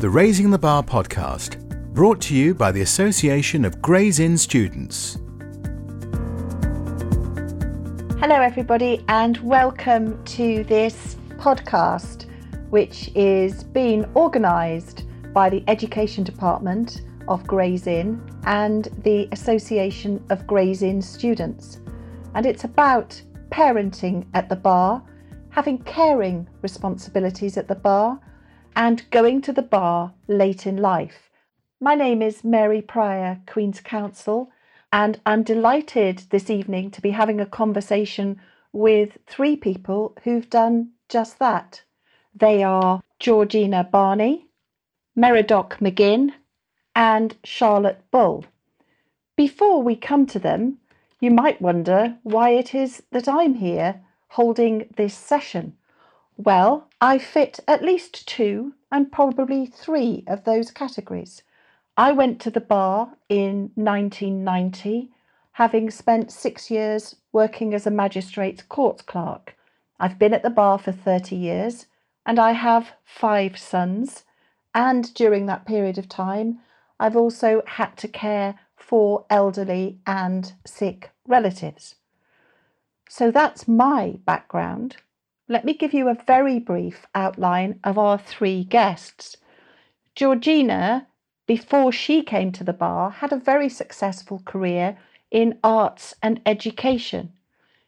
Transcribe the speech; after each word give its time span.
the 0.00 0.08
Raising 0.08 0.50
the 0.50 0.58
Bar 0.58 0.82
podcast, 0.82 1.62
brought 1.92 2.22
to 2.22 2.34
you 2.34 2.54
by 2.54 2.72
the 2.72 2.80
Association 2.80 3.66
of 3.66 3.82
Gray's 3.82 4.18
Inn 4.18 4.38
Students. 4.38 5.18
Hello, 8.18 8.40
everybody, 8.40 9.04
and 9.08 9.36
welcome 9.42 10.24
to 10.24 10.64
this 10.64 11.16
podcast, 11.32 12.24
which 12.70 13.10
is 13.14 13.62
being 13.62 14.06
organised 14.16 15.04
by 15.34 15.50
the 15.50 15.62
Education 15.68 16.24
Department 16.24 17.02
of 17.28 17.46
Gray's 17.46 17.86
Inn 17.86 18.26
and 18.44 18.88
the 19.04 19.28
Association 19.32 20.24
of 20.30 20.46
Gray's 20.46 20.80
Inn 20.80 21.02
Students. 21.02 21.78
And 22.34 22.46
it's 22.46 22.64
about 22.64 23.20
parenting 23.50 24.24
at 24.32 24.48
the 24.48 24.56
bar, 24.56 25.02
having 25.50 25.76
caring 25.82 26.48
responsibilities 26.62 27.58
at 27.58 27.68
the 27.68 27.74
bar, 27.74 28.18
and 28.76 29.08
going 29.10 29.40
to 29.42 29.52
the 29.52 29.62
bar 29.62 30.14
late 30.28 30.66
in 30.66 30.76
life. 30.76 31.30
My 31.80 31.94
name 31.94 32.22
is 32.22 32.44
Mary 32.44 32.82
Pryor, 32.82 33.40
Queen's 33.46 33.80
Counsel, 33.80 34.50
and 34.92 35.20
I'm 35.24 35.42
delighted 35.42 36.24
this 36.30 36.50
evening 36.50 36.90
to 36.92 37.00
be 37.00 37.10
having 37.10 37.40
a 37.40 37.46
conversation 37.46 38.40
with 38.72 39.18
three 39.26 39.56
people 39.56 40.16
who've 40.24 40.48
done 40.50 40.90
just 41.08 41.38
that. 41.38 41.82
They 42.34 42.62
are 42.62 43.02
Georgina 43.18 43.84
Barney, 43.84 44.46
Meridoc 45.16 45.78
McGinn, 45.78 46.32
and 46.94 47.36
Charlotte 47.44 48.02
Bull. 48.10 48.44
Before 49.36 49.82
we 49.82 49.96
come 49.96 50.26
to 50.26 50.38
them, 50.38 50.78
you 51.20 51.30
might 51.30 51.60
wonder 51.60 52.16
why 52.22 52.50
it 52.50 52.74
is 52.74 53.02
that 53.10 53.28
I'm 53.28 53.54
here 53.54 54.02
holding 54.28 54.86
this 54.96 55.14
session. 55.14 55.76
Well, 56.42 56.88
I 57.02 57.18
fit 57.18 57.60
at 57.68 57.84
least 57.84 58.26
two 58.26 58.72
and 58.90 59.12
probably 59.12 59.66
three 59.66 60.24
of 60.26 60.44
those 60.44 60.70
categories. 60.70 61.42
I 61.98 62.12
went 62.12 62.40
to 62.40 62.50
the 62.50 62.62
bar 62.62 63.18
in 63.28 63.72
1990, 63.74 65.10
having 65.52 65.90
spent 65.90 66.32
six 66.32 66.70
years 66.70 67.16
working 67.30 67.74
as 67.74 67.86
a 67.86 67.90
magistrate's 67.90 68.62
court 68.62 69.04
clerk. 69.04 69.54
I've 69.98 70.18
been 70.18 70.32
at 70.32 70.42
the 70.42 70.48
bar 70.48 70.78
for 70.78 70.92
30 70.92 71.36
years 71.36 71.84
and 72.24 72.38
I 72.38 72.52
have 72.52 72.92
five 73.04 73.58
sons. 73.58 74.24
And 74.74 75.12
during 75.12 75.44
that 75.44 75.66
period 75.66 75.98
of 75.98 76.08
time, 76.08 76.60
I've 76.98 77.16
also 77.16 77.60
had 77.66 77.98
to 77.98 78.08
care 78.08 78.58
for 78.78 79.26
elderly 79.28 79.98
and 80.06 80.54
sick 80.64 81.10
relatives. 81.28 81.96
So 83.10 83.30
that's 83.30 83.68
my 83.68 84.14
background. 84.24 84.96
Let 85.50 85.64
me 85.64 85.74
give 85.74 85.92
you 85.92 86.08
a 86.08 86.14
very 86.14 86.60
brief 86.60 87.08
outline 87.12 87.80
of 87.82 87.98
our 87.98 88.16
three 88.16 88.62
guests. 88.62 89.36
Georgina, 90.14 91.08
before 91.48 91.90
she 91.90 92.22
came 92.22 92.52
to 92.52 92.62
the 92.62 92.72
bar, 92.72 93.10
had 93.10 93.32
a 93.32 93.36
very 93.36 93.68
successful 93.68 94.42
career 94.44 94.96
in 95.28 95.58
arts 95.64 96.14
and 96.22 96.40
education. 96.46 97.32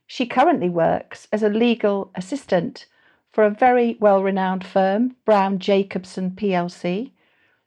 She 0.08 0.26
currently 0.26 0.68
works 0.68 1.28
as 1.30 1.44
a 1.44 1.48
legal 1.48 2.10
assistant 2.16 2.86
for 3.30 3.44
a 3.44 3.50
very 3.50 3.96
well 4.00 4.24
renowned 4.24 4.66
firm, 4.66 5.14
Browne 5.24 5.60
Jacobson 5.60 6.32
plc. 6.32 7.12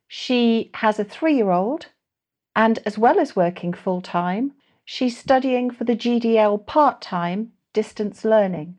She 0.09 0.71
has 0.73 0.99
a 0.99 1.05
three 1.05 1.37
year 1.37 1.51
old, 1.51 1.85
and 2.53 2.79
as 2.85 2.97
well 2.97 3.17
as 3.17 3.37
working 3.37 3.71
full 3.71 4.01
time, 4.01 4.51
she's 4.83 5.17
studying 5.17 5.71
for 5.71 5.85
the 5.85 5.95
GDL 5.95 6.65
part 6.65 7.01
time 7.01 7.53
distance 7.71 8.25
learning. 8.25 8.75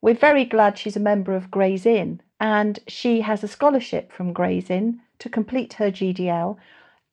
We're 0.00 0.14
very 0.14 0.44
glad 0.44 0.78
she's 0.78 0.96
a 0.96 1.00
member 1.00 1.34
of 1.34 1.50
Gray's 1.50 1.84
Inn 1.84 2.20
and 2.38 2.78
she 2.86 3.22
has 3.22 3.42
a 3.42 3.48
scholarship 3.48 4.12
from 4.12 4.32
Gray's 4.32 4.70
Inn 4.70 5.00
to 5.18 5.28
complete 5.28 5.74
her 5.74 5.90
GDL 5.90 6.56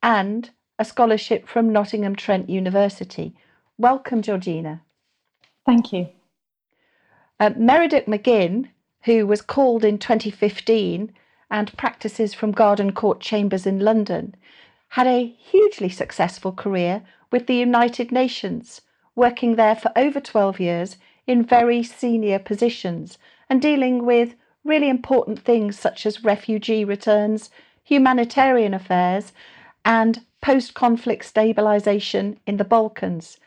and 0.02 0.50
a 0.78 0.84
scholarship 0.84 1.48
from 1.48 1.72
Nottingham 1.72 2.14
Trent 2.14 2.48
University. 2.48 3.34
Welcome, 3.76 4.22
Georgina. 4.22 4.82
Thank 5.64 5.92
you. 5.92 6.08
Uh, 7.40 7.50
Meridoc 7.50 8.06
McGinn, 8.06 8.68
who 9.02 9.26
was 9.26 9.42
called 9.42 9.84
in 9.84 9.98
2015 9.98 11.12
and 11.50 11.76
practices 11.76 12.34
from 12.34 12.52
Garden 12.52 12.92
Court 12.92 13.20
Chambers 13.20 13.66
in 13.66 13.80
London, 13.80 14.36
had 14.90 15.08
a 15.08 15.26
hugely 15.26 15.88
successful 15.88 16.52
career 16.52 17.02
with 17.32 17.48
the 17.48 17.56
United 17.56 18.12
Nations, 18.12 18.80
working 19.16 19.56
there 19.56 19.74
for 19.74 19.90
over 19.96 20.20
12 20.20 20.60
years 20.60 20.96
in 21.26 21.44
very 21.44 21.82
senior 21.82 22.38
positions 22.38 23.18
and 23.48 23.60
dealing 23.60 24.04
with 24.04 24.34
really 24.64 24.88
important 24.88 25.38
things 25.38 25.78
such 25.78 26.06
as 26.06 26.24
refugee 26.24 26.84
returns, 26.84 27.50
humanitarian 27.82 28.74
affairs, 28.74 29.32
and 29.84 30.24
post 30.40 30.74
conflict 30.74 31.32
stabilisation 31.32 32.36
in 32.46 32.56
the 32.56 32.64
Balkans. 32.64 33.38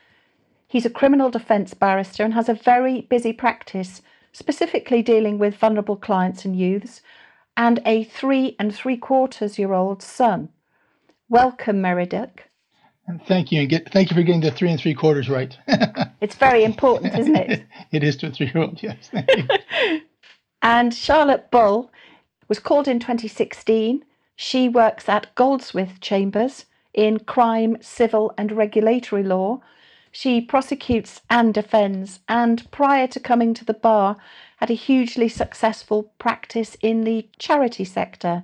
He's 0.67 0.85
a 0.85 0.89
criminal 0.89 1.29
defence 1.29 1.73
barrister 1.73 2.23
and 2.23 2.33
has 2.33 2.47
a 2.47 2.53
very 2.53 3.01
busy 3.01 3.33
practice, 3.33 4.01
specifically 4.31 5.01
dealing 5.01 5.39
with 5.39 5.55
vulnerable 5.55 5.95
clients 5.95 6.45
and 6.45 6.55
youths, 6.55 7.01
and 7.57 7.81
a 7.85 8.03
three 8.03 8.55
and 8.59 8.73
three 8.73 8.97
quarters 8.97 9.57
year 9.59 9.73
old 9.73 10.01
son. 10.01 10.49
Welcome, 11.27 11.81
Meridoc. 11.81 12.48
And 13.09 13.25
thank 13.25 13.51
you, 13.51 13.61
and 13.61 13.69
get 13.69 13.91
thank 13.91 14.11
you 14.11 14.15
for 14.15 14.21
getting 14.21 14.41
the 14.41 14.51
three 14.51 14.69
and 14.69 14.79
three 14.79 14.93
quarters 14.93 15.29
right. 15.29 15.57
it's 16.21 16.35
very 16.35 16.63
important, 16.63 17.17
isn't 17.17 17.35
it? 17.35 17.65
it 17.91 18.03
is 18.03 18.15
to 18.17 18.27
a 18.27 18.29
three-year-old, 18.29 18.83
yes. 18.83 19.09
thank 19.11 19.27
you. 19.35 20.01
and 20.61 20.93
Charlotte 20.93 21.49
Bull 21.49 21.91
was 22.47 22.59
called 22.59 22.87
in 22.87 22.99
2016. 22.99 24.05
She 24.35 24.69
works 24.69 25.09
at 25.09 25.33
Goldsmith 25.33 25.99
Chambers 26.01 26.65
in 26.93 27.17
crime, 27.21 27.77
civil, 27.81 28.31
and 28.37 28.51
regulatory 28.51 29.23
law. 29.23 29.61
She 30.11 30.39
prosecutes 30.39 31.21
and 31.31 31.51
defends, 31.51 32.19
and 32.29 32.69
prior 32.69 33.07
to 33.07 33.19
coming 33.19 33.55
to 33.55 33.65
the 33.65 33.73
bar, 33.73 34.17
had 34.57 34.69
a 34.69 34.75
hugely 34.75 35.29
successful 35.29 36.11
practice 36.19 36.77
in 36.79 37.05
the 37.05 37.27
charity 37.39 37.85
sector 37.85 38.43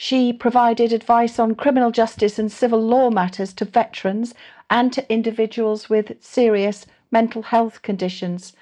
she 0.00 0.32
provided 0.32 0.92
advice 0.92 1.40
on 1.40 1.56
criminal 1.56 1.90
justice 1.90 2.38
and 2.38 2.52
civil 2.52 2.80
law 2.80 3.10
matters 3.10 3.52
to 3.52 3.64
veterans 3.64 4.32
and 4.70 4.92
to 4.92 5.12
individuals 5.12 5.90
with 5.90 6.22
serious 6.22 6.86
mental 7.10 7.42
health 7.42 7.82
conditions. 7.82 8.52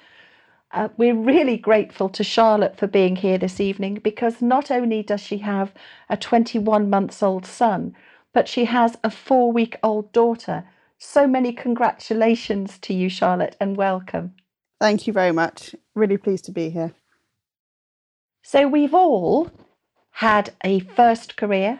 Uh, 0.71 0.89
we're 0.97 1.13
really 1.13 1.55
grateful 1.55 2.09
to 2.09 2.23
Charlotte 2.23 2.75
for 2.75 2.87
being 2.87 3.15
here 3.15 3.37
this 3.37 3.59
evening 3.59 3.99
because 4.03 4.41
not 4.41 4.71
only 4.71 5.03
does 5.03 5.21
she 5.21 5.37
have 5.37 5.71
a 6.09 6.17
21 6.17 6.89
months 6.89 7.21
old 7.21 7.45
son, 7.45 7.95
but 8.33 8.47
she 8.47 8.65
has 8.65 8.97
a 9.03 9.11
four 9.11 9.51
week 9.51 9.77
old 9.83 10.11
daughter. 10.11 10.63
So 10.97 11.27
many 11.27 11.53
congratulations 11.53 12.79
to 12.79 12.95
you, 12.95 13.09
Charlotte, 13.09 13.55
and 13.59 13.77
welcome. 13.77 14.33
Thank 14.81 15.05
you 15.05 15.13
very 15.13 15.31
much. 15.31 15.75
Really 15.93 16.17
pleased 16.17 16.45
to 16.45 16.51
be 16.51 16.71
here. 16.71 16.95
So, 18.41 18.67
we've 18.67 18.95
all 18.95 19.51
had 20.17 20.51
a 20.63 20.79
first 20.79 21.37
career, 21.37 21.79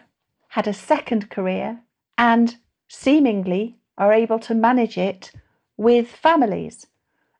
had 0.50 0.68
a 0.68 0.72
second 0.72 1.28
career, 1.28 1.80
and 2.16 2.54
seemingly 2.86 3.76
are 3.96 4.12
able 4.12 4.38
to 4.38 4.54
manage 4.54 4.96
it 4.96 5.32
with 5.76 6.06
families. 6.06 6.86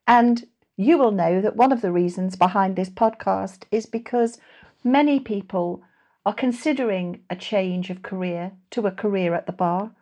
And 0.09 0.49
you 0.77 0.99
will 0.99 1.13
know 1.13 1.41
that 1.41 1.55
one 1.55 1.71
of 1.71 1.83
the 1.83 1.93
reasons 1.93 2.35
behind 2.35 2.75
this 2.75 2.91
podcast 2.91 3.63
is 3.71 3.87
because 3.87 4.41
many 4.83 5.21
people 5.21 5.85
are 6.27 6.35
considering 6.35 7.21
a 7.31 7.37
change 7.37 7.91
of 7.91 8.03
career 8.03 8.51
to 8.73 8.85
a 8.85 8.91
career 8.91 9.35
at 9.35 9.47
the 9.47 9.53
bar, 9.53 9.93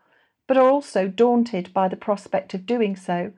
but 0.46 0.56
are 0.56 0.70
also 0.70 1.08
daunted 1.08 1.74
by 1.74 1.88
the 1.88 1.96
prospect 1.96 2.54
of 2.54 2.64
doing 2.64 2.96
so 2.96 3.34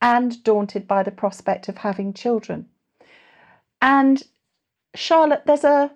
and 0.00 0.42
daunted 0.42 0.88
by 0.88 1.02
the 1.02 1.10
prospect 1.10 1.68
of 1.68 1.76
having 1.76 2.14
children. 2.14 2.70
And 3.82 4.22
Charlotte, 4.94 5.42
there's 5.44 5.64
a 5.64 5.90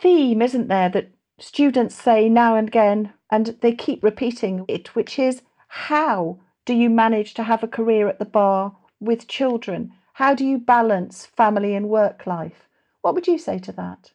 theme, 0.00 0.42
isn't 0.42 0.68
there, 0.68 0.88
that 0.90 1.10
students 1.38 1.94
say 1.94 2.28
now 2.28 2.56
and 2.56 2.68
again, 2.68 3.12
and 3.30 3.56
they 3.60 3.72
keep 3.72 4.02
repeating 4.02 4.64
it, 4.68 4.94
which 4.94 5.18
is 5.18 5.42
how 5.68 6.38
do 6.64 6.74
you 6.74 6.90
manage 6.90 7.34
to 7.34 7.42
have 7.42 7.62
a 7.62 7.68
career 7.68 8.08
at 8.08 8.18
the 8.18 8.24
bar 8.24 8.76
with 9.00 9.28
children? 9.28 9.92
How 10.14 10.34
do 10.34 10.44
you 10.44 10.58
balance 10.58 11.26
family 11.26 11.74
and 11.74 11.88
work 11.88 12.26
life? 12.26 12.68
What 13.02 13.14
would 13.14 13.26
you 13.26 13.38
say 13.38 13.58
to 13.60 13.72
that? 13.72 14.12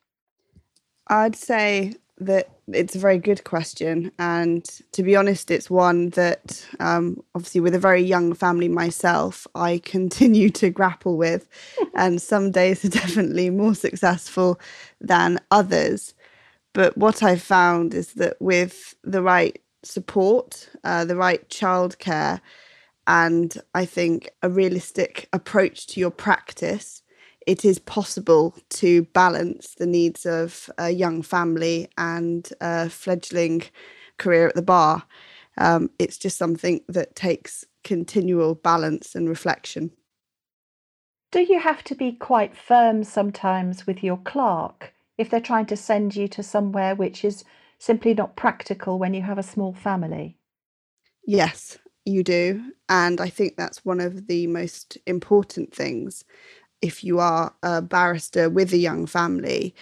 I'd 1.08 1.36
say 1.36 1.96
that 2.26 2.50
it's 2.68 2.96
a 2.96 3.00
very 3.00 3.18
good 3.18 3.44
question. 3.44 4.12
And 4.18 4.64
to 4.94 5.04
be 5.04 5.16
honest, 5.16 5.52
it's 5.52 5.70
one 5.70 6.10
that, 6.12 6.66
um, 6.80 7.24
obviously, 7.36 7.62
with 7.62 7.76
a 7.76 7.80
very 7.80 8.02
young 8.02 8.34
family 8.34 8.70
myself, 8.70 9.48
I 9.56 9.78
continue 9.84 10.50
to 10.52 10.70
grapple 10.70 11.18
with. 11.18 11.48
and 11.94 12.22
some 12.22 12.52
days 12.52 12.84
are 12.86 12.90
definitely 12.90 13.50
more 13.50 13.76
successful 13.76 14.60
than 15.02 15.40
others. 15.52 16.14
But 16.74 16.98
what 16.98 17.22
I've 17.22 17.44
found 17.44 17.94
is 17.94 18.14
that 18.14 18.42
with 18.42 18.96
the 19.04 19.22
right 19.22 19.62
support, 19.84 20.70
uh, 20.84 21.06
the 21.06 21.16
right 21.16 21.48
childcare, 21.50 22.42
and 23.06 23.56
I 23.76 23.86
think 23.86 24.30
a 24.42 24.50
realistic 24.50 25.28
approach 25.34 25.88
to 25.88 26.00
your 26.00 26.12
practice, 26.12 27.03
it 27.48 27.66
is 27.66 27.80
possible 27.80 28.56
to 28.70 29.04
balance 29.14 29.76
the 29.76 29.86
needs 29.86 30.26
of 30.26 30.70
a 30.78 30.92
young 30.92 31.22
family 31.22 31.90
and 31.98 32.50
a 32.62 32.90
fledgling 32.90 33.64
career 34.18 34.48
at 34.48 34.56
the 34.56 34.62
bar. 34.62 35.04
Um, 35.58 35.90
it's 36.00 36.18
just 36.18 36.38
something 36.38 36.82
that 36.88 37.16
takes 37.16 37.66
continual 37.84 38.56
balance 38.56 39.16
and 39.16 39.30
reflection. 39.30 39.92
Do 41.32 41.42
you 41.42 41.60
have 41.60 41.84
to 41.86 41.96
be 41.96 42.12
quite 42.12 42.56
firm 42.56 43.04
sometimes 43.04 43.88
with 43.88 44.04
your 44.04 44.18
clerk 44.18 44.94
if 45.18 45.30
they're 45.30 45.40
trying 45.40 45.66
to 45.68 45.78
send 45.78 46.16
you 46.16 46.28
to 46.30 46.44
somewhere 46.44 46.96
which 46.96 47.26
is 47.26 47.44
simply 47.80 48.14
not 48.14 48.36
practical 48.36 49.00
when 49.00 49.14
you 49.14 49.24
have 49.24 49.38
a 49.38 49.44
small 49.44 49.74
family? 49.74 50.38
Yes, 51.26 51.78
you 52.06 52.24
do. 52.24 52.72
And 52.90 53.20
I 53.20 53.30
think 53.30 53.56
that's 53.56 53.84
one 53.84 54.00
of 54.00 54.28
the 54.28 54.48
most 54.48 54.98
important 55.06 55.74
things 55.74 56.24
if 56.84 57.04
you 57.04 57.18
are 57.18 57.54
a 57.64 57.82
barrister 57.82 58.50
with 58.50 58.74
a 58.74 58.78
young 58.78 59.06
family 59.06 59.74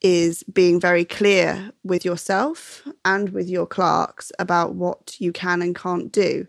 is 0.00 0.42
being 0.44 0.80
very 0.80 1.04
clear 1.04 1.70
with 1.84 2.04
yourself 2.04 2.82
and 3.04 3.28
with 3.28 3.48
your 3.48 3.66
clerks 3.66 4.32
about 4.38 4.74
what 4.74 5.16
you 5.18 5.32
can 5.32 5.60
and 5.60 5.76
can't 5.76 6.10
do. 6.10 6.46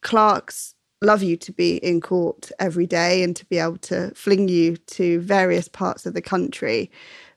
Clerks 0.00 0.74
love 1.00 1.22
you 1.24 1.36
to 1.36 1.52
be 1.52 1.78
in 1.78 2.00
court 2.00 2.52
every 2.60 2.86
day 2.86 3.24
and 3.24 3.34
to 3.34 3.44
be 3.46 3.58
able 3.58 3.78
to 3.78 4.12
fling 4.14 4.48
you 4.48 4.76
to 4.76 5.20
various 5.20 5.66
parts 5.66 6.06
of 6.06 6.14
the 6.14 6.22
country. 6.22 6.88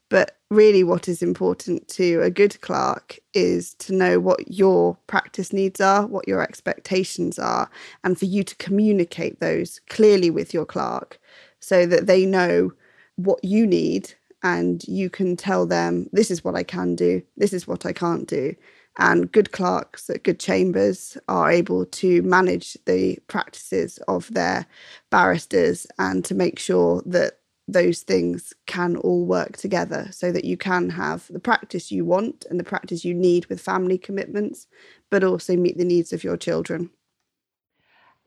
But 0.10 0.38
really, 0.52 0.84
what 0.84 1.08
is 1.08 1.24
important 1.24 1.88
to 1.90 2.22
a 2.22 2.30
good 2.30 2.62
clerk 2.62 3.18
is 3.34 3.74
to 3.76 3.94
know 3.94 4.20
what 4.20 4.52
your 4.52 4.96
practice 5.08 5.52
needs 5.52 5.82
are, 5.82 6.06
what 6.06 6.28
your 6.28 6.44
expectations 6.44 7.40
are, 7.40 7.68
and 8.04 8.18
for 8.18 8.26
you 8.26 8.44
to 8.44 8.56
communicate 8.58 9.40
those 9.40 9.82
clearly 9.90 10.30
with 10.30 10.54
your 10.54 10.66
clerk 10.66 11.20
so 11.66 11.88
that 11.88 12.06
they 12.06 12.28
know 12.28 12.72
what 13.16 13.44
you 13.44 13.66
need 13.66 14.14
and 14.44 14.88
you 14.88 15.10
can 15.10 15.36
tell 15.36 15.66
them, 15.66 16.08
this 16.14 16.30
is 16.30 16.44
what 16.44 16.54
I 16.54 16.62
can 16.62 16.96
do, 16.96 17.24
this 17.38 17.54
is 17.54 17.68
what 17.68 17.88
I 17.88 17.92
can't 17.92 18.28
do. 18.28 18.56
And 19.00 19.32
good 19.32 19.52
clerks 19.52 20.08
at 20.12 20.24
good 20.24 20.40
chambers 20.40 21.18
are 21.28 21.50
able 21.52 21.88
to 21.88 22.22
manage 22.22 22.78
the 22.86 23.18
practices 23.28 23.98
of 24.08 24.32
their 24.32 24.68
barristers 25.10 25.88
and 25.98 26.24
to 26.26 26.36
make 26.36 26.60
sure 26.60 27.02
that 27.08 27.40
those 27.68 28.04
things 28.04 28.54
can 28.68 28.96
all 28.98 29.26
work 29.26 29.58
together 29.58 30.08
so 30.12 30.32
that 30.32 30.46
you 30.46 30.58
can 30.58 30.92
have 30.92 31.26
the 31.32 31.40
practice 31.40 31.92
you 31.92 32.06
want 32.06 32.46
and 32.48 32.60
the 32.60 32.64
practice 32.64 33.04
you 33.04 33.16
need 33.16 33.48
with 33.48 33.60
family 33.60 33.98
commitments, 33.98 34.68
but 35.10 35.24
also 35.24 35.58
meet 35.58 35.80
the 35.80 35.84
needs 35.84 36.14
of 36.14 36.24
your 36.24 36.38
children. 36.38 36.92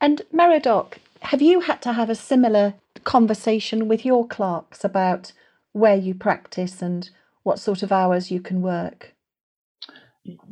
And 0.00 0.23
Meridoc, 0.32 0.99
have 1.20 1.43
you 1.43 1.61
had 1.61 1.81
to 1.82 1.93
have 1.93 2.11
a 2.11 2.14
similar 2.14 2.75
conversation 3.04 3.88
with 3.88 4.04
your 4.04 4.26
clerks 4.26 4.84
about 4.84 5.32
where 5.72 5.96
you 5.96 6.14
practice 6.14 6.82
and 6.82 7.10
what 7.42 7.58
sort 7.58 7.82
of 7.82 7.92
hours 7.92 8.30
you 8.30 8.40
can 8.40 8.62
work? 8.62 9.14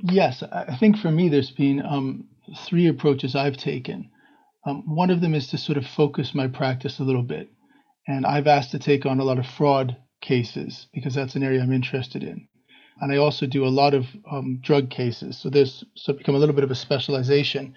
Yes, 0.03 0.43
I 0.43 0.77
think 0.77 0.97
for 0.97 1.11
me, 1.11 1.29
there's 1.29 1.51
been 1.51 1.85
um, 1.85 2.29
three 2.67 2.87
approaches 2.87 3.35
I've 3.35 3.57
taken. 3.57 4.11
Um, 4.67 4.83
one 4.87 5.11
of 5.11 5.21
them 5.21 5.35
is 5.35 5.49
to 5.49 5.59
sort 5.59 5.79
of 5.79 5.87
focus 5.87 6.35
my 6.35 6.49
practice 6.49 6.99
a 6.99 7.05
little 7.05 7.23
bit. 7.23 7.51
And 8.09 8.25
I've 8.25 8.47
asked 8.47 8.71
to 8.71 8.79
take 8.79 9.05
on 9.05 9.21
a 9.21 9.25
lot 9.25 9.39
of 9.39 9.47
fraud 9.47 9.97
cases 10.21 10.87
because 10.95 11.15
that's 11.15 11.35
an 11.35 11.43
area 11.43 11.63
I'm 11.63 11.73
interested 11.73 12.23
in. 12.23 12.49
And 13.01 13.13
I 13.13 13.19
also 13.19 13.47
do 13.47 13.67
a 13.67 13.69
lot 13.69 13.93
of 13.93 14.07
um, 14.31 14.59
drug 14.63 14.89
cases. 14.89 15.37
So 15.37 15.51
there's 15.51 15.85
so 15.95 16.15
become 16.15 16.35
a 16.35 16.39
little 16.39 16.55
bit 16.55 16.65
of 16.65 16.71
a 16.71 16.75
specialization. 16.75 17.75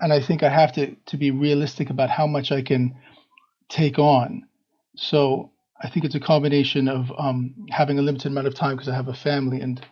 And 0.00 0.12
I 0.12 0.20
think 0.20 0.42
I 0.42 0.48
have 0.48 0.72
to, 0.74 0.94
to 1.06 1.16
be 1.16 1.30
realistic 1.30 1.90
about 1.90 2.08
how 2.08 2.26
much 2.26 2.50
I 2.50 2.62
can 2.62 2.96
take 3.68 3.98
on. 3.98 4.46
So 4.96 5.52
I 5.82 5.88
think 5.88 6.04
it's 6.04 6.14
a 6.14 6.20
combination 6.20 6.88
of 6.88 7.12
um, 7.18 7.54
having 7.70 7.98
a 7.98 8.02
limited 8.02 8.28
amount 8.32 8.46
of 8.46 8.54
time 8.54 8.76
because 8.76 8.88
I 8.88 8.94
have 8.94 9.08
a 9.08 9.14
family 9.14 9.60
and 9.60 9.84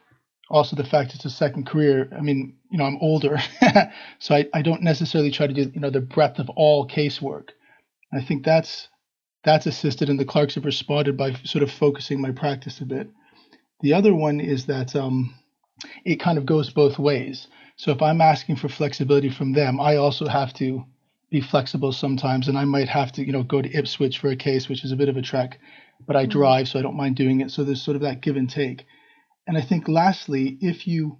also 0.50 0.76
the 0.76 0.84
fact 0.84 1.14
it's 1.14 1.24
a 1.24 1.30
second 1.30 1.66
career. 1.66 2.08
I 2.16 2.20
mean, 2.20 2.56
you 2.70 2.78
know, 2.78 2.84
I'm 2.84 2.98
older, 3.00 3.38
so 4.18 4.34
I, 4.34 4.46
I 4.52 4.62
don't 4.62 4.82
necessarily 4.82 5.30
try 5.30 5.46
to 5.46 5.52
do, 5.52 5.70
you 5.74 5.80
know, 5.80 5.90
the 5.90 6.00
breadth 6.00 6.38
of 6.38 6.50
all 6.50 6.86
casework. 6.86 7.50
I 8.12 8.22
think 8.22 8.44
that's 8.44 8.88
that's 9.42 9.66
assisted, 9.66 10.08
and 10.08 10.18
the 10.18 10.24
clerks 10.24 10.54
have 10.54 10.64
responded 10.64 11.16
by 11.16 11.34
sort 11.44 11.62
of 11.62 11.70
focusing 11.70 12.20
my 12.20 12.30
practice 12.30 12.80
a 12.80 12.86
bit. 12.86 13.10
The 13.80 13.92
other 13.92 14.14
one 14.14 14.40
is 14.40 14.66
that 14.66 14.96
um, 14.96 15.34
it 16.04 16.16
kind 16.16 16.38
of 16.38 16.46
goes 16.46 16.70
both 16.70 16.98
ways. 16.98 17.48
So 17.76 17.90
if 17.90 18.00
I'm 18.00 18.20
asking 18.20 18.56
for 18.56 18.68
flexibility 18.68 19.30
from 19.30 19.52
them, 19.52 19.80
I 19.80 19.96
also 19.96 20.26
have 20.26 20.54
to 20.54 20.84
be 21.34 21.40
flexible 21.40 21.90
sometimes, 21.90 22.46
and 22.46 22.56
I 22.56 22.64
might 22.64 22.88
have 22.88 23.10
to, 23.10 23.26
you 23.26 23.32
know, 23.32 23.42
go 23.42 23.60
to 23.60 23.76
Ipswich 23.76 24.18
for 24.18 24.28
a 24.28 24.36
case, 24.36 24.68
which 24.68 24.84
is 24.84 24.92
a 24.92 24.96
bit 24.96 25.08
of 25.08 25.16
a 25.16 25.22
trek, 25.22 25.58
but 26.06 26.14
I 26.14 26.22
mm-hmm. 26.22 26.38
drive, 26.38 26.68
so 26.68 26.78
I 26.78 26.82
don't 26.82 26.96
mind 26.96 27.16
doing 27.16 27.40
it. 27.40 27.50
So 27.50 27.64
there's 27.64 27.82
sort 27.82 27.96
of 27.96 28.02
that 28.02 28.20
give 28.20 28.36
and 28.36 28.48
take. 28.48 28.86
And 29.48 29.58
I 29.58 29.60
think 29.60 29.88
lastly, 29.88 30.56
if 30.60 30.86
you 30.86 31.18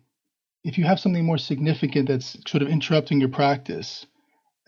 if 0.63 0.79
you 0.79 0.85
have 0.85 1.01
something 1.01 1.25
more 1.27 1.37
significant 1.37 2.07
that's 2.07 2.37
sort 2.47 2.63
of 2.63 2.69
interrupting 2.69 3.19
your 3.19 3.29
practice, 3.29 4.07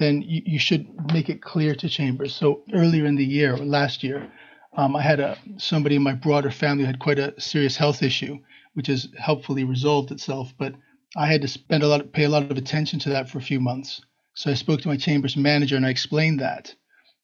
then 0.00 0.20
you, 0.20 0.42
you 0.44 0.58
should 0.58 0.84
make 1.12 1.28
it 1.28 1.40
clear 1.40 1.76
to 1.76 1.88
chambers. 1.88 2.34
So 2.34 2.64
earlier 2.74 3.06
in 3.06 3.14
the 3.14 3.24
year, 3.24 3.54
or 3.54 3.64
last 3.64 4.02
year, 4.02 4.28
um, 4.76 4.96
I 4.96 5.02
had 5.02 5.20
a 5.20 5.38
somebody 5.58 5.94
in 5.94 6.02
my 6.02 6.14
broader 6.14 6.50
family 6.50 6.82
who 6.82 6.88
had 6.88 6.98
quite 6.98 7.20
a 7.20 7.40
serious 7.40 7.76
health 7.76 8.02
issue, 8.02 8.38
which 8.74 8.88
has 8.88 9.08
helpfully 9.16 9.62
resolved 9.62 10.10
itself. 10.10 10.52
But 10.58 10.74
I 11.14 11.28
had 11.28 11.42
to 11.42 11.48
spend 11.48 11.84
a 11.84 11.86
lot, 11.86 12.12
pay 12.12 12.24
a 12.24 12.28
lot 12.28 12.50
of 12.50 12.58
attention 12.58 12.98
to 13.00 13.10
that 13.10 13.28
for 13.30 13.38
a 13.38 13.48
few 13.50 13.60
months. 13.60 14.00
So 14.36 14.50
I 14.50 14.54
spoke 14.54 14.82
to 14.82 14.88
my 14.88 14.98
chamber's 14.98 15.36
manager 15.36 15.76
and 15.76 15.86
I 15.86 15.90
explained 15.90 16.40
that 16.40 16.74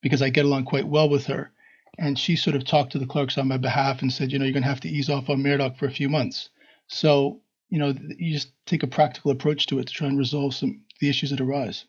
because 0.01 0.23
I 0.23 0.31
get 0.31 0.47
along 0.47 0.65
quite 0.65 0.89
well 0.89 1.11
with 1.11 1.27
her. 1.27 1.53
And 1.99 2.19
she 2.19 2.37
sort 2.37 2.57
of 2.57 2.65
talked 2.65 2.93
to 2.93 2.99
the 2.99 3.07
clerks 3.07 3.37
on 3.37 3.49
my 3.49 3.59
behalf 3.59 4.01
and 4.01 4.11
said, 4.11 4.33
you 4.33 4.39
know, 4.39 4.47
you're 4.47 4.55
going 4.55 4.63
to 4.63 4.69
have 4.69 4.81
to 4.81 4.89
ease 4.89 5.11
off 5.11 5.29
on 5.29 5.43
Meridoc 5.43 5.77
for 5.77 5.85
a 5.87 5.91
few 5.91 6.09
months. 6.09 6.49
So, 6.89 7.43
you 7.69 7.79
know, 7.79 7.95
you 8.17 8.33
just 8.33 8.53
take 8.65 8.83
a 8.83 8.87
practical 8.87 9.31
approach 9.31 9.67
to 9.67 9.79
it 9.79 9.89
to 9.89 9.93
try 9.93 10.09
and 10.09 10.19
resolve 10.19 10.55
some 10.55 10.83
the 11.01 11.11
issues 11.11 11.31
that 11.31 11.41
arise. 11.41 11.85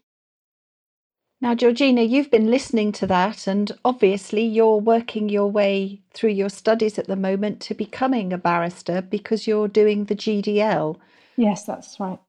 Now, 1.39 1.55
Georgina, 1.55 2.01
you've 2.01 2.31
been 2.31 2.49
listening 2.49 2.91
to 2.93 3.07
that, 3.07 3.47
and 3.47 3.71
obviously 3.85 4.43
you're 4.43 4.77
working 4.77 5.29
your 5.29 5.49
way 5.49 6.01
through 6.13 6.31
your 6.31 6.49
studies 6.49 6.97
at 6.97 7.07
the 7.07 7.15
moment 7.15 7.61
to 7.61 7.73
becoming 7.73 8.33
a 8.33 8.37
barrister 8.37 9.01
because 9.01 9.45
you're 9.45 9.67
doing 9.67 10.05
the 10.05 10.15
GDL. 10.15 10.97
Yes, 11.37 11.65
that's 11.65 11.99
right. 11.99 12.19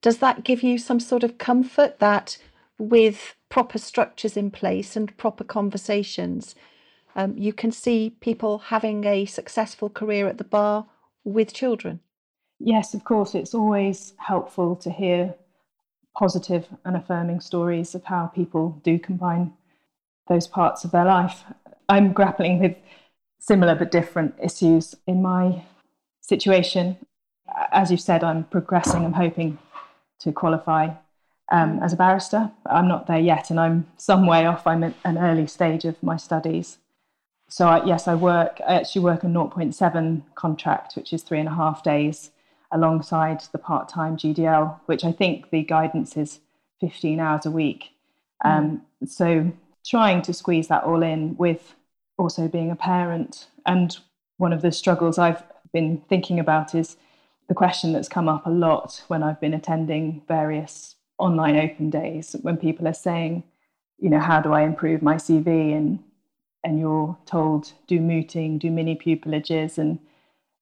Does 0.00 0.18
that 0.18 0.44
give 0.44 0.62
you 0.62 0.78
some 0.78 1.00
sort 1.00 1.24
of 1.24 1.38
comfort 1.38 1.98
that 1.98 2.38
with 2.78 3.34
proper 3.48 3.78
structures 3.78 4.36
in 4.36 4.50
place 4.50 4.96
and 4.96 5.16
proper 5.16 5.44
conversations, 5.44 6.54
um, 7.16 7.36
you 7.36 7.52
can 7.52 7.72
see 7.72 8.10
people 8.20 8.58
having 8.58 9.04
a 9.04 9.24
successful 9.24 9.88
career 9.90 10.28
at 10.28 10.38
the 10.38 10.44
bar 10.44 10.86
with 11.24 11.52
children? 11.52 12.00
Yes, 12.60 12.94
of 12.94 13.04
course. 13.04 13.34
It's 13.34 13.54
always 13.54 14.14
helpful 14.18 14.76
to 14.76 14.90
hear 14.90 15.34
positive 16.16 16.66
and 16.84 16.96
affirming 16.96 17.40
stories 17.40 17.94
of 17.94 18.04
how 18.04 18.26
people 18.26 18.80
do 18.84 18.98
combine 18.98 19.52
those 20.28 20.46
parts 20.46 20.84
of 20.84 20.90
their 20.90 21.04
life. 21.04 21.44
I'm 21.88 22.12
grappling 22.12 22.60
with 22.60 22.76
similar 23.38 23.74
but 23.74 23.90
different 23.90 24.34
issues 24.42 24.94
in 25.06 25.22
my 25.22 25.62
situation. 26.20 26.96
As 27.72 27.90
you 27.90 27.96
said, 27.96 28.22
I'm 28.22 28.44
progressing. 28.44 29.04
I'm 29.04 29.12
hoping 29.12 29.58
to 30.20 30.32
qualify 30.32 30.90
um, 31.50 31.80
as 31.82 31.92
a 31.92 31.96
barrister. 31.96 32.50
I'm 32.66 32.88
not 32.88 33.06
there 33.06 33.18
yet, 33.18 33.50
and 33.50 33.58
I'm 33.58 33.86
some 33.96 34.26
way 34.26 34.46
off. 34.46 34.66
I'm 34.66 34.84
at 34.84 34.94
an 35.04 35.18
early 35.18 35.46
stage 35.46 35.84
of 35.84 36.02
my 36.02 36.16
studies. 36.16 36.78
So 37.48 37.66
I, 37.66 37.84
yes, 37.84 38.06
I 38.06 38.14
work. 38.14 38.60
I 38.66 38.74
actually 38.74 39.02
work 39.02 39.24
a 39.24 39.26
0.7 39.26 40.22
contract, 40.34 40.96
which 40.96 41.12
is 41.12 41.22
three 41.22 41.38
and 41.38 41.48
a 41.48 41.54
half 41.54 41.82
days, 41.82 42.30
alongside 42.70 43.42
the 43.52 43.58
part-time 43.58 44.16
GDL, 44.16 44.78
which 44.86 45.04
I 45.04 45.12
think 45.12 45.50
the 45.50 45.62
guidance 45.62 46.16
is 46.16 46.40
15 46.80 47.18
hours 47.18 47.46
a 47.46 47.50
week. 47.50 47.90
Mm. 48.44 48.50
Um, 48.50 48.82
so 49.06 49.50
trying 49.86 50.20
to 50.22 50.34
squeeze 50.34 50.68
that 50.68 50.84
all 50.84 51.02
in 51.02 51.36
with 51.36 51.74
also 52.18 52.48
being 52.48 52.70
a 52.70 52.76
parent, 52.76 53.46
and 53.64 53.96
one 54.36 54.52
of 54.52 54.60
the 54.60 54.72
struggles 54.72 55.18
I've 55.18 55.42
been 55.72 56.02
thinking 56.08 56.38
about 56.38 56.74
is 56.74 56.96
the 57.48 57.54
question 57.54 57.92
that's 57.92 58.08
come 58.08 58.28
up 58.28 58.46
a 58.46 58.50
lot 58.50 59.02
when 59.08 59.22
I've 59.22 59.40
been 59.40 59.54
attending 59.54 60.22
various 60.28 60.96
online 61.18 61.56
open 61.56 61.90
days 61.90 62.36
when 62.42 62.56
people 62.56 62.86
are 62.86 62.94
saying, 62.94 63.42
you 63.98 64.08
know, 64.10 64.20
how 64.20 64.40
do 64.40 64.52
I 64.52 64.62
improve 64.62 65.02
my 65.02 65.16
CV? 65.16 65.76
And 65.76 65.98
and 66.64 66.78
you're 66.78 67.16
told 67.24 67.72
do 67.86 68.00
mooting, 68.00 68.58
do 68.58 68.70
mini 68.70 68.96
pupillages, 68.96 69.78
and 69.78 69.98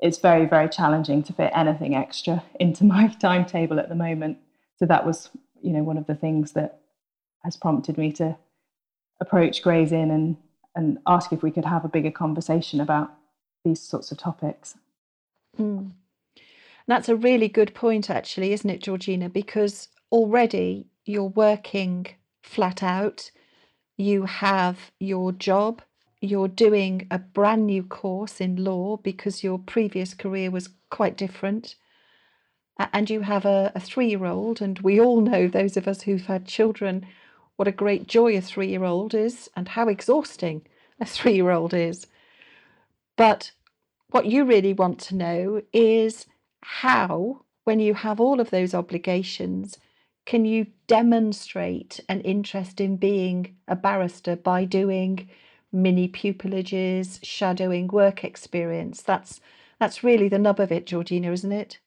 it's 0.00 0.18
very 0.18 0.46
very 0.46 0.68
challenging 0.68 1.22
to 1.24 1.32
fit 1.32 1.52
anything 1.54 1.94
extra 1.94 2.44
into 2.60 2.84
my 2.84 3.08
timetable 3.08 3.80
at 3.80 3.88
the 3.88 3.94
moment. 3.94 4.38
So 4.76 4.86
that 4.86 5.06
was, 5.06 5.30
you 5.60 5.72
know, 5.72 5.82
one 5.82 5.98
of 5.98 6.06
the 6.06 6.14
things 6.14 6.52
that 6.52 6.80
has 7.42 7.56
prompted 7.56 7.98
me 7.98 8.12
to 8.12 8.36
approach 9.20 9.62
Gray's 9.62 9.92
Inn 9.92 10.10
and 10.10 10.36
and 10.76 10.98
ask 11.06 11.32
if 11.32 11.42
we 11.42 11.50
could 11.50 11.64
have 11.64 11.84
a 11.84 11.88
bigger 11.88 12.10
conversation 12.10 12.80
about 12.80 13.10
these 13.64 13.80
sorts 13.80 14.12
of 14.12 14.18
topics. 14.18 14.76
Mm. 15.58 15.92
That's 16.86 17.08
a 17.08 17.16
really 17.16 17.48
good 17.48 17.74
point, 17.74 18.08
actually, 18.10 18.52
isn't 18.52 18.70
it, 18.70 18.82
Georgina? 18.82 19.28
Because 19.28 19.88
already 20.12 20.86
you're 21.04 21.24
working 21.24 22.06
flat 22.42 22.82
out, 22.82 23.30
you 23.96 24.24
have 24.24 24.92
your 25.00 25.32
job, 25.32 25.82
you're 26.20 26.48
doing 26.48 27.06
a 27.10 27.18
brand 27.18 27.66
new 27.66 27.82
course 27.82 28.40
in 28.40 28.62
law 28.62 28.96
because 28.98 29.42
your 29.42 29.58
previous 29.58 30.14
career 30.14 30.50
was 30.50 30.70
quite 30.90 31.16
different. 31.16 31.74
And 32.78 33.08
you 33.08 33.22
have 33.22 33.44
a, 33.44 33.72
a 33.74 33.80
three 33.80 34.08
year 34.08 34.26
old, 34.26 34.60
and 34.60 34.78
we 34.80 35.00
all 35.00 35.20
know, 35.20 35.48
those 35.48 35.76
of 35.76 35.88
us 35.88 36.02
who've 36.02 36.26
had 36.26 36.46
children, 36.46 37.06
what 37.56 37.68
a 37.68 37.72
great 37.72 38.06
joy 38.06 38.36
a 38.36 38.40
three 38.40 38.68
year 38.68 38.84
old 38.84 39.14
is 39.14 39.48
and 39.56 39.68
how 39.68 39.88
exhausting 39.88 40.66
a 41.00 41.04
three 41.16 41.34
year 41.34 41.50
old 41.50 41.74
is. 41.74 42.06
But 43.16 43.50
what 44.10 44.26
you 44.26 44.44
really 44.44 44.72
want 44.72 45.00
to 45.00 45.16
know 45.16 45.62
is 45.72 46.26
how, 46.66 47.42
when 47.62 47.78
you 47.78 47.94
have 47.94 48.20
all 48.20 48.40
of 48.40 48.50
those 48.50 48.74
obligations, 48.74 49.78
can 50.24 50.44
you 50.44 50.66
demonstrate 50.88 52.00
an 52.08 52.20
interest 52.22 52.80
in 52.80 52.96
being 52.96 53.54
a 53.68 53.76
barrister 53.76 54.34
by 54.34 54.64
doing 54.64 55.30
mini 55.70 56.08
pupillages, 56.08 57.20
shadowing 57.22 57.86
work 57.86 58.24
experience? 58.24 59.00
That's 59.00 59.40
that's 59.78 60.02
really 60.02 60.28
the 60.28 60.40
nub 60.40 60.58
of 60.58 60.72
it, 60.72 60.86
Georgina, 60.86 61.30
isn't 61.30 61.52
it? 61.52 61.78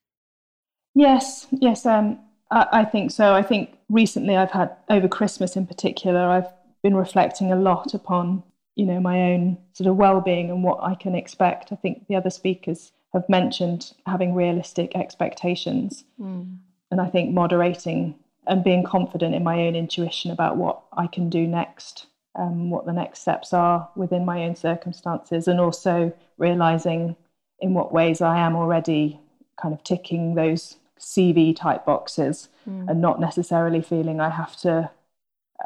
Yes, 0.96 1.48
yes, 1.52 1.86
um, 1.86 2.18
I, 2.50 2.68
I 2.72 2.86
think 2.86 3.12
so. 3.12 3.34
I 3.34 3.42
think 3.42 3.78
recently 3.90 4.38
I've 4.38 4.52
had 4.52 4.78
over 4.90 5.10
Christmas 5.10 5.58
in 5.58 5.68
particular, 5.68 6.22
I've 6.22 6.48
been 6.84 6.96
reflecting 6.96 7.52
a 7.52 7.58
lot 7.58 7.94
upon 7.94 8.44
you 8.76 8.86
know 8.86 9.02
my 9.02 9.34
own 9.34 9.58
sort 9.74 9.90
of 9.90 9.98
well-being 9.98 10.50
and 10.50 10.64
what 10.64 10.82
I 10.82 10.96
can 10.96 11.16
expect. 11.16 11.74
I 11.74 11.76
think 11.76 12.08
the 12.08 12.16
other 12.16 12.30
speakers 12.30 12.94
have 13.14 13.28
mentioned 13.28 13.94
having 14.06 14.36
realistic 14.36 14.96
expectations, 14.96 16.04
mm. 16.20 16.58
and 16.92 17.02
I 17.02 17.08
think 17.08 17.34
moderating 17.34 18.16
and 18.48 18.64
being 18.64 18.84
confident 18.84 19.36
in 19.36 19.44
my 19.44 19.62
own 19.68 19.76
intuition 19.76 20.32
about 20.32 20.58
what 20.58 20.82
I 20.94 21.08
can 21.08 21.30
do 21.30 21.46
next, 21.48 22.08
um, 22.36 22.70
what 22.70 22.86
the 22.86 22.94
next 22.94 23.22
steps 23.22 23.54
are 23.54 23.90
within 23.96 24.26
my 24.26 24.44
own 24.44 24.56
circumstances, 24.56 25.48
and 25.48 25.60
also 25.60 26.14
realizing 26.38 27.16
in 27.60 27.74
what 27.74 27.94
ways 27.94 28.22
I 28.22 28.40
am 28.40 28.56
already 28.56 29.20
kind 29.62 29.74
of 29.74 29.84
ticking 29.84 30.36
those 30.36 30.78
CV 31.00 31.56
type 31.56 31.86
boxes 31.86 32.50
mm. 32.70 32.88
and 32.90 33.02
not 33.02 33.20
necessarily 33.20 33.82
feeling 33.82 34.20
I 34.20 34.30
have 34.30 34.56
to 34.58 34.92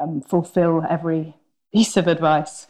um, 0.00 0.20
fulfill 0.20 0.84
every 0.88 1.34
piece 1.72 1.96
of 1.96 2.06
advice 2.06 2.66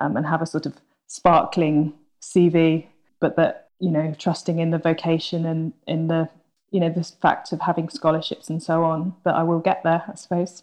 um, 0.00 0.16
and 0.16 0.26
have 0.26 0.42
a 0.42 0.46
sort 0.46 0.66
of 0.66 0.74
sparkling 1.06 1.94
CV, 2.20 2.86
but 3.20 3.36
that, 3.36 3.63
you 3.80 3.90
know, 3.90 4.14
trusting 4.18 4.58
in 4.58 4.70
the 4.70 4.78
vocation 4.78 5.44
and 5.46 5.72
in 5.86 6.08
the, 6.08 6.28
you 6.70 6.80
know, 6.80 6.90
the 6.90 7.04
fact 7.04 7.52
of 7.52 7.60
having 7.60 7.88
scholarships 7.88 8.48
and 8.48 8.62
so 8.62 8.84
on, 8.84 9.14
that 9.24 9.34
I 9.34 9.42
will 9.42 9.60
get 9.60 9.82
there, 9.84 10.04
I 10.08 10.14
suppose. 10.14 10.62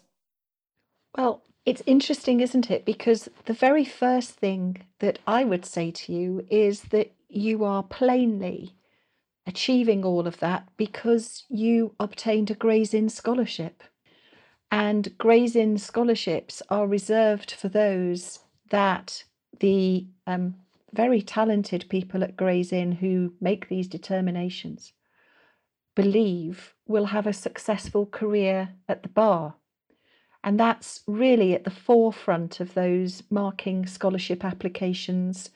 Well, 1.16 1.42
it's 1.64 1.82
interesting, 1.86 2.40
isn't 2.40 2.70
it? 2.70 2.84
Because 2.84 3.28
the 3.44 3.52
very 3.52 3.84
first 3.84 4.32
thing 4.32 4.82
that 4.98 5.18
I 5.26 5.44
would 5.44 5.64
say 5.64 5.90
to 5.90 6.12
you 6.12 6.46
is 6.50 6.82
that 6.84 7.12
you 7.28 7.64
are 7.64 7.82
plainly 7.82 8.74
achieving 9.46 10.04
all 10.04 10.26
of 10.26 10.38
that 10.38 10.68
because 10.76 11.44
you 11.48 11.94
obtained 11.98 12.50
a 12.50 12.54
Gray's 12.54 12.94
Inn 12.94 13.08
scholarship. 13.08 13.82
And 14.70 15.16
Gray's 15.18 15.54
Inn 15.54 15.78
scholarships 15.78 16.62
are 16.70 16.86
reserved 16.86 17.50
for 17.52 17.68
those 17.68 18.40
that 18.70 19.24
the 19.60 20.06
um, 20.26 20.54
very 20.92 21.22
talented 21.22 21.86
people 21.88 22.22
at 22.22 22.36
Gray's 22.36 22.72
Inn 22.72 22.92
who 22.92 23.34
make 23.40 23.68
these 23.68 23.88
determinations 23.88 24.92
believe 25.94 26.74
will 26.86 27.06
have 27.06 27.26
a 27.26 27.32
successful 27.32 28.06
career 28.06 28.70
at 28.88 29.02
the 29.02 29.08
bar. 29.08 29.54
And 30.44 30.58
that's 30.58 31.02
really 31.06 31.54
at 31.54 31.64
the 31.64 31.70
forefront 31.70 32.60
of 32.60 32.74
those 32.74 33.22
marking 33.30 33.86
scholarship 33.86 34.44
applications 34.44 35.50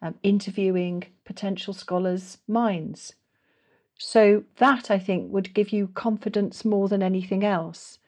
um, 0.00 0.14
interviewing 0.22 1.04
potential 1.24 1.74
scholars' 1.74 2.38
minds. 2.46 3.14
So, 3.98 4.44
that 4.58 4.92
I 4.92 4.98
think 4.98 5.32
would 5.32 5.52
give 5.52 5.72
you 5.72 5.88
confidence 5.88 6.64
more 6.64 6.88
than 6.88 7.02
anything 7.02 7.44
else. 7.44 7.98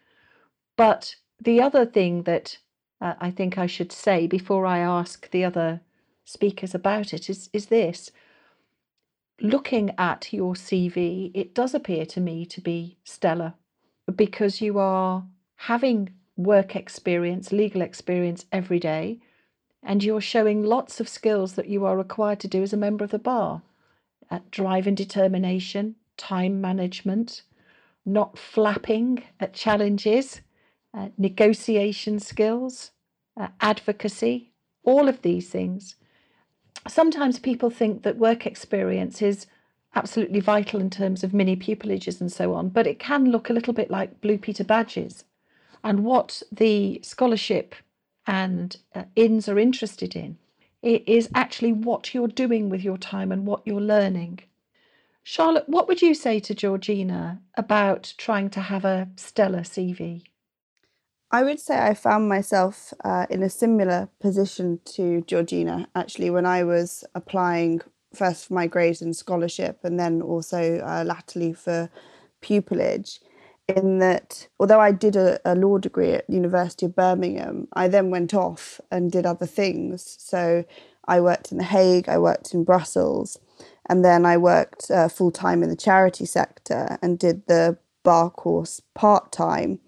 But 0.77 1.17
the 1.41 1.61
other 1.61 1.85
thing 1.85 2.23
that 2.23 2.59
uh, 3.01 3.15
I 3.21 3.31
think 3.31 3.59
I 3.59 3.67
should 3.67 3.91
say 3.91 4.27
before 4.27 4.67
I 4.67 4.79
ask 4.79 5.29
the 5.31 5.45
other 5.45 5.81
speakers 6.25 6.75
about 6.75 7.13
it 7.13 7.29
is, 7.31 7.49
is 7.53 7.67
this. 7.67 8.11
Looking 9.41 9.93
at 9.97 10.33
your 10.33 10.55
CV, 10.55 11.31
it 11.35 11.55
does 11.55 11.75
appear 11.75 12.05
to 12.07 12.21
me 12.21 12.45
to 12.47 12.61
be 12.61 12.99
stellar 13.05 13.55
because 14.15 14.61
you 14.61 14.79
are 14.79 15.25
having 15.57 16.11
work 16.37 16.77
experience, 16.77 17.53
legal 17.53 17.81
experience 17.81 18.45
every 18.53 18.79
day 18.79 19.21
and 19.83 20.05
you're 20.05 20.21
showing 20.21 20.63
lots 20.63 21.01
of 21.01 21.09
skills 21.09 21.55
that 21.55 21.69
you 21.69 21.85
are 21.85 21.97
required 21.97 22.41
to 22.41 22.49
do 22.49 22.63
as 22.63 22.73
a 22.73 22.77
member 22.77 23.05
of 23.05 23.11
the 23.11 23.19
bar 23.19 23.63
uh, 24.31 24.39
drive 24.51 24.87
and 24.87 24.97
determination, 24.97 25.97
time 26.17 26.61
management, 26.61 27.43
not 28.07 28.39
flapping 28.39 29.23
at 29.41 29.53
challenges, 29.53 30.41
uh, 30.95 31.09
negotiation 31.19 32.21
skills, 32.21 32.93
uh, 33.37 33.49
advocacy, 33.61 34.53
all 34.85 35.09
of 35.09 35.23
these 35.23 35.51
things. 35.51 35.97
Sometimes 36.89 37.39
people 37.39 37.71
think 37.71 38.03
that 38.03 38.17
work 38.17 38.47
experience 38.47 39.23
is 39.23 39.47
absolutely 39.95 40.41
vital 40.41 40.81
in 40.81 40.91
terms 40.91 41.23
of 41.23 41.35
mini 41.35 41.57
pupillages 41.57 42.21
and 42.21 42.33
so 42.33 42.55
on, 42.55 42.69
but 42.69 42.87
it 42.87 42.99
can 42.99 43.31
look 43.31 43.51
a 43.51 43.53
little 43.53 43.75
bit 43.75 43.91
like 43.91 44.21
Blue 44.21 44.39
Peter 44.39 44.65
badges. 44.65 45.25
And 45.83 46.05
what 46.05 46.43
the 46.53 47.01
scholarship 47.03 47.75
and 48.27 48.77
uh, 48.95 49.05
are 49.17 49.59
interested 49.59 50.15
in. 50.15 50.39
It 50.83 51.09
is 51.09 51.29
actually 51.35 51.73
what 51.73 52.15
you're 52.15 52.29
doing 52.29 52.71
with 52.71 52.83
your 52.83 52.99
time 52.99 53.33
and 53.33 53.47
what 53.47 53.63
you're 53.67 53.81
learning. 53.81 54.41
Charlotte, 55.23 55.69
what 55.69 55.89
would 55.89 56.01
you 56.01 56.15
say 56.15 56.41
to 56.41 56.55
Georgina 56.55 57.41
about 57.57 58.15
trying 58.17 58.49
to 58.51 58.61
have 58.61 58.85
a 58.85 59.09
stellar 59.17 59.61
CV? 59.61 60.25
I 61.33 61.45
would 61.45 61.61
say 61.61 61.79
I 61.79 61.95
found 61.95 62.29
myself 62.29 62.93
uh, 63.05 63.27
in 63.31 63.43
a 63.43 63.51
similar 63.51 64.09
position 64.21 64.81
to 64.97 65.23
Georgina 65.23 65.89
actually 65.95 66.31
when 66.31 66.45
I 66.45 66.65
was 66.65 67.05
applying 67.15 67.83
first 68.13 68.49
for 68.49 68.55
my 68.55 68.67
Gray's 68.67 69.01
Inn 69.01 69.15
scholarship 69.15 69.79
and 69.85 69.99
then 69.99 70.23
also 70.23 70.79
uh, 70.79 71.05
latterly 71.07 71.53
for 71.53 71.89
pupillage 72.43 73.21
in 73.69 73.99
that 73.99 74.49
although 74.59 74.81
I 74.81 74.91
did 74.91 75.15
a, 75.15 75.39
a, 75.45 75.55
law 75.55 75.79
degree 75.79 76.13
at 76.13 76.29
University 76.29 76.87
of 76.87 76.97
Birmingham, 76.97 77.69
I 77.75 77.87
then 77.87 78.11
went 78.11 78.35
off 78.35 78.81
and 78.91 79.13
did 79.13 79.27
other 79.27 79.47
things. 79.47 80.17
So 80.19 80.65
I 81.07 81.21
worked 81.21 81.53
in 81.53 81.59
The 81.59 81.65
Hague, 81.65 82.09
I 82.09 82.19
worked 82.19 82.53
in 82.53 82.65
Brussels, 82.65 83.39
and 83.89 84.05
then 84.05 84.27
I 84.27 84.37
worked 84.37 84.91
uh, 84.91 85.09
full 85.09 85.31
time 85.31 85.63
in 85.63 85.69
the 85.69 85.77
charity 85.77 86.27
sector 86.27 86.99
and 87.03 87.19
did 87.19 87.47
the 87.47 87.79
bar 88.03 88.31
course 88.31 88.81
part 88.95 89.31
time. 89.31 89.79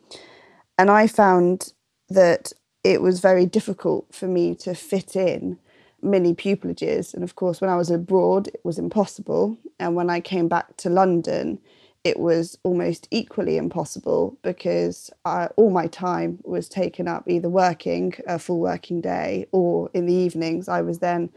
And 0.82 0.90
I 0.90 1.06
found 1.06 1.74
that 2.08 2.52
it 2.82 3.00
was 3.00 3.20
very 3.20 3.46
difficult 3.46 4.12
for 4.12 4.26
me 4.26 4.56
to 4.56 4.74
fit 4.74 5.14
in 5.14 5.60
mini 6.02 6.34
pupillages. 6.34 7.14
And 7.14 7.22
of 7.22 7.36
course, 7.36 7.60
when 7.60 7.70
I 7.70 7.76
was 7.76 7.88
abroad, 7.88 8.48
it 8.48 8.60
was 8.64 8.80
impossible. 8.80 9.56
And 9.78 9.94
when 9.94 10.10
I 10.10 10.18
came 10.18 10.48
back 10.48 10.76
to 10.78 10.90
London, 10.90 11.60
it 12.02 12.18
was 12.18 12.58
almost 12.64 13.06
equally 13.12 13.58
impossible 13.58 14.36
because 14.42 15.08
I, 15.24 15.50
all 15.54 15.70
my 15.70 15.86
time 15.86 16.40
was 16.42 16.68
taken 16.68 17.06
up 17.06 17.28
either 17.28 17.48
working 17.48 18.14
a 18.26 18.40
full 18.40 18.58
working 18.58 19.00
day 19.00 19.46
or 19.52 19.88
in 19.94 20.06
the 20.06 20.14
evenings 20.14 20.68
I 20.68 20.82
was 20.82 20.98
then 20.98 21.30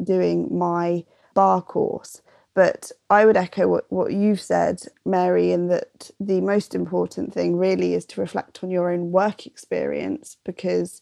doing 0.00 0.56
my 0.56 1.02
bar 1.34 1.60
course. 1.60 2.22
But 2.54 2.92
I 3.08 3.24
would 3.24 3.36
echo 3.36 3.66
what, 3.66 3.90
what 3.90 4.12
you've 4.12 4.40
said, 4.40 4.82
Mary, 5.06 5.52
in 5.52 5.68
that 5.68 6.10
the 6.20 6.40
most 6.40 6.74
important 6.74 7.32
thing 7.32 7.56
really 7.56 7.94
is 7.94 8.04
to 8.06 8.20
reflect 8.20 8.62
on 8.62 8.70
your 8.70 8.92
own 8.92 9.10
work 9.10 9.46
experience 9.46 10.36
because 10.44 11.00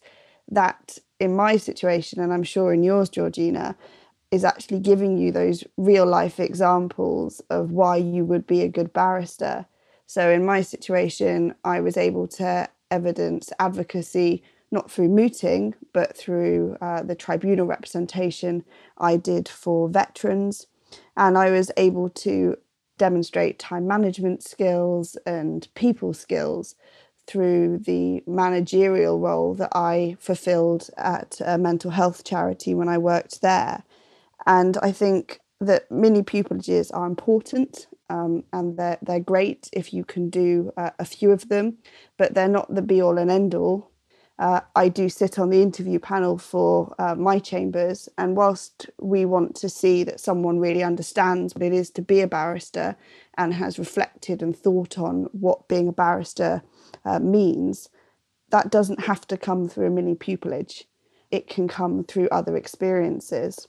that, 0.49 0.99
in 1.19 1.35
my 1.35 1.57
situation, 1.57 2.21
and 2.21 2.33
I'm 2.33 2.45
sure 2.45 2.73
in 2.73 2.85
yours, 2.85 3.09
Georgina, 3.09 3.77
is 4.31 4.45
actually 4.45 4.79
giving 4.79 5.19
you 5.19 5.33
those 5.33 5.65
real 5.77 6.07
life 6.07 6.39
examples 6.39 7.41
of 7.51 7.73
why 7.73 7.97
you 7.97 8.25
would 8.25 8.47
be 8.47 8.63
a 8.63 8.69
good 8.69 8.93
barrister. 8.93 9.67
So, 10.07 10.31
in 10.31 10.45
my 10.45 10.63
situation, 10.63 11.55
I 11.65 11.81
was 11.81 11.97
able 11.97 12.29
to 12.29 12.69
evidence 12.91 13.53
advocacy 13.59 14.43
not 14.71 14.91
through 14.91 15.09
mooting, 15.09 15.75
but 15.93 16.17
through 16.17 16.77
uh, 16.81 17.03
the 17.03 17.17
tribunal 17.17 17.67
representation 17.67 18.65
I 18.99 19.17
did 19.17 19.49
for 19.49 19.89
veterans. 19.89 20.67
And 21.17 21.37
I 21.37 21.51
was 21.51 21.71
able 21.77 22.09
to 22.11 22.57
demonstrate 22.99 23.59
time 23.59 23.87
management 23.87 24.43
skills 24.43 25.17
and 25.27 25.67
people 25.75 26.13
skills 26.13 26.75
through 27.27 27.79
the 27.79 28.23
managerial 28.27 29.19
role 29.19 29.55
that 29.55 29.71
I 29.73 30.17
fulfilled 30.19 30.91
at 30.97 31.41
a 31.45 31.57
mental 31.59 31.93
health 31.93 32.25
charity 32.25 32.75
when 32.75 32.89
I 32.89 32.99
worked 32.99 33.41
there. 33.41 33.85
And 34.47 34.77
I 34.83 34.93
think 34.93 35.41
that 35.61 35.91
mini 35.91 36.23
pupillages 36.23 36.91
are 36.93 37.07
important 37.07 37.87
um, 38.09 38.43
and 38.53 38.77
they're, 38.77 38.99
they're 39.01 39.21
great 39.21 39.71
if 39.73 39.95
you 39.95 40.05
can 40.05 40.29
do 40.29 40.73
uh, 40.77 40.91
a 40.99 41.05
few 41.05 41.31
of 41.31 41.49
them, 41.49 41.79
but 42.19 42.35
they're 42.35 42.49
not 42.49 42.75
the 42.75 42.83
be 42.83 43.01
all 43.01 43.19
and 43.19 43.31
end 43.31 43.55
all. 43.55 43.91
Uh, 44.41 44.61
I 44.75 44.89
do 44.89 45.11
sit 45.11 45.39
on 45.39 45.51
the 45.51 45.61
interview 45.61 45.99
panel 45.99 46.39
for 46.39 46.95
uh, 46.99 47.15
my 47.15 47.39
chambers, 47.39 48.09
and 48.17 48.35
whilst 48.35 48.89
we 48.99 49.27
want 49.27 49.55
to 49.57 49.69
see 49.69 50.03
that 50.05 50.19
someone 50.19 50.59
really 50.59 50.83
understands 50.83 51.55
what 51.55 51.63
it 51.63 51.75
is 51.75 51.91
to 51.91 52.03
be 52.03 52.23
a 52.23 52.27
barrister 52.27 52.97
and 53.37 53.53
has 53.53 53.79
reflected 53.79 54.43
and 54.43 54.57
thought 54.57 54.99
on 54.99 55.29
what 55.33 55.69
being 55.69 55.89
a 55.89 55.93
barrister 55.93 56.63
uh, 57.05 57.19
means, 57.19 57.91
that 58.49 58.71
doesn't 58.71 59.05
have 59.05 59.27
to 59.29 59.37
come 59.37 59.69
through 59.69 59.87
a 59.87 59.91
mini 59.91 60.15
pupillage. 60.15 60.85
It 61.31 61.47
can 61.47 61.69
come 61.69 62.03
through 62.03 62.31
other 62.31 62.57
experiences. 62.57 63.69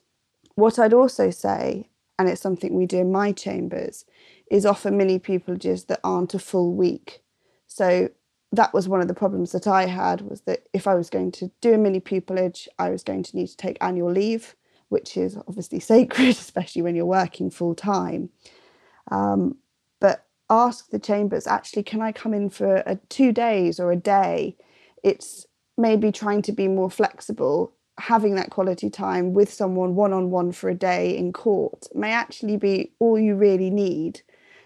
What 0.55 0.79
I'd 0.79 0.93
also 0.93 1.31
say, 1.31 1.89
and 2.17 2.29
it's 2.29 2.41
something 2.41 2.75
we 2.75 2.85
do 2.85 2.99
in 2.99 3.11
my 3.11 3.33
chambers, 3.33 4.05
is 4.49 4.65
offer 4.65 4.89
mini 4.89 5.19
pupillages 5.19 5.87
that 5.87 5.99
aren't 6.01 6.33
a 6.33 6.39
full 6.39 6.73
week. 6.73 7.21
So 7.67 8.09
that 8.51 8.73
was 8.73 8.89
one 8.89 9.01
of 9.01 9.07
the 9.07 9.13
problems 9.13 9.51
that 9.53 9.67
I 9.67 9.85
had 9.85 10.21
was 10.21 10.41
that 10.41 10.67
if 10.73 10.87
I 10.87 10.95
was 10.95 11.09
going 11.09 11.31
to 11.33 11.49
do 11.61 11.73
a 11.73 11.77
mini 11.77 11.99
pupillage, 11.99 12.67
I 12.77 12.89
was 12.89 13.03
going 13.03 13.23
to 13.23 13.35
need 13.35 13.47
to 13.47 13.57
take 13.57 13.77
annual 13.79 14.11
leave, 14.11 14.55
which 14.89 15.15
is 15.15 15.37
obviously 15.47 15.79
sacred, 15.93 16.29
especially 16.29 16.81
when 16.81 16.95
you're 16.95 17.05
working 17.05 17.49
full 17.49 17.75
time. 17.75 18.29
Um, 19.09 19.57
but 19.99 20.25
ask 20.49 20.89
the 20.89 20.99
chambers 20.99 21.47
actually, 21.47 21.83
can 21.83 22.01
I 22.01 22.11
come 22.11 22.33
in 22.33 22.49
for 22.49 22.77
a, 22.85 22.97
two 23.09 23.31
days 23.31 23.79
or 23.79 23.91
a 23.91 23.95
day? 23.95 24.57
It's 25.03 25.45
maybe 25.77 26.11
trying 26.11 26.41
to 26.43 26.51
be 26.51 26.67
more 26.67 26.91
flexible. 26.91 27.73
Having 27.99 28.35
that 28.35 28.49
quality 28.49 28.89
time 28.89 29.33
with 29.33 29.51
someone 29.51 29.95
one 29.95 30.11
on 30.11 30.29
one 30.29 30.51
for 30.51 30.69
a 30.69 30.75
day 30.75 31.15
in 31.15 31.31
court 31.33 31.87
may 31.93 32.11
actually 32.11 32.57
be 32.57 32.91
all 32.99 33.17
you 33.17 33.35
really 33.35 33.69
need 33.69 34.21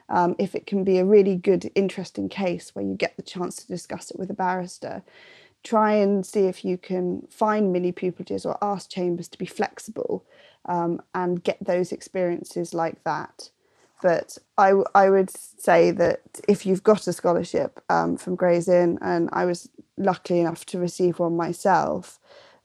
um, 0.09 0.35
if 0.37 0.55
it 0.55 0.67
can 0.67 0.83
be 0.83 0.97
a 0.97 1.05
really 1.05 1.35
good, 1.35 1.71
interesting 1.75 2.29
case 2.29 2.73
where 2.73 2.85
you 2.85 2.95
get 2.95 3.15
the 3.15 3.23
chance 3.23 3.55
to 3.57 3.67
discuss 3.67 4.11
it 4.11 4.19
with 4.19 4.29
a 4.29 4.35
barrister, 4.35 5.03
try 5.63 5.93
and 5.93 6.25
see 6.25 6.41
if 6.41 6.63
you 6.63 6.77
can 6.77 7.27
find 7.29 7.73
mini 7.73 7.91
pupillages 7.91 8.45
or 8.45 8.57
ask 8.61 8.89
chambers 8.89 9.27
to 9.27 9.37
be 9.37 9.45
flexible 9.45 10.23
um, 10.65 11.01
and 11.13 11.43
get 11.43 11.57
those 11.59 11.91
experiences 11.91 12.73
like 12.73 13.03
that. 13.03 13.49
But 14.01 14.37
I, 14.57 15.09
would 15.09 15.31
say 15.31 15.89
that 15.91 16.19
if 16.47 16.65
you've 16.65 16.83
got 16.83 17.07
a 17.07 17.13
scholarship 17.13 17.81
um, 17.89 18.17
from 18.17 18.35
Gray's 18.35 18.67
Inn, 18.67 18.99
and 19.01 19.29
I 19.33 19.45
was 19.45 19.69
lucky 19.97 20.39
enough 20.39 20.65
to 20.67 20.79
receive 20.79 21.17
one 21.17 21.35
myself, 21.35 22.19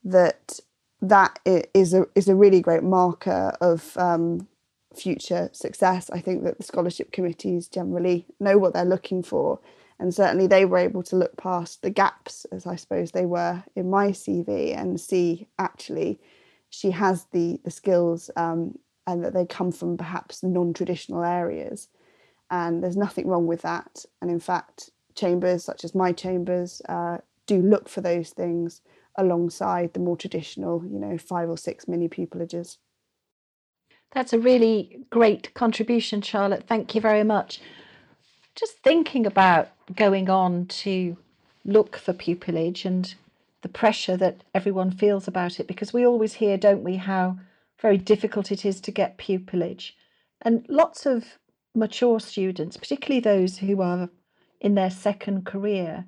that 0.05 0.61
that 1.01 1.39
is 1.47 1.95
a 1.95 2.07
is 2.15 2.29
a 2.29 2.35
really 2.35 2.61
great 2.61 2.83
marker 2.83 3.57
of 3.61 3.97
um, 3.97 4.49
future 4.95 5.51
success. 5.53 6.11
I 6.11 6.21
think 6.21 6.45
that 6.45 6.59
the 6.59 6.65
scholarship 6.65 7.13
committees 7.13 7.69
generally 7.69 8.27
know 8.39 8.59
what 8.59 8.73
they're 8.73 8.85
looking 8.85 9.23
for. 9.23 9.61
And 9.99 10.15
certainly 10.15 10.47
they 10.47 10.65
were 10.65 10.79
able 10.79 11.03
to 11.05 11.17
look 11.17 11.37
past 11.37 11.83
the 11.83 11.91
gaps, 11.91 12.47
as 12.53 12.67
I 12.67 12.77
suppose 12.77 13.11
they 13.11 13.27
were 13.27 13.63
in 13.77 13.91
my 13.91 14.09
CV, 14.09 14.75
and 14.75 14.99
see 14.99 15.47
actually 15.59 16.19
she 16.71 16.93
has 16.93 17.27
the, 17.33 17.61
the 17.65 17.71
skills 17.71 18.31
um, 18.37 18.79
and 19.07 19.23
that 19.25 19.35
they 19.35 19.45
come 19.45 19.73
from 19.73 19.97
perhaps 19.97 20.43
non 20.43 20.73
traditional 20.73 21.23
areas. 21.23 21.89
And 22.51 22.83
there's 22.83 22.97
nothing 22.97 23.27
wrong 23.27 23.47
with 23.47 23.63
that. 23.63 24.05
And 24.23 24.31
in 24.31 24.41
fact, 24.41 24.91
chambers 25.15 25.65
such 25.65 25.85
as 25.85 25.95
my 25.95 26.13
chambers 26.13 26.81
uh, 26.89 27.19
do 27.47 27.61
look 27.61 27.89
for 27.89 28.01
those 28.01 28.31
things 28.31 28.81
alongside 29.17 29.93
the 29.93 30.01
more 30.01 30.17
traditional, 30.17 30.85
you 30.85 30.99
know, 30.99 31.19
five 31.19 31.49
or 31.49 31.59
six 31.59 31.87
mini 31.87 32.09
pupillages. 32.09 32.79
That's 34.13 34.33
a 34.33 34.39
really 34.39 35.05
great 35.11 35.55
contribution, 35.55 36.21
Charlotte. 36.21 36.65
Thank 36.67 36.95
you 36.95 37.01
very 37.01 37.25
much. 37.25 37.61
Just 38.57 38.79
thinking 38.79 39.25
about 39.27 39.69
going 39.95 40.29
on 40.29 40.67
to 40.67 41.17
look 41.65 41.97
for 41.97 42.13
pupillage 42.13 42.85
and 42.85 43.15
the 43.63 43.69
pressure 43.69 44.17
that 44.17 44.43
everyone 44.55 44.91
feels 44.91 45.29
about 45.29 45.61
it, 45.61 45.67
because 45.67 45.93
we 45.93 46.07
always 46.07 46.35
hear, 46.35 46.57
don't 46.57 46.83
we, 46.83 46.97
how 46.97 47.39
very 47.81 47.99
difficult 47.99 48.51
it 48.51 48.65
is 48.65 48.81
to 48.81 48.91
get 48.91 49.19
pupillage. 49.19 49.93
And 50.43 50.65
lots 50.69 51.07
of 51.07 51.39
mature 51.75 52.19
students, 52.19 52.77
particularly 52.77 53.21
those 53.21 53.59
who 53.59 53.81
are 53.81 54.09
in 54.61 54.75
their 54.75 54.91
second 54.91 55.47
career, 55.47 56.07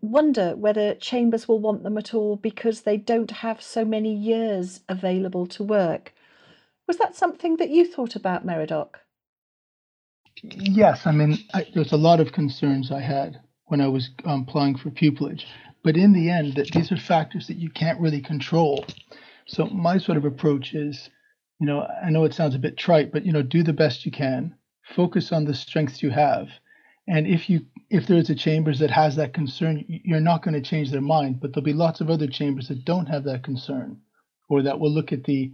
wonder 0.00 0.56
whether 0.56 0.94
chambers 0.94 1.46
will 1.46 1.60
want 1.60 1.82
them 1.82 1.98
at 1.98 2.14
all 2.14 2.36
because 2.36 2.80
they 2.80 2.96
don't 2.96 3.30
have 3.30 3.62
so 3.62 3.84
many 3.84 4.12
years 4.12 4.80
available 4.88 5.46
to 5.46 5.62
work. 5.62 6.12
Was 6.90 6.98
that 6.98 7.14
something 7.14 7.58
that 7.58 7.70
you 7.70 7.86
thought 7.86 8.16
about, 8.16 8.44
Meridoc? 8.44 8.98
Yes, 10.42 11.06
I 11.06 11.12
mean, 11.12 11.38
I, 11.54 11.64
there's 11.72 11.92
a 11.92 11.96
lot 11.96 12.18
of 12.18 12.32
concerns 12.32 12.90
I 12.90 12.98
had 12.98 13.40
when 13.66 13.80
I 13.80 13.86
was 13.86 14.10
um, 14.24 14.44
applying 14.48 14.76
for 14.76 14.90
pupillage, 14.90 15.44
but 15.84 15.96
in 15.96 16.12
the 16.12 16.30
end, 16.30 16.56
that 16.56 16.72
these 16.72 16.90
are 16.90 16.96
factors 16.96 17.46
that 17.46 17.58
you 17.58 17.70
can't 17.70 18.00
really 18.00 18.20
control. 18.20 18.84
So 19.46 19.66
my 19.66 19.98
sort 19.98 20.18
of 20.18 20.24
approach 20.24 20.74
is, 20.74 21.08
you 21.60 21.66
know, 21.68 21.86
I 22.04 22.10
know 22.10 22.24
it 22.24 22.34
sounds 22.34 22.56
a 22.56 22.58
bit 22.58 22.76
trite, 22.76 23.12
but 23.12 23.24
you 23.24 23.30
know, 23.30 23.42
do 23.42 23.62
the 23.62 23.72
best 23.72 24.04
you 24.04 24.10
can, 24.10 24.56
focus 24.82 25.30
on 25.30 25.44
the 25.44 25.54
strengths 25.54 26.02
you 26.02 26.10
have, 26.10 26.48
and 27.06 27.24
if 27.24 27.48
you 27.48 27.66
if 27.88 28.08
there's 28.08 28.30
a 28.30 28.34
chambers 28.34 28.80
that 28.80 28.90
has 28.90 29.14
that 29.14 29.32
concern, 29.32 29.84
you're 29.86 30.18
not 30.18 30.42
going 30.42 30.60
to 30.60 30.70
change 30.70 30.90
their 30.90 31.00
mind, 31.00 31.38
but 31.38 31.54
there'll 31.54 31.64
be 31.64 31.72
lots 31.72 32.00
of 32.00 32.10
other 32.10 32.26
chambers 32.26 32.66
that 32.66 32.84
don't 32.84 33.06
have 33.06 33.22
that 33.22 33.44
concern, 33.44 34.00
or 34.48 34.60
that 34.62 34.80
will 34.80 34.90
look 34.90 35.12
at 35.12 35.22
the 35.22 35.52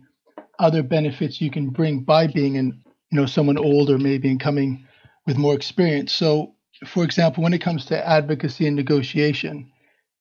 other 0.58 0.82
benefits 0.82 1.40
you 1.40 1.50
can 1.50 1.70
bring 1.70 2.00
by 2.00 2.26
being 2.26 2.54
you 2.54 2.72
know 3.12 3.26
someone 3.26 3.58
older 3.58 3.98
maybe 3.98 4.28
and 4.28 4.40
coming 4.40 4.86
with 5.26 5.36
more 5.36 5.54
experience. 5.54 6.12
So 6.12 6.54
for 6.86 7.04
example 7.04 7.42
when 7.42 7.54
it 7.54 7.60
comes 7.60 7.86
to 7.86 8.08
advocacy 8.08 8.66
and 8.66 8.76
negotiation 8.76 9.70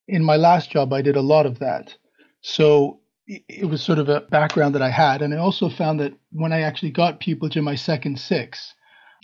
in 0.08 0.24
my 0.24 0.38
last 0.38 0.72
job 0.72 0.94
i 0.94 1.02
did 1.02 1.16
a 1.16 1.22
lot 1.22 1.46
of 1.46 1.60
that. 1.60 1.96
So 2.42 3.00
it 3.28 3.68
was 3.68 3.82
sort 3.82 3.98
of 3.98 4.08
a 4.08 4.22
background 4.22 4.76
that 4.76 4.82
i 4.82 4.90
had 4.90 5.22
and 5.22 5.34
i 5.34 5.38
also 5.38 5.68
found 5.68 6.00
that 6.00 6.14
when 6.32 6.54
i 6.54 6.62
actually 6.62 6.92
got 6.92 7.20
pupillage 7.20 7.58
in 7.58 7.64
my 7.64 7.76
second 7.76 8.20
six 8.20 8.74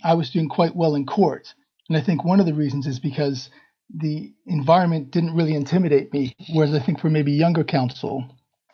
i 0.02 0.12
was 0.12 0.30
doing 0.30 0.48
quite 0.48 0.74
well 0.74 0.94
in 0.94 1.06
court. 1.06 1.54
And 1.88 1.96
i 1.96 2.00
think 2.00 2.24
one 2.24 2.40
of 2.40 2.46
the 2.46 2.54
reasons 2.54 2.86
is 2.86 2.98
because 2.98 3.48
the 3.94 4.32
environment 4.46 5.10
didn't 5.10 5.34
really 5.34 5.54
intimidate 5.54 6.12
me 6.12 6.34
whereas 6.52 6.74
i 6.74 6.80
think 6.80 7.00
for 7.00 7.10
maybe 7.10 7.32
younger 7.32 7.64
counsel 7.64 8.24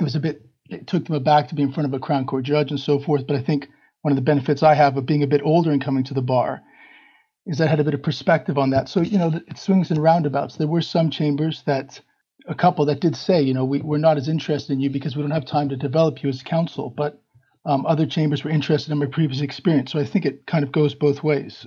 it 0.01 0.05
was 0.05 0.15
a 0.15 0.21
bit 0.21 0.48
it 0.69 0.87
took 0.87 1.07
them 1.07 1.15
aback 1.15 1.49
to 1.49 1.55
be 1.55 1.63
in 1.63 1.73
front 1.73 1.87
of 1.87 1.95
a 1.95 1.99
crown 1.99 2.27
court 2.27 2.45
judge 2.45 2.71
and 2.71 2.81
so 2.81 2.99
forth. 2.99 3.27
But 3.27 3.37
I 3.37 3.43
think 3.43 3.69
one 4.03 4.13
of 4.13 4.17
the 4.17 4.23
benefits 4.23 4.63
I 4.63 4.75
have 4.75 4.97
of 4.97 5.07
being 5.07 5.23
a 5.23 5.29
bit 5.29 5.43
older 5.45 5.71
and 5.71 5.85
coming 5.85 6.05
to 6.05 6.15
the 6.15 6.23
bar 6.23 6.63
is 7.47 7.61
I 7.61 7.67
had 7.67 7.81
a 7.81 7.85
bit 7.85 7.95
of 7.95 8.03
perspective 8.03 8.59
on 8.59 8.71
that. 8.71 8.89
So, 8.89 9.01
you 9.01 9.19
know, 9.19 9.33
it 9.47 9.59
swings 9.59 9.91
and 9.91 10.03
roundabouts. 10.03 10.57
There 10.57 10.67
were 10.67 10.83
some 10.83 11.11
chambers 11.11 11.63
that, 11.67 12.01
a 12.47 12.55
couple 12.55 12.85
that 12.87 13.01
did 13.01 13.17
say, 13.17 13.41
you 13.41 13.55
know, 13.55 13.65
we, 13.65 13.81
we're 13.81 13.99
not 13.99 14.19
as 14.19 14.29
interested 14.29 14.73
in 14.73 14.81
you 14.81 14.91
because 14.91 15.17
we 15.17 15.23
don't 15.23 15.31
have 15.31 15.47
time 15.47 15.69
to 15.71 15.77
develop 15.77 16.23
you 16.23 16.29
as 16.29 16.43
counsel. 16.43 16.91
But 16.91 17.21
um, 17.65 17.87
other 17.87 18.07
chambers 18.07 18.45
were 18.45 18.51
interested 18.51 18.93
in 18.93 18.99
my 18.99 19.07
previous 19.07 19.41
experience. 19.41 19.93
So 19.93 19.99
I 19.99 20.05
think 20.05 20.27
it 20.27 20.47
kind 20.47 20.63
of 20.63 20.73
goes 20.73 20.95
both 20.95 21.23
ways. 21.23 21.67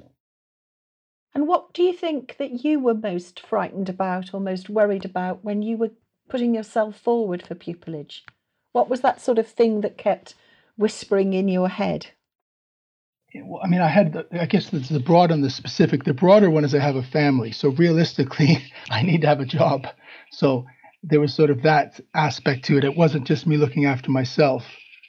And 1.34 1.48
what 1.48 1.74
do 1.74 1.84
you 1.84 1.94
think 1.94 2.36
that 2.38 2.64
you 2.64 2.80
were 2.80 2.94
most 2.94 3.40
frightened 3.40 3.90
about 3.90 4.34
or 4.34 4.40
most 4.40 4.70
worried 4.70 5.06
about 5.06 5.44
when 5.44 5.62
you 5.62 5.78
were 5.78 5.92
putting 6.30 6.54
yourself 6.54 6.98
forward 6.98 7.42
for 7.46 7.56
pupillage? 7.56 8.22
What 8.72 8.90
was 8.90 9.02
that 9.02 9.22
sort 9.22 9.38
of 9.38 9.48
thing 9.48 9.82
that 9.82 9.98
kept 9.98 10.36
whispering 10.78 11.34
in 11.34 11.48
your 11.48 11.70
head? 11.70 12.08
Well, 13.34 13.62
I 13.64 13.68
mean, 13.68 13.82
I 13.82 13.88
had, 13.88 14.14
the, 14.14 14.28
I 14.42 14.46
guess 14.46 14.70
the 14.70 15.00
broad 15.00 15.32
and 15.32 15.44
the 15.44 15.50
specific. 15.50 16.04
The 16.04 16.14
broader 16.14 16.50
one 16.50 16.66
is 16.66 16.76
I 16.76 16.80
have 16.80 16.98
a 16.98 17.04
family. 17.04 17.52
So 17.52 17.70
realistically, 17.70 18.62
I 18.90 19.04
need 19.04 19.22
to 19.22 19.28
have 19.28 19.40
a 19.40 19.46
job. 19.46 19.88
So 20.32 20.66
there 21.04 21.20
was 21.20 21.34
sort 21.34 21.50
of 21.50 21.64
that 21.64 22.00
aspect 22.14 22.66
to 22.66 22.78
it. 22.78 22.84
It 22.84 22.98
wasn't 22.98 23.26
just 23.26 23.48
me 23.48 23.58
looking 23.58 23.86
after 23.86 24.12
myself. 24.12 24.66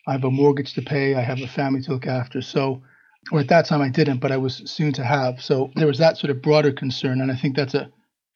I 0.07 0.13
have 0.13 0.25
a 0.25 0.31
mortgage 0.31 0.75
to 0.75 0.83
pay, 0.83 1.15
I 1.15 1.21
have 1.21 1.41
a 1.41 1.47
family 1.47 1.83
to 1.83 1.93
look 1.93 2.07
after. 2.07 2.43
So, 2.43 2.83
or 3.31 3.41
at 3.41 3.49
that 3.49 3.67
time 3.67 3.81
I 3.81 3.89
didn't, 3.89 4.19
but 4.19 4.33
I 4.33 4.37
was 4.37 4.63
soon 4.71 4.93
to 4.95 5.05
have. 5.05 5.41
So 5.41 5.71
there 5.77 5.87
was 5.87 5.99
that 5.99 6.17
sort 6.17 6.31
of 6.31 6.43
broader 6.43 6.73
concern. 6.73 7.21
And 7.21 7.31
I 7.31 7.37
think 7.37 7.57
that's 7.57 7.75
a, 7.75 7.91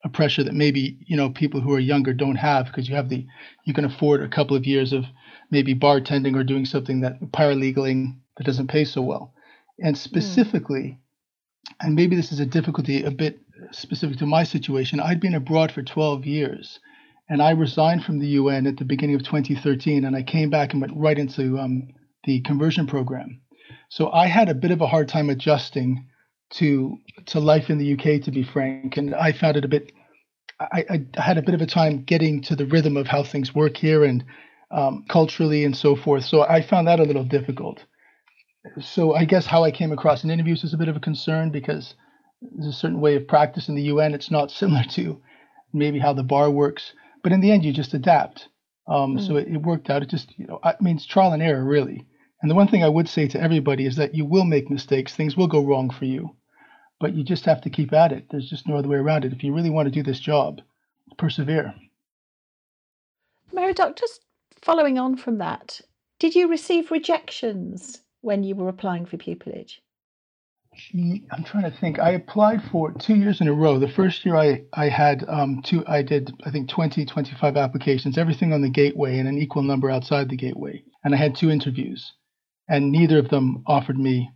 a 0.06 0.08
pressure 0.08 0.44
that 0.44 0.54
maybe 0.54 0.96
you 1.04 1.16
know 1.16 1.28
people 1.28 1.60
who 1.60 1.72
are 1.72 1.80
younger 1.80 2.14
don't 2.14 2.36
have 2.36 2.66
because 2.66 2.88
you 2.88 2.94
have 2.94 3.08
the 3.08 3.26
you 3.64 3.74
can 3.74 3.84
afford 3.84 4.22
a 4.22 4.28
couple 4.28 4.56
of 4.56 4.64
years 4.64 4.92
of 4.92 5.04
maybe 5.50 5.74
bartending 5.74 6.36
or 6.36 6.44
doing 6.44 6.64
something 6.64 7.00
that 7.00 7.20
paralegaling 7.32 8.16
that 8.36 8.44
doesn't 8.44 8.68
pay 8.70 8.84
so 8.84 9.02
well 9.02 9.34
and 9.78 9.96
hmm. 9.96 10.00
specifically 10.00 10.98
mm. 11.68 11.74
and 11.80 11.94
maybe 11.94 12.14
this 12.14 12.30
is 12.30 12.40
a 12.40 12.46
difficulty 12.46 13.02
a 13.02 13.10
bit 13.10 13.40
specific 13.72 14.16
to 14.16 14.26
my 14.26 14.44
situation 14.44 15.00
i'd 15.00 15.20
been 15.20 15.34
abroad 15.34 15.72
for 15.72 15.82
12 15.82 16.24
years 16.24 16.78
and 17.28 17.42
i 17.42 17.50
resigned 17.50 18.04
from 18.04 18.20
the 18.20 18.28
un 18.28 18.66
at 18.66 18.76
the 18.76 18.84
beginning 18.84 19.16
of 19.16 19.24
2013 19.24 20.04
and 20.04 20.14
i 20.14 20.22
came 20.22 20.50
back 20.50 20.72
and 20.72 20.80
went 20.80 20.96
right 20.96 21.18
into 21.18 21.58
um, 21.58 21.88
the 22.24 22.40
conversion 22.42 22.86
program 22.86 23.40
so 23.88 24.10
i 24.12 24.26
had 24.26 24.48
a 24.48 24.54
bit 24.54 24.70
of 24.70 24.80
a 24.80 24.86
hard 24.86 25.08
time 25.08 25.28
adjusting 25.30 26.06
to 26.50 26.98
to 27.26 27.40
life 27.40 27.70
in 27.70 27.78
the 27.78 27.92
UK, 27.94 28.22
to 28.22 28.30
be 28.30 28.42
frank. 28.42 28.96
And 28.96 29.14
I 29.14 29.32
found 29.32 29.56
it 29.56 29.64
a 29.64 29.68
bit. 29.68 29.92
I, 30.58 30.84
I 31.16 31.20
had 31.20 31.38
a 31.38 31.42
bit 31.42 31.54
of 31.54 31.60
a 31.60 31.66
time 31.66 32.02
getting 32.04 32.42
to 32.42 32.56
the 32.56 32.66
rhythm 32.66 32.96
of 32.96 33.06
how 33.06 33.22
things 33.22 33.54
work 33.54 33.76
here 33.76 34.04
and 34.04 34.24
um, 34.70 35.04
culturally 35.08 35.64
and 35.64 35.76
so 35.76 35.96
forth. 35.96 36.24
So 36.24 36.42
I 36.42 36.62
found 36.62 36.88
that 36.88 37.00
a 37.00 37.04
little 37.04 37.24
difficult. 37.24 37.84
So 38.80 39.14
I 39.14 39.24
guess 39.24 39.46
how 39.46 39.64
I 39.64 39.70
came 39.70 39.92
across 39.92 40.24
in 40.24 40.30
interviews 40.30 40.64
is 40.64 40.74
a 40.74 40.78
bit 40.78 40.88
of 40.88 40.96
a 40.96 41.00
concern 41.00 41.50
because 41.50 41.94
there's 42.40 42.74
a 42.74 42.78
certain 42.78 43.00
way 43.00 43.16
of 43.16 43.28
practice 43.28 43.68
in 43.68 43.74
the 43.74 43.82
UN. 43.82 44.14
It's 44.14 44.30
not 44.30 44.50
similar 44.62 44.84
to 44.92 45.20
maybe 45.72 45.98
how 45.98 46.12
the 46.12 46.22
bar 46.22 46.50
works. 46.50 46.92
but 47.22 47.32
in 47.32 47.40
the 47.40 47.50
end, 47.50 47.64
you 47.64 47.72
just 47.72 47.94
adapt. 47.94 48.48
Um, 48.88 49.16
mm. 49.16 49.26
So 49.26 49.36
it, 49.36 49.48
it, 49.48 49.62
worked 49.62 49.90
out. 49.90 50.02
It 50.02 50.10
just, 50.10 50.32
you 50.38 50.46
know, 50.46 50.60
I 50.62 50.74
mean, 50.80 50.96
it's 50.96 51.06
trial 51.06 51.32
and 51.32 51.42
error, 51.42 51.64
really. 51.64 52.06
And 52.40 52.50
the 52.50 52.54
one 52.54 52.68
thing 52.68 52.84
I 52.84 52.88
would 52.88 53.08
say 53.08 53.26
to 53.28 53.40
everybody 53.40 53.86
is 53.86 53.96
that 53.96 54.14
you 54.14 54.24
will 54.24 54.44
make 54.44 54.70
mistakes. 54.70 55.14
Things 55.14 55.36
will 55.36 55.48
go 55.48 55.64
wrong 55.64 55.90
for 55.90 56.04
you, 56.04 56.36
but 57.00 57.14
you 57.14 57.24
just 57.24 57.44
have 57.44 57.60
to 57.62 57.70
keep 57.70 57.92
at 57.92 58.12
it. 58.12 58.26
There's 58.30 58.48
just 58.48 58.66
no 58.66 58.76
other 58.76 58.88
way 58.88 58.96
around 58.96 59.24
it. 59.24 59.32
If 59.32 59.44
you 59.44 59.54
really 59.54 59.70
want 59.70 59.86
to 59.86 59.92
do 59.92 60.02
this 60.02 60.20
job, 60.20 60.60
persevere. 61.18 61.74
Mary, 63.52 63.74
Meridoc, 63.74 63.96
just 63.96 64.22
following 64.60 64.98
on 64.98 65.16
from 65.16 65.38
that, 65.38 65.80
did 66.18 66.34
you 66.34 66.48
receive 66.48 66.90
rejections 66.90 68.00
when 68.22 68.42
you 68.42 68.54
were 68.54 68.68
applying 68.68 69.06
for 69.06 69.16
pupillage? 69.16 69.78
I'm 70.94 71.44
trying 71.44 71.70
to 71.70 71.76
think. 71.78 71.98
I 71.98 72.10
applied 72.10 72.62
for 72.70 72.92
two 72.92 73.14
years 73.14 73.40
in 73.40 73.48
a 73.48 73.52
row. 73.52 73.78
The 73.78 73.88
first 73.88 74.26
year 74.26 74.36
I, 74.36 74.62
I 74.74 74.88
had 74.88 75.24
um, 75.26 75.62
two, 75.62 75.82
I 75.86 76.02
did, 76.02 76.32
I 76.44 76.50
think 76.50 76.68
20, 76.68 77.06
25 77.06 77.56
applications, 77.56 78.18
everything 78.18 78.52
on 78.52 78.60
the 78.60 78.68
gateway 78.68 79.18
and 79.18 79.28
an 79.28 79.38
equal 79.38 79.62
number 79.62 79.90
outside 79.90 80.28
the 80.28 80.36
gateway. 80.36 80.82
And 81.02 81.14
I 81.14 81.18
had 81.18 81.34
two 81.34 81.50
interviews, 81.50 82.12
and 82.68 82.92
neither 82.92 83.18
of 83.18 83.30
them 83.30 83.62
offered 83.66 83.98
me 83.98 84.30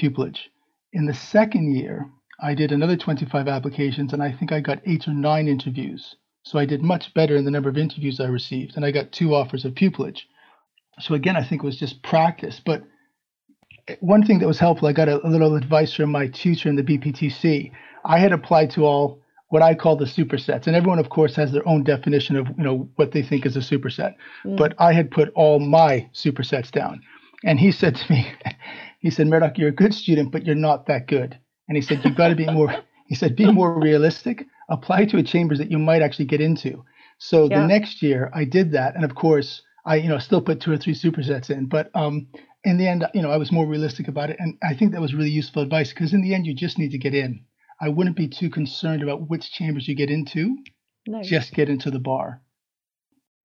pupillage. 0.00 0.48
In 0.94 1.06
the 1.06 1.14
second 1.14 1.74
year, 1.74 2.08
I 2.40 2.54
did 2.54 2.70
another 2.70 2.96
25 2.96 3.48
applications, 3.48 4.12
and 4.12 4.22
I 4.22 4.30
think 4.30 4.52
I 4.52 4.60
got 4.60 4.80
eight 4.86 5.08
or 5.08 5.12
nine 5.12 5.48
interviews. 5.48 6.14
So 6.44 6.56
I 6.56 6.66
did 6.66 6.82
much 6.82 7.12
better 7.14 7.34
in 7.36 7.44
the 7.44 7.50
number 7.50 7.68
of 7.68 7.76
interviews 7.76 8.20
I 8.20 8.26
received, 8.26 8.76
and 8.76 8.84
I 8.84 8.92
got 8.92 9.10
two 9.10 9.34
offers 9.34 9.64
of 9.64 9.74
pupillage. 9.74 10.20
So 11.00 11.14
again, 11.14 11.36
I 11.36 11.42
think 11.42 11.62
it 11.62 11.66
was 11.66 11.78
just 11.78 12.00
practice. 12.04 12.60
But 12.64 12.84
one 13.98 14.24
thing 14.24 14.38
that 14.38 14.46
was 14.46 14.60
helpful, 14.60 14.86
I 14.86 14.92
got 14.92 15.08
a, 15.08 15.26
a, 15.26 15.28
little 15.28 15.56
advice 15.56 15.92
from 15.92 16.12
my 16.12 16.28
tutor 16.28 16.68
in 16.68 16.76
the 16.76 16.84
BPTC. 16.84 17.72
I 18.04 18.18
had 18.18 18.30
applied 18.30 18.70
to 18.72 18.84
all 18.84 19.20
what 19.48 19.62
I 19.62 19.74
call 19.74 19.96
the 19.96 20.04
supersets, 20.04 20.68
and 20.68 20.76
everyone, 20.76 21.00
of 21.00 21.10
course, 21.10 21.34
has 21.34 21.50
their 21.50 21.66
own 21.66 21.82
definition 21.82 22.36
of 22.36 22.46
you 22.56 22.62
know 22.62 22.88
what 22.94 23.10
they 23.10 23.22
think 23.22 23.46
is 23.46 23.56
a 23.56 23.60
superset. 23.60 24.14
Mm. 24.44 24.56
But 24.56 24.74
I 24.78 24.92
had 24.92 25.10
put 25.10 25.30
all 25.34 25.58
my 25.58 26.08
supersets 26.14 26.70
down, 26.70 27.00
and 27.44 27.60
he 27.60 27.70
said 27.72 27.96
to 27.96 28.12
me, 28.12 28.32
he 29.00 29.10
said, 29.10 29.26
Murdoch, 29.26 29.58
you're 29.58 29.68
a 29.68 29.72
good 29.72 29.94
student, 29.94 30.32
but 30.32 30.44
you're 30.44 30.54
not 30.54 30.86
that 30.86 31.06
good. 31.06 31.38
And 31.68 31.76
he 31.76 31.82
said, 31.82 32.00
you've 32.04 32.16
got 32.16 32.28
to 32.28 32.36
be 32.36 32.46
more. 32.46 32.74
He 33.06 33.14
said, 33.14 33.36
be 33.36 33.52
more 33.52 33.78
realistic. 33.78 34.46
Apply 34.70 35.04
to 35.04 35.18
a 35.18 35.22
chambers 35.22 35.58
that 35.58 35.70
you 35.70 35.78
might 35.78 36.00
actually 36.00 36.24
get 36.24 36.40
into. 36.40 36.86
So 37.18 37.50
yeah. 37.50 37.60
the 37.60 37.66
next 37.66 38.02
year, 38.02 38.30
I 38.34 38.44
did 38.44 38.72
that, 38.72 38.94
and 38.96 39.04
of 39.04 39.14
course, 39.14 39.60
I 39.84 39.96
you 39.96 40.08
know 40.08 40.18
still 40.18 40.40
put 40.40 40.62
two 40.62 40.72
or 40.72 40.78
three 40.78 40.94
supersets 40.94 41.50
in, 41.50 41.66
but 41.66 41.90
um, 41.94 42.28
in 42.64 42.78
the 42.78 42.88
end, 42.88 43.04
you 43.12 43.20
know, 43.20 43.30
I 43.30 43.36
was 43.36 43.52
more 43.52 43.66
realistic 43.66 44.08
about 44.08 44.30
it, 44.30 44.36
and 44.38 44.56
I 44.62 44.74
think 44.74 44.92
that 44.92 45.02
was 45.02 45.14
really 45.14 45.30
useful 45.30 45.62
advice 45.62 45.90
because 45.90 46.14
in 46.14 46.22
the 46.22 46.34
end, 46.34 46.46
you 46.46 46.54
just 46.54 46.78
need 46.78 46.92
to 46.92 46.98
get 46.98 47.14
in. 47.14 47.44
I 47.80 47.90
wouldn't 47.90 48.16
be 48.16 48.28
too 48.28 48.48
concerned 48.48 49.02
about 49.02 49.28
which 49.28 49.52
chambers 49.52 49.86
you 49.86 49.94
get 49.94 50.10
into. 50.10 50.56
No. 51.06 51.22
Just 51.22 51.52
get 51.52 51.68
into 51.68 51.90
the 51.90 51.98
bar. 51.98 52.40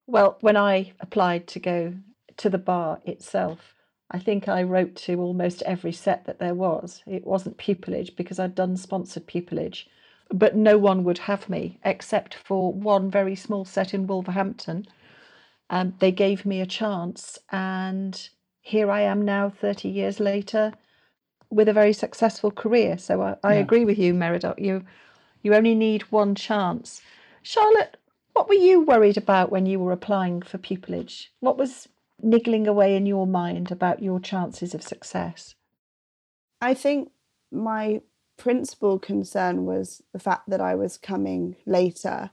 Well, 0.08 0.38
when 0.40 0.56
I 0.56 0.94
applied 1.02 1.48
to 1.50 1.60
go 1.60 1.96
to 2.38 2.50
the 2.50 2.58
bar 2.58 3.02
itself, 3.06 3.76
I 4.12 4.20
think 4.20 4.48
I 4.48 4.64
wrote 4.64 4.96
to 4.96 5.20
almost 5.20 5.62
every 5.64 5.92
set 5.92 6.26
that 6.26 6.40
there 6.40 6.56
was. 6.56 7.04
It 7.06 7.26
wasn't 7.26 7.58
pupillage 7.58 8.16
because 8.16 8.40
I'd 8.40 8.56
done 8.56 8.76
sponsored 8.76 9.28
pupillage, 9.28 9.86
but 10.32 10.56
no 10.56 10.78
one 10.78 11.04
would 11.04 11.20
have 11.20 11.48
me 11.48 11.80
except 11.86 12.34
for 12.34 12.74
one 12.74 13.12
very 13.12 13.36
small 13.36 13.66
set 13.66 13.94
in 13.94 14.08
Wolverhampton. 14.08 14.88
Um, 15.70 15.94
they 16.00 16.12
gave 16.12 16.46
me 16.46 16.60
a 16.60 16.66
chance, 16.66 17.38
and 17.52 18.30
here 18.62 18.90
I 18.90 19.02
am 19.02 19.24
now, 19.24 19.50
30 19.50 19.90
years 19.90 20.20
later, 20.20 20.74
with 21.52 21.70
a 21.70 21.74
very 21.74 21.94
successful 21.94 22.50
career. 22.50 22.98
So 22.98 23.22
I, 23.22 23.36
I 23.44 23.54
yeah. 23.56 23.60
agree 23.60 23.86
with 23.86 24.00
you, 24.00 24.16
Meridoc. 24.16 24.60
You, 24.60 24.84
you 25.44 25.54
only 25.54 25.76
need 25.76 26.12
one 26.12 26.34
chance. 26.34 27.02
Charlotte, 27.44 27.98
what 28.34 28.50
were 28.50 28.56
you 28.56 28.82
worried 28.82 29.18
about 29.18 29.52
when 29.52 29.68
you 29.68 29.80
were 29.80 29.92
applying 29.92 30.42
for 30.42 30.58
pupillage? 30.58 31.28
What 31.40 31.58
was 31.58 31.88
niggling 32.22 32.68
away 32.68 32.96
in 32.96 33.06
your 33.06 33.28
mind 33.28 33.72
about 33.72 34.02
your 34.02 34.20
chances 34.20 34.74
of 34.74 34.84
success? 34.84 35.56
I 36.62 36.74
think 36.74 37.12
my 37.52 38.02
principal 38.38 39.00
concern 39.00 39.66
was 39.66 40.02
the 40.14 40.20
fact 40.20 40.50
that 40.50 40.62
I 40.62 40.76
was 40.76 40.98
coming 40.98 41.56
later. 41.66 42.32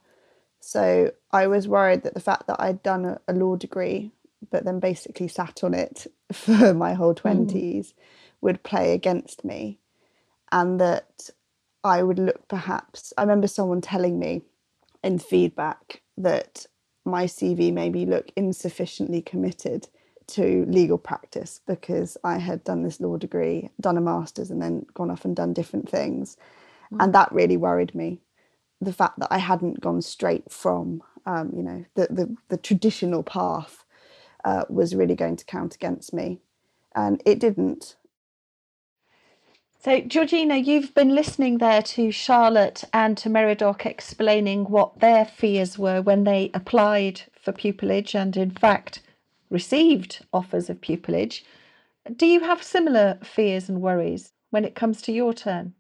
So 0.61 1.13
I 1.33 1.47
was 1.47 1.69
worried 1.69 2.03
that 2.03 2.15
the 2.15 2.21
fact 2.21 2.47
that 2.47 2.61
I'd 2.61 2.83
done 2.83 3.05
a, 3.05 3.21
a 3.29 3.33
law 3.33 3.57
degree 3.57 4.13
but 4.51 4.65
then 4.65 4.81
basically 4.81 5.29
sat 5.29 5.65
on 5.65 5.75
it 5.75 6.07
for 6.33 6.75
my 6.75 6.95
whole 6.95 7.15
20s 7.15 7.53
mm. 7.53 7.93
would 8.41 8.63
play 8.63 8.93
against 8.93 9.45
me 9.45 9.79
and 10.53 10.81
that 10.81 11.31
I 11.83 12.03
would 12.03 12.19
look 12.19 12.47
perhaps 12.49 13.13
I 13.17 13.23
remember 13.23 13.49
someone 13.49 13.81
telling 13.81 14.19
me 14.19 14.43
in 15.03 15.19
feedback 15.19 16.03
that 16.17 16.67
my 17.07 17.25
CV 17.25 17.73
maybe 17.73 18.05
look 18.05 18.31
insufficiently 18.37 19.23
committed 19.23 19.89
to 20.29 20.65
legal 20.69 20.99
practice 20.99 21.61
because 21.67 22.17
I 22.25 22.39
had 22.39 22.65
done 22.65 22.83
this 22.83 23.01
law 23.01 23.17
degree, 23.17 23.71
done 23.81 23.97
a 23.97 24.01
master's, 24.01 24.51
and 24.51 24.61
then 24.61 24.87
gone 24.95 25.11
off 25.11 25.25
and 25.25 25.37
done 25.37 25.53
different 25.53 25.89
things. 25.89 26.37
Mm. 26.93 27.05
And 27.05 27.15
that 27.15 27.33
really 27.33 27.57
worried 27.57 27.95
me. 27.95 28.21
The 28.81 28.93
fact 28.93 29.21
that 29.21 29.33
I 29.33 29.39
hadn't 29.39 29.81
gone 29.81 30.03
straight 30.03 30.51
from, 30.51 31.03
um, 31.25 31.53
you 31.57 31.63
know, 31.63 31.85
the, 31.95 32.09
the, 32.11 32.37
the 32.49 32.57
traditional 32.57 33.23
path 33.23 33.85
uh, 34.45 34.65
was 34.69 34.95
really 34.95 35.15
going 35.15 35.37
to 35.37 35.45
count 35.45 35.75
against 35.75 36.13
me. 36.13 36.41
And 36.95 37.23
it 37.25 37.39
didn't. 37.39 37.97
So, 39.79 40.01
Georgina, 40.01 40.57
you've 40.57 40.95
been 40.95 41.15
listening 41.15 41.59
there 41.59 41.83
to 41.83 42.11
Charlotte 42.11 42.83
and 42.93 43.17
to 43.19 43.31
Meridoc 43.31 43.87
explaining 43.87 44.65
what 44.65 44.99
their 44.99 45.25
fears 45.25 45.79
were 45.79 46.03
when 46.03 46.25
they 46.25 46.51
applied 46.55 47.23
for 47.41 47.53
pupillage 47.53 48.15
and, 48.15 48.37
in 48.37 48.51
fact, 48.51 49.01
received 49.49 50.25
offers 50.33 50.69
of 50.69 50.81
pupillage. 50.81 51.43
Do 52.17 52.27
you 52.27 52.41
have 52.41 52.63
similar 52.63 53.19
fears 53.23 53.69
and 53.69 53.81
worries 53.81 54.33
when 54.51 54.65
it 54.65 54.75
comes 54.75 55.03
to 55.03 55.13
your 55.13 55.33
turn? 55.33 55.75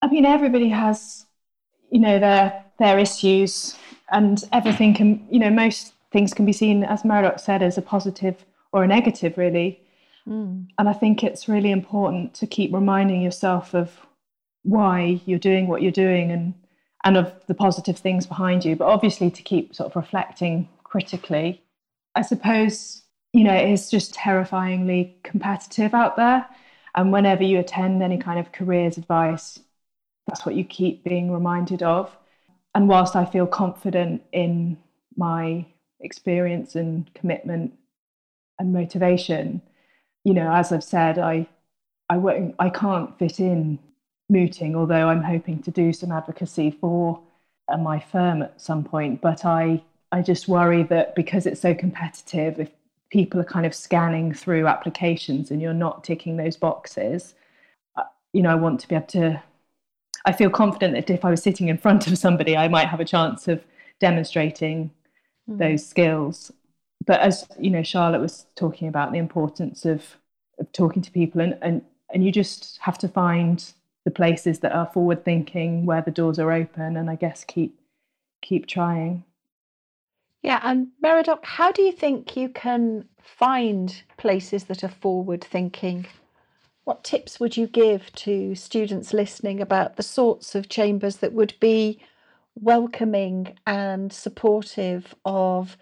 I 0.00 0.08
mean, 0.08 0.24
everybody 0.24 0.70
has, 0.70 1.26
you 1.90 2.00
know, 2.00 2.18
their 2.18 2.64
their 2.78 2.98
issues, 2.98 3.76
and 4.10 4.42
everything 4.52 4.94
can, 4.94 5.26
you 5.30 5.38
know, 5.38 5.50
most 5.50 5.92
things 6.12 6.32
can 6.32 6.46
be 6.46 6.52
seen, 6.52 6.82
as 6.82 7.04
Meridoc 7.04 7.40
said, 7.40 7.62
as 7.62 7.76
a 7.76 7.82
positive 7.82 8.46
or 8.72 8.84
a 8.84 8.86
negative, 8.86 9.36
really. 9.36 9.81
Mm. 10.28 10.68
And 10.78 10.88
I 10.88 10.92
think 10.92 11.22
it's 11.22 11.48
really 11.48 11.70
important 11.70 12.34
to 12.34 12.46
keep 12.46 12.72
reminding 12.72 13.22
yourself 13.22 13.74
of 13.74 14.06
why 14.62 15.20
you're 15.26 15.38
doing 15.38 15.66
what 15.66 15.82
you're 15.82 15.90
doing 15.90 16.30
and 16.30 16.54
and 17.04 17.16
of 17.16 17.32
the 17.48 17.54
positive 17.54 17.98
things 17.98 18.26
behind 18.26 18.64
you, 18.64 18.76
but 18.76 18.86
obviously 18.86 19.28
to 19.28 19.42
keep 19.42 19.74
sort 19.74 19.90
of 19.90 19.96
reflecting 19.96 20.68
critically. 20.84 21.60
I 22.14 22.22
suppose, 22.22 23.02
you 23.32 23.42
know, 23.42 23.54
it 23.54 23.68
is 23.70 23.90
just 23.90 24.14
terrifyingly 24.14 25.16
competitive 25.24 25.94
out 25.94 26.16
there. 26.16 26.46
And 26.94 27.10
whenever 27.10 27.42
you 27.42 27.58
attend 27.58 28.04
any 28.04 28.18
kind 28.18 28.38
of 28.38 28.52
careers 28.52 28.98
advice, 28.98 29.58
that's 30.28 30.46
what 30.46 30.54
you 30.54 30.64
keep 30.64 31.02
being 31.02 31.32
reminded 31.32 31.82
of. 31.82 32.16
And 32.74 32.88
whilst 32.88 33.16
I 33.16 33.24
feel 33.24 33.48
confident 33.48 34.22
in 34.30 34.78
my 35.16 35.66
experience 36.00 36.76
and 36.76 37.12
commitment 37.14 37.72
and 38.60 38.72
motivation 38.72 39.60
you 40.24 40.34
know 40.34 40.52
as 40.52 40.72
i've 40.72 40.84
said 40.84 41.18
i 41.18 41.46
i 42.08 42.16
won't 42.16 42.54
i 42.58 42.68
can't 42.68 43.16
fit 43.18 43.40
in 43.40 43.78
mooting 44.30 44.74
although 44.74 45.08
i'm 45.08 45.22
hoping 45.22 45.62
to 45.62 45.70
do 45.70 45.92
some 45.92 46.12
advocacy 46.12 46.70
for 46.70 47.20
uh, 47.68 47.76
my 47.76 47.98
firm 47.98 48.42
at 48.42 48.60
some 48.60 48.82
point 48.84 49.20
but 49.20 49.44
i 49.44 49.82
i 50.10 50.22
just 50.22 50.48
worry 50.48 50.82
that 50.82 51.14
because 51.14 51.46
it's 51.46 51.60
so 51.60 51.74
competitive 51.74 52.58
if 52.58 52.70
people 53.10 53.38
are 53.38 53.44
kind 53.44 53.66
of 53.66 53.74
scanning 53.74 54.32
through 54.32 54.66
applications 54.66 55.50
and 55.50 55.60
you're 55.60 55.74
not 55.74 56.02
ticking 56.02 56.36
those 56.36 56.56
boxes 56.56 57.34
uh, 57.96 58.02
you 58.32 58.42
know 58.42 58.50
i 58.50 58.54
want 58.54 58.80
to 58.80 58.88
be 58.88 58.94
able 58.94 59.06
to 59.06 59.42
i 60.24 60.32
feel 60.32 60.50
confident 60.50 60.94
that 60.94 61.12
if 61.12 61.24
i 61.24 61.30
was 61.30 61.42
sitting 61.42 61.68
in 61.68 61.76
front 61.76 62.06
of 62.06 62.16
somebody 62.16 62.56
i 62.56 62.68
might 62.68 62.88
have 62.88 63.00
a 63.00 63.04
chance 63.04 63.48
of 63.48 63.62
demonstrating 64.02 64.90
mm. 65.48 65.58
those 65.58 65.86
skills. 65.86 66.52
But 67.04 67.20
as 67.20 67.46
you 67.58 67.70
know, 67.70 67.82
Charlotte 67.82 68.20
was 68.20 68.46
talking 68.54 68.88
about 68.88 69.12
the 69.12 69.18
importance 69.18 69.84
of, 69.84 70.16
of 70.58 70.70
talking 70.72 71.02
to 71.02 71.10
people, 71.10 71.40
and, 71.40 71.58
and 71.62 71.82
and 72.12 72.24
you 72.24 72.30
just 72.30 72.78
have 72.82 72.98
to 72.98 73.08
find 73.08 73.72
the 74.04 74.10
places 74.10 74.58
that 74.60 74.72
are 74.72 74.90
forward 74.92 75.24
thinking, 75.24 75.86
where 75.86 76.02
the 76.02 76.10
doors 76.10 76.38
are 76.38 76.52
open, 76.52 76.96
and 76.96 77.08
I 77.08 77.16
guess 77.16 77.44
keep 77.44 77.78
keep 78.40 78.66
trying. 78.66 79.24
Yeah, 80.42 80.60
and 80.62 80.88
Meridoc, 81.02 81.44
how 81.44 81.70
do 81.70 81.82
you 81.82 81.92
think 81.92 82.36
you 82.36 82.48
can 82.48 83.08
find 83.22 84.02
places 84.16 84.64
that 84.64 84.82
are 84.82 84.88
forward 84.88 85.42
thinking? 85.42 86.06
What 86.84 87.04
tips 87.04 87.38
would 87.38 87.56
you 87.56 87.68
give 87.68 88.12
to 88.14 88.56
students 88.56 89.12
listening 89.12 89.60
about 89.60 89.96
the 89.96 90.02
sorts 90.02 90.56
of 90.56 90.68
chambers 90.68 91.18
that 91.18 91.32
would 91.32 91.54
be 91.60 92.00
welcoming 92.56 93.56
and 93.66 94.12
supportive 94.12 95.14
of 95.24 95.76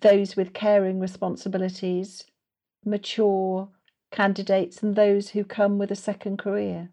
those 0.00 0.36
with 0.36 0.52
caring 0.52 1.00
responsibilities, 1.00 2.24
mature 2.84 3.68
candidates, 4.10 4.82
and 4.82 4.96
those 4.96 5.30
who 5.30 5.44
come 5.44 5.78
with 5.78 5.90
a 5.90 5.96
second 5.96 6.38
career? 6.38 6.90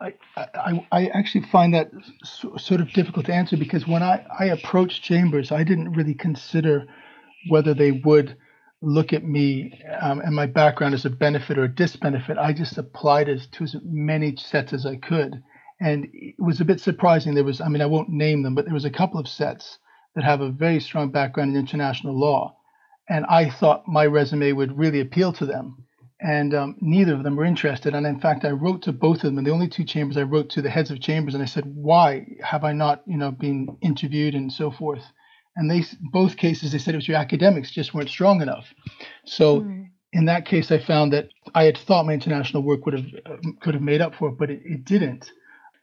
I, 0.00 0.14
I, 0.36 0.86
I 0.92 1.06
actually 1.08 1.44
find 1.46 1.74
that 1.74 1.90
sort 2.24 2.80
of 2.80 2.92
difficult 2.92 3.26
to 3.26 3.34
answer 3.34 3.56
because 3.56 3.86
when 3.86 4.02
I, 4.02 4.24
I 4.38 4.46
approached 4.46 5.02
chambers, 5.02 5.50
I 5.50 5.64
didn't 5.64 5.92
really 5.92 6.14
consider 6.14 6.86
whether 7.48 7.74
they 7.74 7.92
would 7.92 8.36
look 8.80 9.12
at 9.12 9.24
me 9.24 9.82
um, 10.00 10.20
and 10.20 10.36
my 10.36 10.46
background 10.46 10.94
as 10.94 11.04
a 11.04 11.10
benefit 11.10 11.58
or 11.58 11.64
a 11.64 11.68
disbenefit. 11.68 12.38
I 12.38 12.52
just 12.52 12.78
applied 12.78 13.28
it 13.28 13.48
to 13.52 13.64
as 13.64 13.76
many 13.82 14.36
sets 14.36 14.72
as 14.72 14.86
I 14.86 14.96
could. 14.96 15.42
And 15.80 16.08
it 16.12 16.34
was 16.38 16.60
a 16.60 16.64
bit 16.64 16.80
surprising. 16.80 17.34
There 17.34 17.44
was, 17.44 17.60
I 17.60 17.68
mean, 17.68 17.82
I 17.82 17.86
won't 17.86 18.08
name 18.08 18.42
them, 18.42 18.54
but 18.54 18.64
there 18.64 18.74
was 18.74 18.84
a 18.84 18.90
couple 18.90 19.18
of 19.18 19.28
sets 19.28 19.78
that 20.18 20.24
have 20.24 20.40
a 20.40 20.50
very 20.50 20.80
strong 20.80 21.12
background 21.12 21.54
in 21.54 21.60
international 21.60 22.12
law. 22.12 22.56
And 23.08 23.24
I 23.26 23.48
thought 23.48 23.86
my 23.86 24.04
resume 24.04 24.50
would 24.50 24.76
really 24.76 25.00
appeal 25.00 25.32
to 25.34 25.46
them. 25.46 25.84
And 26.20 26.52
um, 26.54 26.76
neither 26.80 27.14
of 27.14 27.22
them 27.22 27.36
were 27.36 27.44
interested. 27.44 27.94
And 27.94 28.04
in 28.04 28.18
fact, 28.18 28.44
I 28.44 28.50
wrote 28.50 28.82
to 28.82 28.92
both 28.92 29.18
of 29.18 29.22
them. 29.22 29.38
And 29.38 29.46
the 29.46 29.52
only 29.52 29.68
two 29.68 29.84
chambers 29.84 30.16
I 30.16 30.24
wrote 30.24 30.50
to 30.50 30.62
the 30.62 30.70
heads 30.70 30.90
of 30.90 31.00
chambers, 31.00 31.34
and 31.34 31.42
I 31.42 31.46
said, 31.46 31.66
"Why 31.66 32.26
have 32.42 32.64
I 32.64 32.72
not, 32.72 33.04
you 33.06 33.16
know, 33.16 33.30
been 33.30 33.76
interviewed 33.80 34.34
and 34.34 34.52
so 34.52 34.72
forth?" 34.72 35.04
And 35.54 35.70
they 35.70 35.84
both 36.10 36.36
cases 36.36 36.72
they 36.72 36.78
said 36.78 36.94
it 36.94 36.98
was 36.98 37.06
your 37.06 37.16
academics 37.16 37.70
just 37.70 37.94
weren't 37.94 38.08
strong 38.08 38.42
enough. 38.42 38.66
So 39.24 39.60
mm. 39.60 39.86
in 40.12 40.24
that 40.24 40.46
case, 40.46 40.72
I 40.72 40.78
found 40.80 41.12
that 41.12 41.28
I 41.54 41.62
had 41.62 41.78
thought 41.78 42.06
my 42.06 42.14
international 42.14 42.64
work 42.64 42.84
would 42.86 42.94
have 42.94 43.06
uh, 43.24 43.36
could 43.60 43.74
have 43.74 43.84
made 43.84 44.00
up 44.00 44.16
for 44.16 44.30
it, 44.30 44.38
but 44.38 44.50
it, 44.50 44.62
it 44.64 44.84
didn't. 44.84 45.30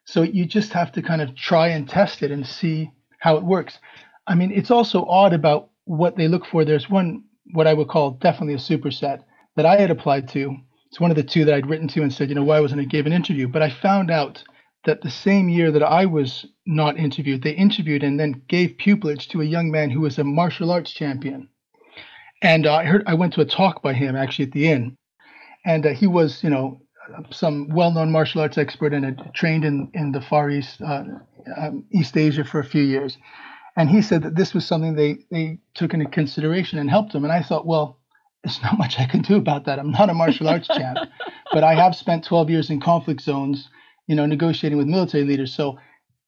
So 0.04 0.24
you 0.24 0.46
just 0.46 0.74
have 0.74 0.92
to 0.92 1.02
kind 1.02 1.22
of 1.22 1.38
try 1.38 1.70
and 1.70 1.88
test 1.88 2.22
it 2.22 2.32
and 2.32 2.46
see 2.46 2.92
how 3.20 3.38
it 3.38 3.44
works. 3.44 3.80
I 4.28 4.36
mean, 4.36 4.52
it's 4.52 4.72
also 4.72 5.06
odd 5.06 5.34
about 5.34 5.70
what 5.86 6.18
they 6.18 6.28
look 6.28 6.46
for. 6.46 6.66
There's 6.66 6.90
one, 6.90 7.24
what 7.54 7.68
I 7.68 7.74
would 7.74 7.88
call 7.88 8.12
definitely 8.12 8.56
a 8.56 8.58
superset 8.58 9.24
that 9.56 9.66
I 9.66 9.80
had 9.80 9.92
applied 9.92 10.28
to. 10.30 10.56
It's 10.88 11.00
one 11.00 11.12
of 11.12 11.18
the 11.18 11.24
two 11.24 11.46
that 11.46 11.54
I'd 11.54 11.70
written 11.70 11.88
to 11.90 12.02
and 12.02 12.14
said, 12.14 12.30
you 12.30 12.36
know, 12.36 12.44
why 12.44 12.60
wasn't 12.60 12.82
I 12.82 12.86
gave 12.86 13.06
an 13.06 13.14
interview? 13.14 13.48
But 13.48 13.62
I 13.62 13.70
found 13.70 14.10
out 14.10 14.44
that 14.86 15.02
the 15.02 15.12
same 15.12 15.50
year 15.50 15.72
that 15.72 15.84
I 15.84 16.06
was 16.06 16.46
not 16.66 16.98
interviewed, 16.98 17.44
they 17.44 17.52
interviewed 17.52 18.04
and 18.04 18.20
then 18.20 18.42
gave 18.48 18.78
pupillage 18.78 19.28
to 19.30 19.42
a 19.42 19.46
young 19.46 19.72
man 19.72 19.90
who 19.90 20.02
was 20.02 20.18
a 20.18 20.24
martial 20.24 20.72
arts 20.72 20.92
champion. 20.92 21.50
And 22.42 22.68
uh, 22.68 22.76
I 22.76 22.86
heard 22.86 23.04
I 23.08 23.16
went 23.16 23.34
to 23.34 23.42
a 23.42 23.46
talk 23.46 23.82
by 23.82 23.94
him 23.94 24.16
actually 24.16 24.46
at 24.46 24.52
the 24.52 24.70
inn, 24.70 24.98
and 25.66 25.86
uh, 25.86 25.94
he 25.94 26.06
was, 26.06 26.44
you 26.44 26.50
know, 26.50 26.82
some 27.32 27.70
well-known 27.70 28.12
martial 28.12 28.42
arts 28.42 28.58
expert 28.58 28.94
and 28.94 29.06
had 29.06 29.34
trained 29.34 29.66
in 29.66 29.90
in 29.94 30.12
the 30.12 30.22
Far 30.22 30.50
East, 30.50 30.82
uh, 30.82 31.04
um, 31.58 31.86
East 31.92 32.18
Asia 32.18 32.44
for 32.44 32.60
a 32.60 32.66
few 32.66 32.84
years. 32.84 33.18
And 33.78 33.90
he 33.90 34.02
said 34.02 34.24
that 34.24 34.36
this 34.36 34.54
was 34.54 34.66
something 34.66 34.96
they, 34.96 35.18
they 35.32 35.60
took 35.74 35.94
into 35.94 36.06
consideration 36.06 36.80
and 36.80 36.90
helped 36.90 37.14
him. 37.14 37.24
And 37.24 37.34
I 37.34 37.42
thought, 37.42 37.66
well, 37.66 38.00
there's 38.44 38.62
not 38.62 38.78
much 38.78 39.00
I 39.00 39.06
can 39.06 39.22
do 39.22 39.36
about 39.36 39.66
that. 39.66 39.80
I'm 39.80 39.92
not 39.92 40.10
a 40.10 40.14
martial 40.14 40.48
arts 40.48 40.68
champ, 40.76 41.00
but 41.52 41.64
I 41.64 41.76
have 41.76 41.96
spent 41.96 42.24
12 42.24 42.50
years 42.50 42.70
in 42.70 42.80
conflict 42.80 43.22
zones, 43.22 43.70
you 44.08 44.16
know, 44.16 44.26
negotiating 44.26 44.78
with 44.78 44.88
military 44.88 45.26
leaders. 45.26 45.54
So 45.54 45.78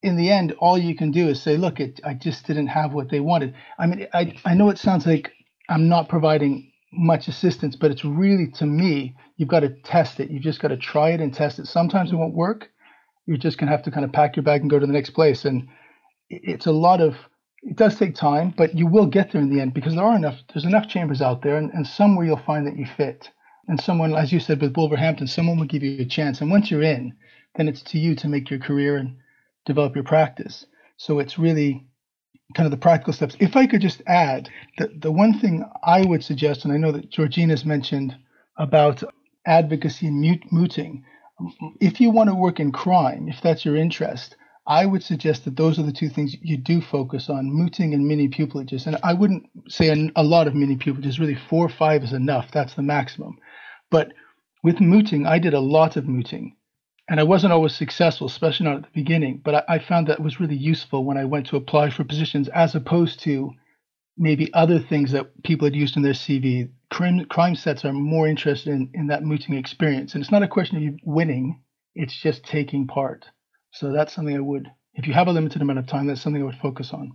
in 0.04 0.18
the 0.18 0.32
end, 0.32 0.54
all 0.60 0.78
you 0.78 0.96
can 0.96 1.12
do 1.12 1.28
is 1.30 1.42
say, 1.42 1.58
look, 1.58 1.80
it, 1.80 2.00
I 2.04 2.16
just 2.16 2.46
didn't 2.46 2.68
have 2.68 2.94
what 2.94 3.10
they 3.10 3.20
wanted. 3.20 3.54
I 3.80 3.88
mean, 3.88 4.08
I, 4.14 4.36
I 4.46 4.54
know 4.54 4.70
it 4.70 4.78
sounds 4.78 5.06
like 5.06 5.32
I'm 5.70 5.88
not 5.88 6.10
providing 6.10 6.72
much 6.92 7.28
assistance, 7.28 7.76
but 7.76 7.92
it's 7.92 8.04
really, 8.04 8.48
to 8.52 8.66
me, 8.66 9.16
you've 9.38 9.50
got 9.50 9.62
to 9.62 9.70
test 9.84 10.20
it. 10.20 10.30
You've 10.30 10.44
just 10.44 10.60
got 10.60 10.70
to 10.70 10.78
try 10.78 11.10
it 11.10 11.22
and 11.22 11.34
test 11.34 11.60
it. 11.60 11.68
Sometimes 11.68 12.12
it 12.12 12.16
won't 12.16 12.34
work. 12.34 12.70
You're 13.26 13.38
just 13.38 13.58
going 13.58 13.68
to 13.68 13.76
have 13.76 13.84
to 13.84 13.92
kind 13.92 14.06
of 14.06 14.12
pack 14.12 14.36
your 14.36 14.44
bag 14.44 14.62
and 14.62 14.70
go 14.70 14.80
to 14.80 14.86
the 14.86 14.94
next 14.94 15.12
place. 15.12 15.46
And 15.46 15.68
it's 16.30 16.66
a 16.66 16.72
lot 16.72 17.02
of 17.02 17.16
it 17.64 17.76
does 17.76 17.98
take 17.98 18.16
time, 18.16 18.54
but 18.56 18.76
you 18.76 18.88
will 18.88 19.08
get 19.08 19.32
there 19.32 19.42
in 19.42 19.50
the 19.54 19.62
end 19.62 19.74
because 19.74 19.96
there 19.96 20.06
are 20.06 20.16
enough. 20.16 20.40
There's 20.54 20.66
enough 20.66 20.88
chambers 20.88 21.22
out 21.22 21.42
there, 21.42 21.58
and, 21.58 21.72
and 21.74 21.86
somewhere 21.86 22.26
you'll 22.26 22.38
find 22.38 22.66
that 22.68 22.78
you 22.78 22.86
fit. 22.86 23.30
And 23.68 23.80
someone, 23.80 24.16
as 24.16 24.32
you 24.32 24.40
said 24.40 24.62
with 24.62 24.78
Wolverhampton, 24.78 25.28
someone 25.28 25.60
will 25.60 25.66
give 25.66 25.84
you 25.84 26.00
a 26.00 26.06
chance. 26.06 26.40
And 26.40 26.50
once 26.50 26.72
you're 26.72 26.84
in, 26.84 27.14
then 27.56 27.68
it's 27.68 27.82
to 27.84 28.00
you 28.00 28.16
to 28.16 28.30
make 28.30 28.50
your 28.50 28.60
career 28.60 28.98
and 28.98 29.18
develop 29.66 29.96
your 29.96 30.06
practice. 30.06 30.66
So 30.96 31.20
it's 31.20 31.38
really 31.38 31.86
kind 32.56 32.66
of 32.66 32.72
the 32.72 32.78
practical 32.78 33.14
steps. 33.14 33.36
If 33.40 33.58
I 33.58 33.68
could 33.68 33.82
just 33.82 34.02
add 34.08 34.50
that 34.78 35.02
the 35.02 35.12
one 35.12 35.38
thing 35.38 35.66
I 35.84 36.06
would 36.06 36.24
suggest, 36.24 36.64
and 36.64 36.74
I 36.74 36.78
know 36.78 36.94
that 36.94 37.10
Georgina's 37.10 37.66
mentioned 37.66 38.16
about 38.58 39.04
advocacy 39.46 40.08
and 40.08 40.40
mooting, 40.52 41.04
if 41.82 42.00
you 42.00 42.10
want 42.10 42.30
to 42.30 42.36
work 42.36 42.60
in 42.60 42.72
crime, 42.72 43.28
if 43.28 43.42
that's 43.42 43.66
your 43.66 43.76
interest, 43.76 44.36
I 44.68 44.86
would 44.86 45.02
suggest 45.02 45.46
that 45.46 45.56
those 45.56 45.80
are 45.80 45.84
the 45.84 45.94
two 45.94 46.10
things 46.10 46.36
you 46.42 46.58
do 46.58 46.82
focus 46.82 47.30
on 47.30 47.50
mooting 47.50 47.94
and 47.94 48.06
mini 48.06 48.28
pupillages. 48.28 48.86
And 48.86 48.98
I 49.02 49.14
wouldn't 49.14 49.50
say 49.70 49.88
a, 50.16 50.24
lot 50.24 50.48
of 50.48 50.56
mini 50.56 50.76
pupillages, 50.76 51.20
really, 51.20 51.36
four 51.50 51.66
or 51.66 51.70
five 51.70 52.04
is 52.04 52.12
enough. 52.12 52.52
That's 52.52 52.76
the 52.76 52.82
maximum. 52.82 53.38
But 53.90 54.12
with 54.64 54.82
mooting, 54.82 55.26
I 55.26 55.40
did 55.40 55.54
a 55.54 55.62
lot 55.62 55.96
of 55.96 56.06
mooting. 56.06 56.58
And 57.10 57.22
I 57.22 57.24
wasn't 57.24 57.54
always 57.54 57.74
successful, 57.74 58.28
especially 58.28 58.66
not 58.66 58.76
at 58.76 58.84
the 58.84 58.90
beginning. 58.94 59.42
But 59.44 59.56
I, 59.56 59.76
I 59.76 59.80
found 59.80 60.08
that 60.08 60.22
was 60.22 60.42
really 60.42 60.58
useful 60.58 61.06
when 61.06 61.18
I 61.18 61.24
went 61.24 61.48
to 61.48 61.56
apply 61.56 61.90
for 61.90 62.04
positions 62.04 62.50
as 62.50 62.76
opposed 62.76 63.22
to 63.22 63.52
maybe 64.18 64.54
other 64.54 64.80
things 64.80 65.14
that 65.14 65.44
people 65.44 65.66
had 65.66 65.76
used 65.76 65.96
in 65.96 66.04
their 66.04 66.12
CV. 66.12 66.70
Crime, 66.92 67.24
crime 67.26 67.56
sets 67.56 67.86
are 67.86 67.94
more 67.94 68.28
interested 68.28 68.74
in, 68.74 68.90
in 68.94 69.08
that 69.08 69.24
mooting 69.24 69.56
experience. 69.56 70.14
And 70.14 70.22
it's 70.22 70.32
not 70.32 70.44
a 70.44 70.48
question 70.48 70.76
of 70.76 70.84
you 70.84 70.98
winning, 71.04 71.62
it's 71.96 72.20
just 72.20 72.44
taking 72.44 72.86
part. 72.88 73.28
So 73.80 73.92
that's 73.92 74.14
something 74.14 74.36
I 74.36 74.40
would, 74.40 74.72
if 74.96 75.06
you 75.06 75.14
have 75.14 75.28
a 75.28 75.32
limited 75.32 75.62
amount 75.62 75.78
of 75.78 75.86
time, 75.86 76.08
that's 76.08 76.22
something 76.22 76.42
I 76.42 76.46
would 76.46 76.56
focus 76.56 76.94
on. 76.94 77.12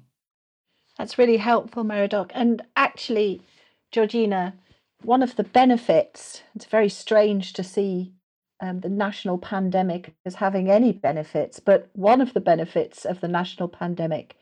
That's 0.97 1.19
really 1.19 1.39
helpful, 1.39 1.83
Meridoc. 1.83 2.31
And 2.35 2.63
actually, 2.77 3.43
Georgina, 3.91 4.55
one 5.03 5.25
of 5.25 5.35
the 5.35 5.43
benefits, 5.43 6.43
it's 6.55 6.67
very 6.67 6.89
strange 6.89 7.53
to 7.55 7.65
see 7.65 8.13
um, 8.61 8.79
the 8.79 8.89
national 8.89 9.39
pandemic 9.39 10.15
as 10.25 10.37
having 10.37 10.71
any 10.71 10.93
benefits, 10.93 11.59
but 11.59 11.89
one 11.95 12.21
of 12.21 12.33
the 12.33 12.41
benefits 12.41 13.05
of 13.05 13.21
the 13.21 13.27
national 13.27 13.69
pandemic 13.69 14.37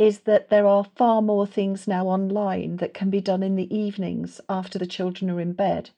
is 0.00 0.20
that 0.20 0.48
there 0.48 0.66
are 0.66 0.84
far 0.96 1.22
more 1.22 1.46
things 1.46 1.86
now 1.86 2.08
online 2.08 2.78
that 2.78 2.92
can 2.92 3.08
be 3.08 3.20
done 3.20 3.44
in 3.44 3.54
the 3.54 3.72
evenings 3.72 4.40
after 4.48 4.80
the 4.80 4.86
children 4.86 5.30
are 5.30 5.40
in 5.40 5.52
bed. 5.52 5.90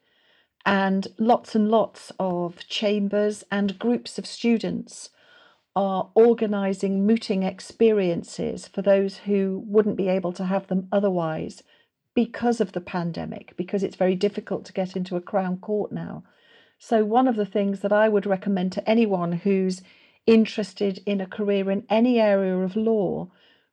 And 0.67 1.09
lots 1.17 1.55
and 1.55 1.71
lots 1.71 2.13
of 2.21 2.69
chambers 2.69 3.45
and 3.51 3.79
groups 3.79 4.19
of 4.19 4.27
students 4.27 5.09
are 5.79 6.11
organising 6.17 7.07
mooting 7.07 7.45
experiences 7.45 8.67
for 8.67 8.83
those 8.83 9.19
who 9.19 9.63
wouldn't 9.65 9.97
be 9.97 10.09
able 10.09 10.33
to 10.33 10.45
have 10.45 10.67
them 10.67 10.89
otherwise 10.91 11.63
because 12.17 12.61
of 12.61 12.73
the 12.73 12.81
pandemic, 12.81 13.57
because 13.57 13.85
it's 13.85 13.95
very 13.95 14.17
difficult 14.17 14.65
to 14.65 14.73
get 14.73 14.97
into 14.97 15.15
a 15.15 15.21
Crown 15.21 15.57
Court 15.59 15.93
now. 15.93 16.25
So, 16.81 17.05
one 17.05 17.29
of 17.29 17.37
the 17.37 17.47
things 17.47 17.79
that 17.83 17.93
I 17.93 18.09
would 18.09 18.27
recommend 18.27 18.73
to 18.73 18.91
anyone 18.91 19.31
who's 19.31 19.81
interested 20.27 21.01
in 21.07 21.21
a 21.21 21.29
career 21.29 21.71
in 21.71 21.87
any 21.89 22.19
area 22.19 22.59
of 22.59 22.75
law 22.75 23.31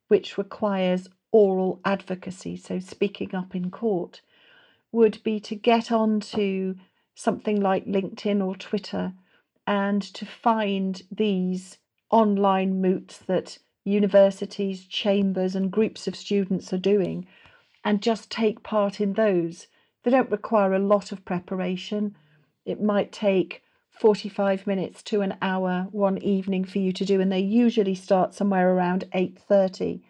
which 0.07 0.37
requires 0.37 1.09
oral 1.31 1.81
advocacy, 1.83 2.55
so 2.55 2.77
speaking 2.77 3.33
up 3.33 3.55
in 3.55 3.71
court, 3.71 4.21
would 4.91 5.23
be 5.23 5.39
to 5.39 5.55
get 5.55 5.91
onto 5.91 6.75
something 7.15 7.59
like 7.59 7.87
LinkedIn 7.87 8.45
or 8.45 8.55
Twitter 8.55 9.13
and 9.65 10.03
to 10.03 10.23
find 10.23 11.01
these 11.11 11.79
online 12.11 12.81
moots 12.81 13.19
that 13.19 13.57
universities, 13.85 14.85
chambers, 14.85 15.55
and 15.55 15.71
groups 15.71 16.07
of 16.07 16.15
students 16.15 16.73
are 16.73 16.77
doing 16.79 17.27
and 17.85 18.01
just 18.01 18.31
take 18.31 18.63
part 18.63 19.01
in 19.01 19.13
those. 19.13 19.67
They 20.03 20.11
don't 20.11 20.31
require 20.31 20.73
a 20.73 20.79
lot 20.79 21.11
of 21.11 21.25
preparation. 21.25 22.15
It 22.65 22.81
might 22.81 23.11
take 23.11 23.63
45 23.91 24.67
minutes 24.67 25.03
to 25.03 25.21
an 25.21 25.37
hour 25.41 25.87
one 25.91 26.17
evening 26.19 26.65
for 26.65 26.79
you 26.79 26.93
to 26.93 27.05
do 27.05 27.21
and 27.21 27.31
they 27.31 27.39
usually 27.41 27.95
start 27.95 28.33
somewhere 28.33 28.73
around 28.73 29.05
8:30 29.13 30.01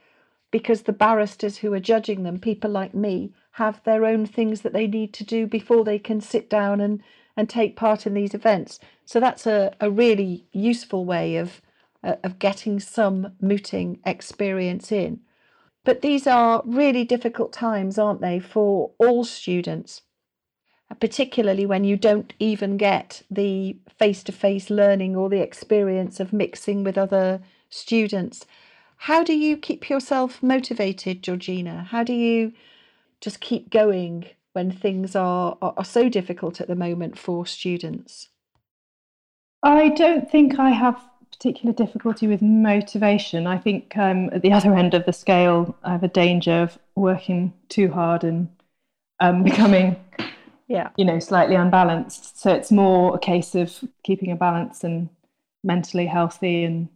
because 0.52 0.84
the 0.84 0.94
barristers 0.94 1.58
who 1.58 1.74
are 1.74 1.80
judging 1.82 2.24
them 2.24 2.40
people 2.40 2.72
like 2.72 2.96
me 2.96 3.34
have 3.54 3.84
their 3.84 4.06
own 4.06 4.26
things 4.26 4.62
that 4.62 4.74
they 4.74 4.88
need 4.88 5.14
to 5.16 5.24
do 5.26 5.48
before 5.48 5.84
they 5.86 6.00
can 6.00 6.22
sit 6.22 6.50
down 6.50 6.82
and 6.82 7.04
and 7.38 7.50
take 7.50 7.76
part 7.78 8.08
in 8.08 8.14
these 8.16 8.34
events 8.36 8.80
so 9.06 9.20
that's 9.20 9.48
a, 9.48 9.76
a 9.82 9.92
really 9.92 10.46
useful 10.54 11.06
way 11.06 11.38
of 11.38 11.62
uh, 12.06 12.15
of 12.24 12.39
getting 12.39 12.80
some 12.80 13.34
mooting 13.41 14.00
experience 14.06 14.91
in. 14.91 15.20
But 15.84 16.02
these 16.02 16.28
are 16.28 16.63
really 16.65 17.04
difficult 17.04 17.52
times, 17.52 17.98
aren't 18.00 18.22
they, 18.22 18.39
for 18.39 18.91
all 18.98 19.24
students, 19.24 20.02
particularly 21.00 21.65
when 21.65 21.84
you 21.84 21.98
don't 21.98 22.34
even 22.39 22.78
get 22.78 23.24
the 23.30 23.78
face 24.00 24.24
to 24.24 24.32
face 24.32 24.70
learning 24.70 25.15
or 25.15 25.30
the 25.30 25.41
experience 25.41 26.20
of 26.20 26.34
mixing 26.34 26.84
with 26.84 26.98
other 26.98 27.41
students. 27.70 28.46
How 28.98 29.24
do 29.24 29.34
you 29.34 29.58
keep 29.58 29.89
yourself 29.89 30.41
motivated, 30.41 31.22
Georgina? 31.22 31.88
How 31.89 32.04
do 32.04 32.13
you 32.13 32.54
just 33.22 33.39
keep 33.39 33.70
going 33.70 34.26
when 34.54 34.72
things 34.72 35.15
are, 35.15 35.58
are, 35.62 35.74
are 35.78 35.86
so 35.86 36.10
difficult 36.10 36.62
at 36.62 36.68
the 36.68 36.76
moment 36.76 37.18
for 37.18 37.46
students? 37.46 38.30
I 39.62 39.89
don't 39.89 40.30
think 40.30 40.60
I 40.60 40.70
have 40.70 41.02
particular 41.38 41.74
difficulty 41.74 42.28
with 42.28 42.41
motivation. 42.41 43.48
I 43.48 43.58
think 43.58 43.98
um, 43.98 44.30
at 44.32 44.41
the 44.41 44.52
other 44.58 44.74
end 44.74 44.93
of 44.93 45.06
the 45.06 45.13
scale, 45.13 45.76
I 45.84 45.91
have 45.91 46.04
a 46.04 46.08
danger 46.08 46.54
of 46.54 46.78
working 46.95 47.54
too 47.69 47.91
hard 47.91 48.24
and 48.24 48.50
um, 49.19 49.43
becoming, 49.50 49.95
yeah, 50.67 50.89
you 50.98 51.06
know, 51.06 51.19
slightly 51.19 51.56
unbalanced. 51.56 52.39
So 52.39 52.54
it's 52.54 52.71
more 52.71 53.15
a 53.15 53.19
case 53.19 53.56
of 53.56 53.84
keeping 54.04 54.32
a 54.32 54.36
balance 54.36 54.84
and 54.84 55.10
mentally 55.65 56.06
healthy 56.06 56.63
and 56.63 56.88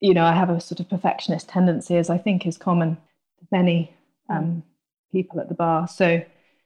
you 0.00 0.14
know 0.14 0.24
i 0.24 0.32
have 0.32 0.48
a 0.48 0.60
sort 0.60 0.80
of 0.80 0.88
perfectionist 0.88 1.48
tendency 1.48 1.96
as 1.96 2.08
i 2.08 2.16
think 2.16 2.46
is 2.46 2.56
common 2.56 2.96
to 3.38 3.46
many 3.50 3.92
um, 4.30 4.62
people 5.10 5.40
at 5.40 5.48
the 5.48 5.54
bar 5.54 5.88
so 5.88 6.22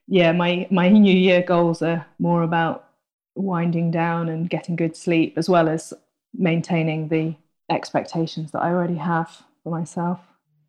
yeah 0.07 0.31
my 0.31 0.67
my 0.71 0.89
new 0.89 1.15
year 1.15 1.43
goals 1.43 1.83
are 1.83 2.07
more 2.19 2.43
about 2.43 2.91
winding 3.35 3.91
down 3.91 4.29
and 4.29 4.51
getting 4.51 4.77
good 4.77 4.95
sleep 4.97 5.35
as 5.37 5.49
well 5.49 5.69
as 5.69 5.93
maintaining 6.39 7.09
the 7.09 7.35
expectations 7.71 8.53
that 8.53 8.63
i 8.63 8.71
already 8.71 8.97
have 8.97 9.43
for 9.63 9.71
myself 9.71 10.21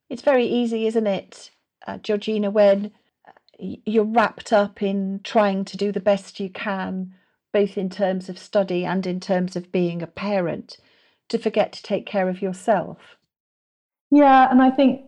it's 0.09 0.21
very 0.21 0.45
easy 0.45 0.87
isn't 0.87 1.07
it 1.07 1.51
uh, 1.87 1.97
georgina 1.97 2.49
when 2.49 2.91
you're 3.59 4.03
wrapped 4.03 4.53
up 4.53 4.83
in 4.83 5.19
trying 5.23 5.65
to 5.65 5.77
do 5.77 5.91
the 5.91 5.99
best 5.99 6.39
you 6.39 6.49
can 6.49 7.13
both 7.57 7.77
in 7.77 7.89
terms 7.89 8.29
of 8.29 8.37
study 8.37 8.85
and 8.85 9.07
in 9.07 9.19
terms 9.19 9.55
of 9.55 9.71
being 9.71 10.01
a 10.01 10.07
parent, 10.07 10.77
to 11.29 11.37
forget 11.39 11.71
to 11.73 11.83
take 11.83 12.05
care 12.05 12.29
of 12.29 12.41
yourself. 12.41 13.17
Yeah, 14.11 14.49
and 14.51 14.61
I 14.61 14.69
think 14.69 15.01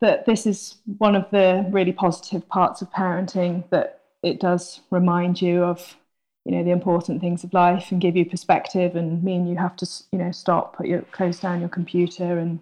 that 0.00 0.24
this 0.24 0.46
is 0.46 0.76
one 0.98 1.14
of 1.14 1.26
the 1.30 1.66
really 1.70 1.92
positive 1.92 2.48
parts 2.48 2.80
of 2.80 2.90
parenting 2.90 3.68
that 3.70 4.00
it 4.22 4.40
does 4.40 4.80
remind 4.90 5.42
you 5.42 5.62
of 5.62 5.96
you 6.44 6.52
know 6.52 6.64
the 6.64 6.70
important 6.70 7.20
things 7.20 7.44
of 7.44 7.52
life 7.52 7.92
and 7.92 8.00
give 8.00 8.16
you 8.16 8.24
perspective 8.24 8.96
and 8.96 9.22
mean 9.22 9.46
you 9.46 9.56
have 9.56 9.76
to 9.76 9.86
you 10.12 10.18
know 10.18 10.30
stop 10.30 10.76
put 10.76 10.86
your 10.86 11.02
close 11.12 11.38
down 11.38 11.60
your 11.60 11.68
computer 11.68 12.38
and 12.38 12.60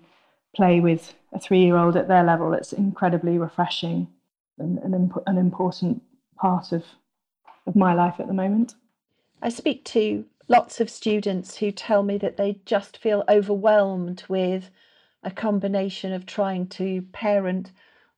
play 0.54 0.80
with 0.80 1.14
a 1.32 1.38
three 1.38 1.64
year 1.64 1.76
old 1.76 1.96
at 1.96 2.08
their 2.08 2.24
level. 2.24 2.52
It's 2.52 2.72
incredibly 2.72 3.38
refreshing 3.38 4.08
and 4.58 4.78
an, 4.78 5.12
an 5.26 5.38
important 5.38 6.02
part 6.36 6.72
of 6.72 6.84
of 7.66 7.76
my 7.76 7.94
life 7.94 8.14
at 8.18 8.26
the 8.26 8.32
moment. 8.32 8.74
I 9.42 9.50
speak 9.50 9.84
to 9.86 10.24
lots 10.48 10.80
of 10.80 10.90
students 10.90 11.58
who 11.58 11.70
tell 11.70 12.02
me 12.02 12.16
that 12.18 12.38
they 12.38 12.60
just 12.64 12.96
feel 12.96 13.24
overwhelmed 13.28 14.24
with 14.28 14.70
a 15.22 15.30
combination 15.30 16.12
of 16.12 16.24
trying 16.24 16.66
to 16.66 17.02
parent 17.12 17.72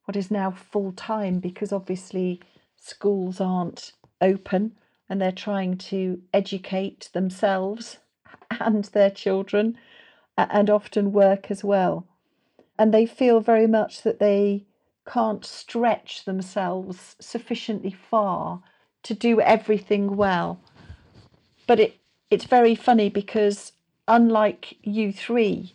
what 0.04 0.16
is 0.16 0.30
now 0.30 0.50
full 0.50 0.92
time 0.92 1.40
because 1.40 1.72
obviously 1.72 2.40
schools 2.76 3.40
aren't 3.40 3.92
open 4.20 4.72
and 5.10 5.20
they're 5.20 5.32
trying 5.32 5.76
to 5.76 6.22
educate 6.32 7.10
themselves 7.12 7.98
and 8.60 8.84
their 8.86 9.10
children 9.10 9.76
and 10.38 10.70
often 10.70 11.12
work 11.12 11.50
as 11.50 11.62
well. 11.62 12.06
And 12.78 12.94
they 12.94 13.04
feel 13.04 13.40
very 13.40 13.66
much 13.66 14.02
that 14.02 14.20
they 14.20 14.64
can't 15.06 15.44
stretch 15.44 16.24
themselves 16.24 17.16
sufficiently 17.20 17.90
far 17.90 18.62
to 19.02 19.12
do 19.12 19.40
everything 19.42 20.16
well 20.16 20.60
but 21.70 21.78
it 21.78 22.00
it's 22.32 22.46
very 22.46 22.74
funny 22.74 23.08
because 23.08 23.70
unlike 24.08 24.76
you 24.82 25.12
three, 25.12 25.72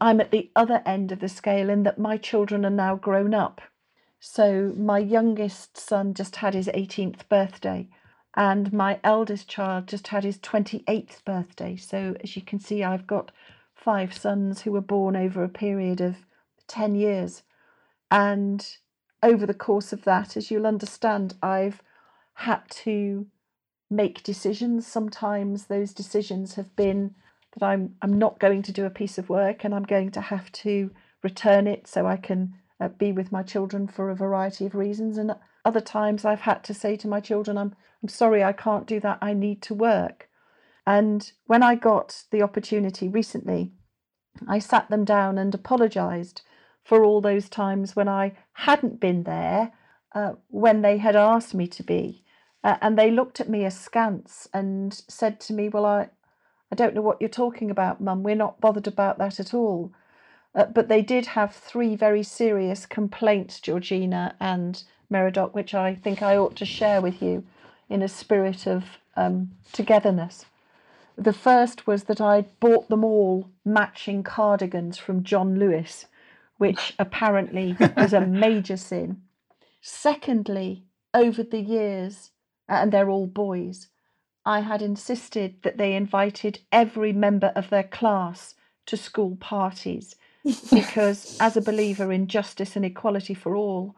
I'm 0.00 0.18
at 0.18 0.30
the 0.30 0.50
other 0.56 0.82
end 0.86 1.12
of 1.12 1.20
the 1.20 1.28
scale 1.28 1.68
in 1.68 1.82
that 1.82 1.98
my 1.98 2.16
children 2.16 2.64
are 2.64 2.70
now 2.70 2.96
grown 2.96 3.34
up. 3.34 3.60
So 4.20 4.72
my 4.74 4.98
youngest 4.98 5.76
son 5.76 6.14
just 6.14 6.36
had 6.36 6.54
his 6.54 6.68
18th 6.68 7.28
birthday 7.28 7.88
and 8.36 8.72
my 8.72 8.98
eldest 9.04 9.48
child 9.48 9.86
just 9.86 10.08
had 10.08 10.24
his 10.24 10.38
28th 10.38 11.24
birthday. 11.24 11.76
So 11.76 12.16
as 12.22 12.36
you 12.36 12.42
can 12.42 12.58
see, 12.58 12.82
I've 12.82 13.06
got 13.06 13.30
five 13.74 14.12
sons 14.16 14.62
who 14.62 14.72
were 14.72 14.80
born 14.80 15.14
over 15.16 15.44
a 15.44 15.48
period 15.48 16.00
of 16.00 16.16
10 16.66 16.94
years. 16.94 17.42
And 18.10 18.66
over 19.22 19.46
the 19.46 19.54
course 19.54 19.92
of 19.92 20.04
that, 20.04 20.36
as 20.36 20.50
you'll 20.50 20.66
understand, 20.66 21.34
I've 21.42 21.80
had 22.34 22.68
to 22.70 23.26
make 23.90 24.22
decisions. 24.22 24.86
Sometimes 24.86 25.66
those 25.66 25.92
decisions 25.92 26.54
have 26.54 26.74
been 26.76 27.14
that 27.52 27.64
I'm 27.64 27.94
I'm 28.02 28.18
not 28.18 28.40
going 28.40 28.62
to 28.62 28.72
do 28.72 28.84
a 28.84 28.90
piece 28.90 29.18
of 29.18 29.28
work 29.28 29.64
and 29.64 29.74
I'm 29.74 29.84
going 29.84 30.10
to 30.12 30.20
have 30.20 30.50
to 30.52 30.90
return 31.22 31.66
it 31.66 31.86
so 31.86 32.06
I 32.06 32.16
can 32.16 32.54
uh, 32.80 32.88
be 32.88 33.12
with 33.12 33.30
my 33.30 33.42
children 33.42 33.86
for 33.86 34.10
a 34.10 34.16
variety 34.16 34.66
of 34.66 34.74
reasons. 34.74 35.18
And 35.18 35.34
other 35.64 35.80
times 35.80 36.24
I've 36.24 36.42
had 36.42 36.62
to 36.64 36.74
say 36.74 36.96
to 36.96 37.08
my 37.08 37.20
children, 37.20 37.58
I'm 37.58 37.74
I'm 38.02 38.08
sorry 38.08 38.44
I 38.44 38.52
can't 38.52 38.86
do 38.86 39.00
that. 39.00 39.18
I 39.22 39.32
need 39.32 39.62
to 39.62 39.74
work. 39.74 40.28
And 40.86 41.32
when 41.46 41.62
I 41.62 41.74
got 41.74 42.24
the 42.30 42.42
opportunity 42.42 43.08
recently, 43.08 43.72
I 44.46 44.58
sat 44.58 44.90
them 44.90 45.06
down 45.06 45.38
and 45.38 45.54
apologized 45.54 46.42
for 46.82 47.02
all 47.02 47.22
those 47.22 47.48
times 47.48 47.96
when 47.96 48.08
I 48.08 48.32
hadn't 48.52 49.00
been 49.00 49.22
there 49.22 49.72
uh, 50.14 50.34
when 50.48 50.82
they 50.82 50.98
had 50.98 51.16
asked 51.16 51.54
me 51.54 51.66
to 51.68 51.82
be. 51.82 52.24
Uh, 52.62 52.76
and 52.82 52.98
they 52.98 53.10
looked 53.10 53.40
at 53.40 53.48
me 53.48 53.64
askance 53.64 54.48
and 54.52 55.02
said 55.08 55.40
to 55.40 55.54
me, 55.54 55.70
Well, 55.70 55.86
I, 55.86 56.10
I 56.70 56.74
don't 56.74 56.94
know 56.94 57.02
what 57.02 57.20
you're 57.20 57.30
talking 57.30 57.70
about, 57.70 58.02
Mum. 58.02 58.22
We're 58.22 58.34
not 58.34 58.60
bothered 58.60 58.86
about 58.86 59.16
that 59.18 59.40
at 59.40 59.54
all. 59.54 59.92
Uh, 60.54 60.66
but 60.66 60.88
they 60.88 61.02
did 61.02 61.26
have 61.26 61.54
three 61.54 61.96
very 61.96 62.22
serious 62.22 62.86
complaints, 62.86 63.60
Georgina 63.60 64.36
and 64.40 64.84
Meridoc, 65.14 65.54
which 65.54 65.74
I 65.74 65.94
think 65.94 66.22
I 66.22 66.36
ought 66.36 66.56
to 66.56 66.64
share 66.66 67.00
with 67.00 67.22
you 67.22 67.44
in 67.88 68.02
a 68.02 68.08
spirit 68.08 68.66
of 68.66 68.84
um, 69.16 69.52
togetherness. 69.72 70.46
The 71.16 71.32
first 71.32 71.86
was 71.86 72.04
that 72.04 72.20
I'd 72.20 72.58
bought 72.58 72.88
them 72.88 73.04
all 73.04 73.48
matching 73.64 74.24
cardigans 74.24 74.98
from 74.98 75.22
John 75.22 75.56
Lewis, 75.56 76.06
which 76.58 76.94
apparently 76.98 77.76
was 77.96 78.12
a 78.12 78.20
major 78.46 78.76
sin. 78.76 79.22
Secondly, 79.80 80.82
over 81.14 81.44
the 81.44 81.60
years, 81.60 82.32
and 82.68 82.90
they're 82.90 83.10
all 83.10 83.28
boys, 83.28 83.88
I 84.44 84.60
had 84.60 84.82
insisted 84.82 85.62
that 85.62 85.78
they 85.78 85.94
invited 85.94 86.58
every 86.72 87.12
member 87.12 87.52
of 87.54 87.70
their 87.70 87.84
class 87.84 88.54
to 88.86 88.96
school 88.96 89.36
parties 89.36 90.16
because, 90.72 91.38
as 91.40 91.56
a 91.56 91.62
believer 91.62 92.12
in 92.12 92.26
justice 92.26 92.74
and 92.74 92.84
equality 92.84 93.34
for 93.34 93.54
all, 93.54 93.94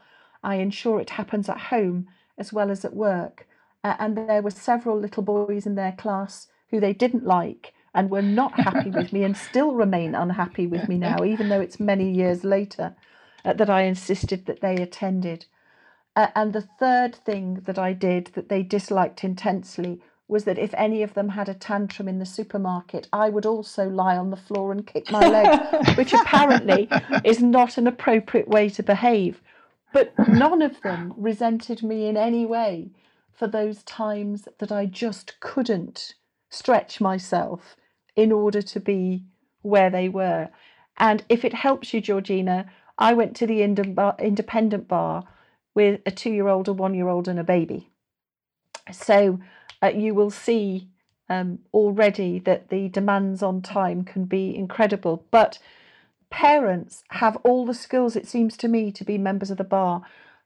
I 0.46 0.54
ensure 0.56 1.00
it 1.00 1.10
happens 1.10 1.48
at 1.48 1.58
home 1.58 2.06
as 2.38 2.52
well 2.52 2.70
as 2.70 2.84
at 2.84 2.94
work. 2.94 3.48
Uh, 3.82 3.96
and 3.98 4.16
there 4.16 4.40
were 4.40 4.50
several 4.50 4.96
little 4.96 5.24
boys 5.24 5.66
in 5.66 5.74
their 5.74 5.92
class 5.92 6.46
who 6.70 6.78
they 6.78 6.92
didn't 6.92 7.26
like 7.26 7.74
and 7.92 8.10
were 8.10 8.22
not 8.22 8.60
happy 8.60 8.90
with 8.90 9.12
me 9.12 9.24
and 9.24 9.36
still 9.48 9.74
remain 9.74 10.14
unhappy 10.14 10.68
with 10.68 10.88
me 10.88 10.98
now, 10.98 11.24
even 11.24 11.48
though 11.48 11.60
it's 11.60 11.80
many 11.80 12.08
years 12.08 12.44
later 12.44 12.94
uh, 13.44 13.54
that 13.54 13.68
I 13.68 13.82
insisted 13.82 14.46
that 14.46 14.60
they 14.60 14.76
attended. 14.76 15.46
Uh, 16.14 16.28
and 16.36 16.52
the 16.52 16.68
third 16.78 17.16
thing 17.16 17.62
that 17.66 17.78
I 17.78 17.92
did 17.92 18.28
that 18.34 18.48
they 18.48 18.62
disliked 18.62 19.24
intensely 19.24 20.00
was 20.28 20.44
that 20.44 20.58
if 20.58 20.74
any 20.74 21.02
of 21.02 21.14
them 21.14 21.30
had 21.30 21.48
a 21.48 21.54
tantrum 21.54 22.06
in 22.06 22.20
the 22.20 22.26
supermarket, 22.26 23.08
I 23.12 23.30
would 23.30 23.46
also 23.46 23.88
lie 23.88 24.16
on 24.16 24.30
the 24.30 24.36
floor 24.36 24.70
and 24.70 24.86
kick 24.86 25.10
my 25.10 25.26
legs, 25.26 25.96
which 25.96 26.12
apparently 26.12 26.88
is 27.24 27.42
not 27.42 27.78
an 27.78 27.86
appropriate 27.88 28.48
way 28.48 28.68
to 28.70 28.82
behave. 28.82 29.40
But 29.92 30.12
none 30.28 30.62
of 30.62 30.80
them 30.82 31.14
resented 31.16 31.82
me 31.82 32.06
in 32.06 32.16
any 32.16 32.44
way 32.46 32.90
for 33.32 33.46
those 33.46 33.82
times 33.82 34.48
that 34.58 34.72
I 34.72 34.86
just 34.86 35.38
couldn't 35.40 36.14
stretch 36.50 37.00
myself 37.00 37.76
in 38.14 38.32
order 38.32 38.62
to 38.62 38.80
be 38.80 39.24
where 39.62 39.90
they 39.90 40.08
were. 40.08 40.48
And 40.96 41.24
if 41.28 41.44
it 41.44 41.52
helps 41.52 41.92
you, 41.92 42.00
Georgina, 42.00 42.70
I 42.98 43.12
went 43.12 43.36
to 43.36 43.46
the 43.46 43.62
independent 43.62 44.88
bar 44.88 45.24
with 45.74 46.00
a 46.06 46.10
two 46.10 46.30
year 46.30 46.48
old, 46.48 46.68
a 46.68 46.72
one 46.72 46.94
year 46.94 47.08
old, 47.08 47.28
and 47.28 47.38
a 47.38 47.44
baby. 47.44 47.90
So 48.90 49.38
uh, 49.82 49.88
you 49.88 50.14
will 50.14 50.30
see 50.30 50.88
um, 51.28 51.58
already 51.74 52.38
that 52.40 52.70
the 52.70 52.88
demands 52.88 53.42
on 53.42 53.60
time 53.60 54.04
can 54.04 54.24
be 54.24 54.56
incredible. 54.56 55.26
But 55.30 55.58
parents 56.30 57.04
have 57.10 57.36
all 57.44 57.66
the 57.66 57.74
skills, 57.74 58.16
it 58.16 58.26
seems 58.26 58.56
to 58.58 58.68
me, 58.68 58.90
to 58.92 59.04
be 59.04 59.18
members 59.18 59.50
of 59.50 59.58
the 59.58 59.64
bar 59.64 60.02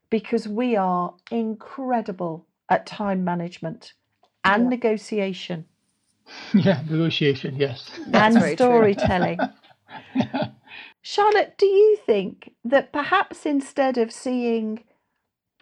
because 0.09 0.47
we 0.47 0.75
are 0.75 1.13
incredible 1.31 2.45
at 2.69 2.85
time 2.85 3.23
management 3.23 3.93
and 4.43 4.63
yeah. 4.63 4.69
negotiation. 4.69 5.65
Yeah, 6.53 6.81
negotiation, 6.89 7.57
yes. 7.57 7.89
and 8.13 8.41
storytelling. 8.53 9.37
Charlotte, 11.01 11.55
do 11.57 11.65
you 11.65 11.97
think 12.05 12.53
that 12.63 12.93
perhaps 12.93 13.45
instead 13.45 13.97
of 13.97 14.13
seeing 14.13 14.83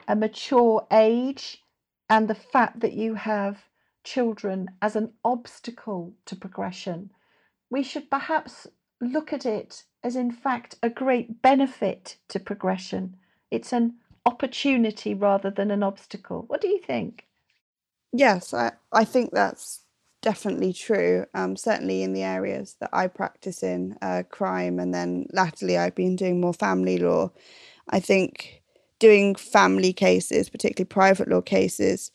a 0.07 0.15
mature 0.15 0.85
age 0.91 1.63
and 2.09 2.27
the 2.27 2.35
fact 2.35 2.81
that 2.81 2.93
you 2.93 3.15
have 3.15 3.63
children 4.03 4.69
as 4.81 4.95
an 4.95 5.13
obstacle 5.23 6.13
to 6.25 6.35
progression, 6.35 7.09
we 7.69 7.81
should 7.81 8.11
perhaps 8.11 8.67
look 9.01 9.31
at 9.31 9.45
it 9.45 9.85
as, 10.03 10.15
in 10.15 10.31
fact, 10.31 10.75
a 10.81 10.89
great 10.89 11.41
benefit 11.41 12.17
to 12.29 12.39
progression. 12.39 13.17
It's 13.51 13.73
an 13.73 13.95
opportunity 14.25 15.13
rather 15.13 15.49
than 15.49 15.71
an 15.71 15.83
obstacle. 15.83 16.43
What 16.47 16.61
do 16.61 16.67
you 16.67 16.79
think? 16.79 17.25
Yes, 18.11 18.53
I, 18.53 18.71
I 18.91 19.03
think 19.03 19.31
that's 19.31 19.81
definitely 20.21 20.73
true. 20.73 21.25
Um, 21.33 21.55
certainly 21.55 22.03
in 22.03 22.13
the 22.13 22.23
areas 22.23 22.75
that 22.79 22.89
I 22.93 23.07
practice 23.07 23.63
in, 23.63 23.97
uh, 24.01 24.23
crime, 24.29 24.79
and 24.79 24.93
then 24.93 25.27
latterly 25.31 25.77
I've 25.77 25.95
been 25.95 26.15
doing 26.15 26.41
more 26.41 26.53
family 26.53 26.97
law. 26.97 27.31
I 27.89 27.99
think 27.99 28.61
doing 28.99 29.35
family 29.35 29.93
cases, 29.93 30.49
particularly 30.49 30.87
private 30.87 31.27
law 31.27 31.41
cases, 31.41 32.11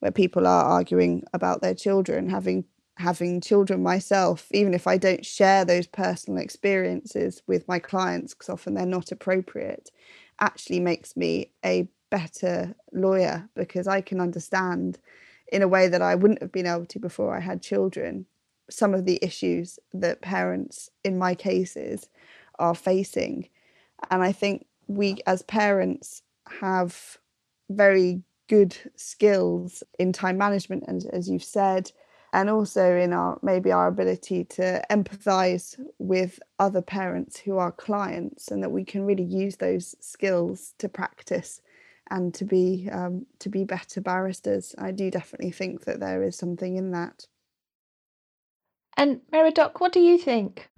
where 0.00 0.12
people 0.12 0.46
are 0.46 0.64
arguing 0.64 1.24
about 1.34 1.60
their 1.60 1.74
children, 1.74 2.30
having 2.30 2.64
having 2.98 3.40
children 3.40 3.82
myself, 3.82 4.46
even 4.50 4.74
if 4.74 4.86
I 4.86 4.98
don't 4.98 5.24
share 5.24 5.64
those 5.64 5.86
personal 5.86 6.42
experiences 6.42 7.42
with 7.46 7.66
my 7.68 7.78
clients, 7.78 8.34
because 8.34 8.48
often 8.48 8.74
they're 8.74 8.86
not 8.86 9.12
appropriate, 9.12 9.90
actually 10.40 10.80
makes 10.80 11.16
me 11.16 11.52
a 11.64 11.88
better 12.10 12.74
lawyer 12.92 13.48
because 13.54 13.86
I 13.86 14.00
can 14.00 14.20
understand 14.20 14.98
in 15.50 15.62
a 15.62 15.68
way 15.68 15.88
that 15.88 16.02
I 16.02 16.14
wouldn't 16.14 16.42
have 16.42 16.52
been 16.52 16.66
able 16.66 16.86
to 16.86 16.98
before 16.98 17.36
I 17.36 17.40
had 17.40 17.62
children 17.62 18.26
some 18.70 18.94
of 18.94 19.04
the 19.04 19.18
issues 19.22 19.78
that 19.92 20.20
parents 20.20 20.90
in 21.04 21.18
my 21.18 21.34
cases 21.34 22.08
are 22.58 22.74
facing. 22.74 23.48
And 24.10 24.22
I 24.22 24.32
think 24.32 24.66
we 24.86 25.18
as 25.26 25.42
parents 25.42 26.22
have 26.60 27.18
very 27.70 28.22
good 28.48 28.76
skills 28.96 29.82
in 29.98 30.12
time 30.12 30.38
management 30.38 30.84
and 30.86 31.04
as 31.12 31.28
you've 31.28 31.44
said 31.44 31.92
and 32.32 32.50
also 32.50 32.96
in 32.96 33.12
our 33.12 33.38
maybe 33.42 33.72
our 33.72 33.88
ability 33.88 34.44
to 34.44 34.82
empathize 34.90 35.78
with 35.98 36.40
other 36.58 36.82
parents 36.82 37.38
who 37.38 37.58
are 37.58 37.72
clients 37.72 38.50
and 38.50 38.62
that 38.62 38.70
we 38.70 38.84
can 38.84 39.04
really 39.04 39.24
use 39.24 39.56
those 39.56 39.94
skills 40.00 40.74
to 40.78 40.88
practice 40.88 41.60
and 42.10 42.34
to 42.34 42.44
be 42.44 42.88
um, 42.92 43.26
to 43.38 43.48
be 43.48 43.64
better 43.64 44.00
barristers 44.00 44.74
i 44.78 44.90
do 44.90 45.10
definitely 45.10 45.50
think 45.50 45.84
that 45.84 46.00
there 46.00 46.22
is 46.22 46.36
something 46.36 46.76
in 46.76 46.90
that 46.90 47.26
and 48.96 49.20
Meridoc, 49.32 49.80
what 49.80 49.92
do 49.92 50.00
you 50.00 50.18
think 50.18 50.68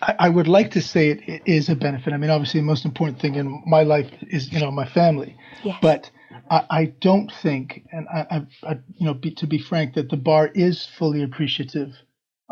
I, 0.00 0.14
I 0.18 0.28
would 0.28 0.48
like 0.48 0.70
to 0.72 0.82
say 0.82 1.10
it, 1.10 1.20
it 1.28 1.42
is 1.46 1.68
a 1.68 1.76
benefit. 1.76 2.12
I 2.12 2.16
mean, 2.16 2.30
obviously, 2.30 2.60
the 2.60 2.66
most 2.66 2.84
important 2.84 3.20
thing 3.20 3.34
in 3.34 3.62
my 3.66 3.82
life 3.82 4.10
is 4.30 4.52
you 4.52 4.60
know 4.60 4.70
my 4.70 4.86
family. 4.86 5.36
Yes. 5.64 5.78
But 5.80 6.10
I, 6.50 6.66
I 6.70 6.84
don't 7.00 7.32
think, 7.42 7.84
and 7.92 8.06
I, 8.08 8.26
I, 8.30 8.70
I 8.70 8.78
you 8.96 9.06
know, 9.06 9.14
be, 9.14 9.32
to 9.32 9.46
be 9.46 9.58
frank, 9.58 9.94
that 9.94 10.10
the 10.10 10.16
bar 10.16 10.48
is 10.54 10.86
fully 10.98 11.22
appreciative 11.22 11.94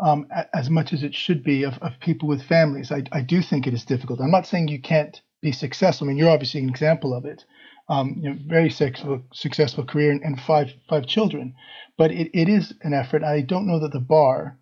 um, 0.03 0.27
as 0.53 0.69
much 0.69 0.93
as 0.93 1.03
it 1.03 1.15
should 1.15 1.43
be 1.43 1.63
of, 1.63 1.75
of 1.81 1.93
people 2.01 2.27
with 2.27 2.43
families. 2.43 2.91
I, 2.91 3.03
I 3.11 3.21
do 3.21 3.41
think 3.41 3.65
it 3.67 3.73
is 3.73 3.85
difficult. 3.85 4.19
I'm 4.19 4.31
not 4.31 4.47
saying 4.47 4.67
you 4.67 4.81
can't 4.81 5.19
be 5.41 5.51
successful. 5.51 6.05
I 6.05 6.09
mean, 6.09 6.17
you're 6.17 6.29
obviously 6.29 6.61
an 6.61 6.69
example 6.69 7.13
of 7.13 7.25
it. 7.25 7.45
Um, 7.87 8.15
you 8.19 8.29
know, 8.29 8.37
very 8.47 8.71
successful, 8.71 9.21
successful 9.31 9.85
career 9.85 10.11
and, 10.11 10.21
and 10.23 10.41
five 10.41 10.71
five 10.89 11.05
children, 11.05 11.53
but 11.99 12.11
it, 12.11 12.31
it 12.33 12.49
is 12.49 12.73
an 12.81 12.95
effort. 12.95 13.23
I 13.23 13.41
don't 13.41 13.67
know 13.67 13.79
that 13.79 13.93
the 13.93 13.99
bar 13.99 14.57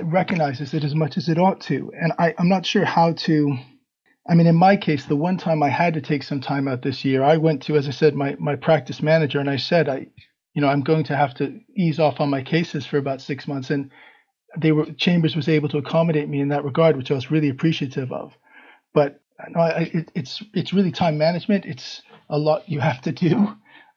recognizes 0.00 0.74
it 0.74 0.84
as 0.84 0.94
much 0.94 1.16
as 1.16 1.28
it 1.28 1.38
ought 1.38 1.60
to. 1.62 1.90
And 2.00 2.12
I, 2.18 2.34
I'm 2.38 2.48
not 2.48 2.66
sure 2.66 2.84
how 2.84 3.12
to. 3.12 3.56
I 4.28 4.34
mean, 4.34 4.46
in 4.46 4.56
my 4.56 4.76
case, 4.76 5.04
the 5.04 5.16
one 5.16 5.36
time 5.36 5.62
I 5.62 5.68
had 5.68 5.94
to 5.94 6.00
take 6.00 6.22
some 6.22 6.40
time 6.40 6.66
out 6.66 6.82
this 6.82 7.04
year, 7.04 7.22
I 7.22 7.36
went 7.36 7.62
to, 7.64 7.76
as 7.76 7.86
I 7.86 7.90
said, 7.90 8.14
my, 8.14 8.36
my 8.38 8.56
practice 8.56 9.02
manager, 9.02 9.38
and 9.38 9.50
I 9.50 9.56
said, 9.56 9.88
I, 9.88 10.06
you 10.54 10.62
know, 10.62 10.68
I'm 10.68 10.82
going 10.82 11.04
to 11.04 11.16
have 11.16 11.34
to 11.34 11.60
ease 11.76 11.98
off 11.98 12.20
on 12.20 12.30
my 12.30 12.42
cases 12.42 12.86
for 12.86 12.96
about 12.96 13.20
six 13.20 13.46
months. 13.46 13.70
And 13.70 13.90
they 14.58 14.72
were 14.72 14.86
Chambers 14.92 15.36
was 15.36 15.48
able 15.48 15.68
to 15.70 15.78
accommodate 15.78 16.28
me 16.28 16.40
in 16.40 16.48
that 16.48 16.64
regard, 16.64 16.96
which 16.96 17.10
I 17.10 17.14
was 17.14 17.30
really 17.30 17.50
appreciative 17.50 18.12
of. 18.12 18.32
But 18.94 19.20
no, 19.50 19.60
I, 19.60 19.90
it, 19.92 20.10
it's 20.14 20.42
it's 20.54 20.72
really 20.72 20.92
time 20.92 21.18
management. 21.18 21.66
It's 21.66 22.02
a 22.30 22.38
lot 22.38 22.68
you 22.68 22.80
have 22.80 23.02
to 23.02 23.12
do. 23.12 23.48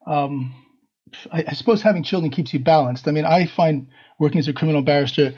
Um, 0.07 0.55
I, 1.32 1.45
I 1.49 1.53
suppose 1.53 1.82
having 1.82 2.03
children 2.03 2.32
keeps 2.32 2.53
you 2.53 2.59
balanced. 2.59 3.07
I 3.07 3.11
mean, 3.11 3.25
I 3.25 3.45
find 3.45 3.88
working 4.20 4.39
as 4.39 4.47
a 4.47 4.53
criminal 4.53 4.82
barrister, 4.82 5.34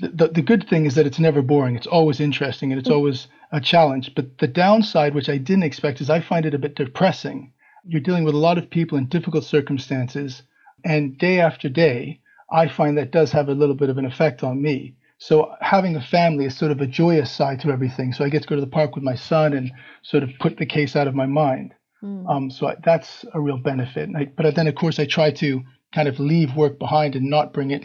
the, 0.00 0.08
the, 0.08 0.28
the, 0.28 0.42
good 0.42 0.68
thing 0.68 0.86
is 0.86 0.94
that 0.94 1.06
it's 1.06 1.18
never 1.18 1.42
boring. 1.42 1.76
It's 1.76 1.86
always 1.86 2.20
interesting 2.20 2.72
and 2.72 2.80
it's 2.80 2.88
mm. 2.88 2.94
always 2.94 3.28
a 3.52 3.60
challenge. 3.60 4.12
But 4.14 4.38
the 4.38 4.48
downside, 4.48 5.14
which 5.14 5.28
I 5.28 5.38
didn't 5.38 5.64
expect, 5.64 6.00
is 6.00 6.10
I 6.10 6.20
find 6.20 6.46
it 6.46 6.54
a 6.54 6.58
bit 6.58 6.76
depressing. 6.76 7.52
You're 7.84 8.00
dealing 8.00 8.24
with 8.24 8.34
a 8.34 8.38
lot 8.38 8.58
of 8.58 8.70
people 8.70 8.96
in 8.96 9.06
difficult 9.06 9.44
circumstances, 9.44 10.42
and 10.84 11.18
day 11.18 11.40
after 11.40 11.68
day, 11.68 12.20
I 12.50 12.68
find 12.68 12.96
that 12.98 13.12
does 13.12 13.32
have 13.32 13.48
a 13.48 13.54
little 13.54 13.74
bit 13.74 13.90
of 13.90 13.98
an 13.98 14.04
effect 14.04 14.42
on 14.42 14.62
me. 14.62 14.94
So 15.18 15.54
having 15.60 15.94
a 15.94 16.00
family 16.00 16.46
is 16.46 16.56
sort 16.56 16.72
of 16.72 16.80
a 16.80 16.86
joyous 16.86 17.30
side 17.30 17.60
to 17.60 17.70
everything. 17.70 18.12
So 18.12 18.24
I 18.24 18.28
get 18.28 18.42
to 18.42 18.48
go 18.48 18.56
to 18.56 18.60
the 18.60 18.66
park 18.66 18.94
with 18.94 19.04
my 19.04 19.14
son 19.14 19.52
and 19.52 19.70
sort 20.02 20.24
of 20.24 20.30
put 20.40 20.56
the 20.56 20.66
case 20.66 20.96
out 20.96 21.06
of 21.06 21.14
my 21.14 21.26
mind. 21.26 21.74
Mm. 22.02 22.28
Um, 22.28 22.50
so 22.50 22.66
I, 22.66 22.74
that's 22.84 23.24
a 23.32 23.40
real 23.40 23.56
benefit. 23.56 24.10
I, 24.16 24.24
but 24.24 24.54
then, 24.56 24.66
of 24.66 24.74
course, 24.74 24.98
I 24.98 25.06
try 25.06 25.30
to 25.30 25.62
kind 25.94 26.08
of 26.08 26.18
leave 26.18 26.56
work 26.56 26.78
behind 26.78 27.14
and 27.14 27.30
not 27.30 27.52
bring 27.52 27.70
it 27.70 27.84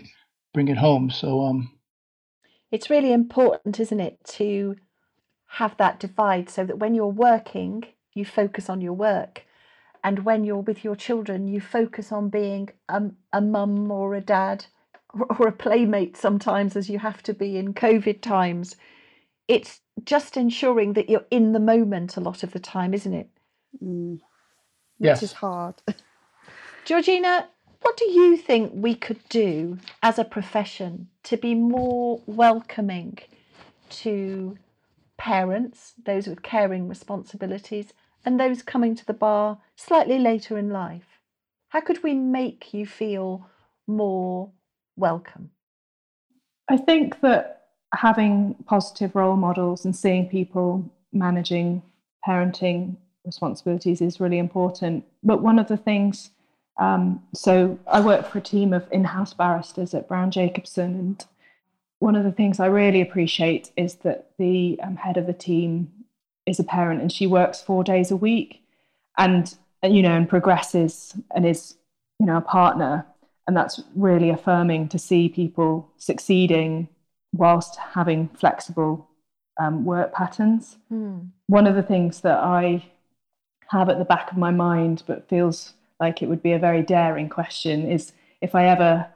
bring 0.57 0.69
it 0.69 0.77
home. 0.77 1.11
So 1.11 1.43
um, 1.43 1.71
it's 2.71 2.89
really 2.89 3.13
important, 3.13 3.79
isn't 3.79 3.99
it, 3.99 4.17
to 4.37 4.75
have 5.45 5.77
that 5.77 5.99
divide 5.99 6.49
so 6.49 6.65
that 6.65 6.79
when 6.79 6.95
you're 6.95 7.05
working, 7.05 7.83
you 8.15 8.25
focus 8.25 8.67
on 8.67 8.81
your 8.81 8.93
work, 8.93 9.45
and 10.03 10.25
when 10.25 10.43
you're 10.43 10.67
with 10.69 10.83
your 10.83 10.95
children, 10.95 11.47
you 11.47 11.61
focus 11.61 12.11
on 12.11 12.29
being 12.29 12.69
a, 12.89 13.03
a 13.31 13.39
mum 13.39 13.91
or 13.91 14.15
a 14.15 14.21
dad 14.21 14.65
or 15.13 15.47
a 15.47 15.51
playmate 15.51 16.17
sometimes, 16.17 16.75
as 16.75 16.89
you 16.89 16.97
have 16.97 17.21
to 17.21 17.35
be 17.35 17.57
in 17.57 17.75
COVID 17.75 18.21
times. 18.21 18.77
It's 19.47 19.81
just 20.05 20.37
ensuring 20.37 20.93
that 20.93 21.07
you're 21.07 21.25
in 21.29 21.51
the 21.51 21.59
moment 21.59 22.17
a 22.17 22.21
lot 22.21 22.41
of 22.41 22.51
the 22.51 22.59
time, 22.59 22.95
isn't 22.95 23.13
it? 23.13 23.29
Mm. 23.83 24.21
Yes. 24.97 25.17
Which 25.17 25.29
is 25.29 25.33
hard. 25.33 25.75
Georgina, 26.85 27.47
what 27.87 27.95
do 27.95 28.11
you 28.11 28.35
think 28.35 28.69
we 28.73 28.93
could 28.93 29.21
do 29.29 29.77
as 30.03 30.19
a 30.19 30.25
profession 30.25 31.07
to 31.23 31.37
be 31.37 31.55
more 31.55 32.21
welcoming 32.25 33.17
to 33.89 34.57
parents, 35.15 35.93
those 36.05 36.27
with 36.27 36.43
caring 36.43 36.89
responsibilities, 36.89 37.93
and 38.25 38.37
those 38.37 38.61
coming 38.61 38.93
to 38.93 39.05
the 39.05 39.13
bar 39.13 39.59
slightly 39.77 40.19
later 40.19 40.57
in 40.57 40.69
life? 40.69 41.21
How 41.69 41.79
could 41.79 42.03
we 42.03 42.13
make 42.13 42.73
you 42.73 42.85
feel 42.85 43.47
more 43.87 44.51
welcome? 44.97 45.51
I 46.69 46.75
think 46.75 47.21
that 47.21 47.67
having 47.93 48.55
positive 48.65 49.15
role 49.15 49.37
models 49.37 49.85
and 49.85 49.95
seeing 49.95 50.27
people 50.27 50.83
managing 51.13 51.81
parenting 52.27 52.97
responsibilities 53.23 54.01
is 54.01 54.19
really 54.19 54.39
important. 54.39 55.05
But 55.23 55.41
one 55.41 55.57
of 55.57 55.69
the 55.69 55.77
things 55.77 56.31
um, 56.79 57.23
so 57.33 57.79
I 57.87 58.01
work 58.01 58.29
for 58.29 58.37
a 58.37 58.41
team 58.41 58.73
of 58.73 58.87
in-house 58.91 59.33
barristers 59.33 59.93
at 59.93 60.07
Browne 60.07 60.31
Jacobson, 60.31 60.95
and 60.95 61.25
one 61.99 62.15
of 62.15 62.23
the 62.23 62.31
things 62.31 62.59
I 62.59 62.67
really 62.67 63.01
appreciate 63.01 63.71
is 63.75 63.95
that 63.95 64.29
the 64.37 64.79
um, 64.83 64.95
head 64.95 65.17
of 65.17 65.25
the 65.25 65.33
team 65.33 65.91
is 66.45 66.59
a 66.59 66.63
parent, 66.63 67.01
and 67.01 67.11
she 67.11 67.25
works 67.25 67.61
four 67.61 67.83
days 67.83 68.11
a 68.11 68.15
week, 68.15 68.61
and 69.17 69.55
you 69.83 70.01
know, 70.01 70.15
and 70.15 70.29
progresses, 70.29 71.15
and 71.33 71.45
is 71.45 71.75
you 72.19 72.25
know 72.25 72.37
a 72.37 72.41
partner, 72.41 73.05
and 73.47 73.57
that's 73.57 73.81
really 73.95 74.29
affirming 74.29 74.87
to 74.89 74.99
see 74.99 75.29
people 75.29 75.89
succeeding 75.97 76.87
whilst 77.33 77.75
having 77.77 78.29
flexible 78.29 79.09
um, 79.59 79.83
work 79.83 80.13
patterns. 80.13 80.77
Mm. 80.91 81.29
One 81.47 81.65
of 81.65 81.75
the 81.75 81.83
things 81.83 82.21
that 82.21 82.37
I 82.37 82.85
have 83.69 83.89
at 83.89 83.97
the 83.97 84.05
back 84.05 84.31
of 84.31 84.37
my 84.37 84.51
mind, 84.51 85.03
but 85.07 85.27
feels 85.27 85.73
like 85.99 86.21
it 86.21 86.29
would 86.29 86.43
be 86.43 86.53
a 86.53 86.59
very 86.59 86.81
daring 86.81 87.29
question 87.29 87.89
is 87.89 88.11
if 88.41 88.53
I 88.55 88.65
ever, 88.67 89.07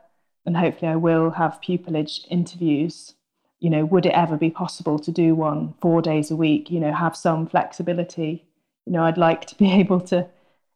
and 0.45 0.57
hopefully 0.57 0.91
I 0.91 0.95
will, 0.95 1.31
have 1.31 1.61
pupillage 1.61 2.25
interviews, 2.29 3.13
you 3.59 3.69
know, 3.69 3.85
would 3.85 4.05
it 4.05 4.13
ever 4.13 4.37
be 4.37 4.49
possible 4.49 4.97
to 4.99 5.11
do 5.11 5.35
one 5.35 5.75
four 5.81 6.01
days 6.01 6.31
a 6.31 6.35
week, 6.35 6.71
you 6.71 6.79
know, 6.79 6.93
have 6.93 7.15
some 7.15 7.45
flexibility? 7.45 8.45
You 8.85 8.93
know, 8.93 9.03
I'd 9.03 9.17
like 9.17 9.45
to 9.47 9.55
be 9.55 9.71
able 9.81 10.01
to, 10.01 10.27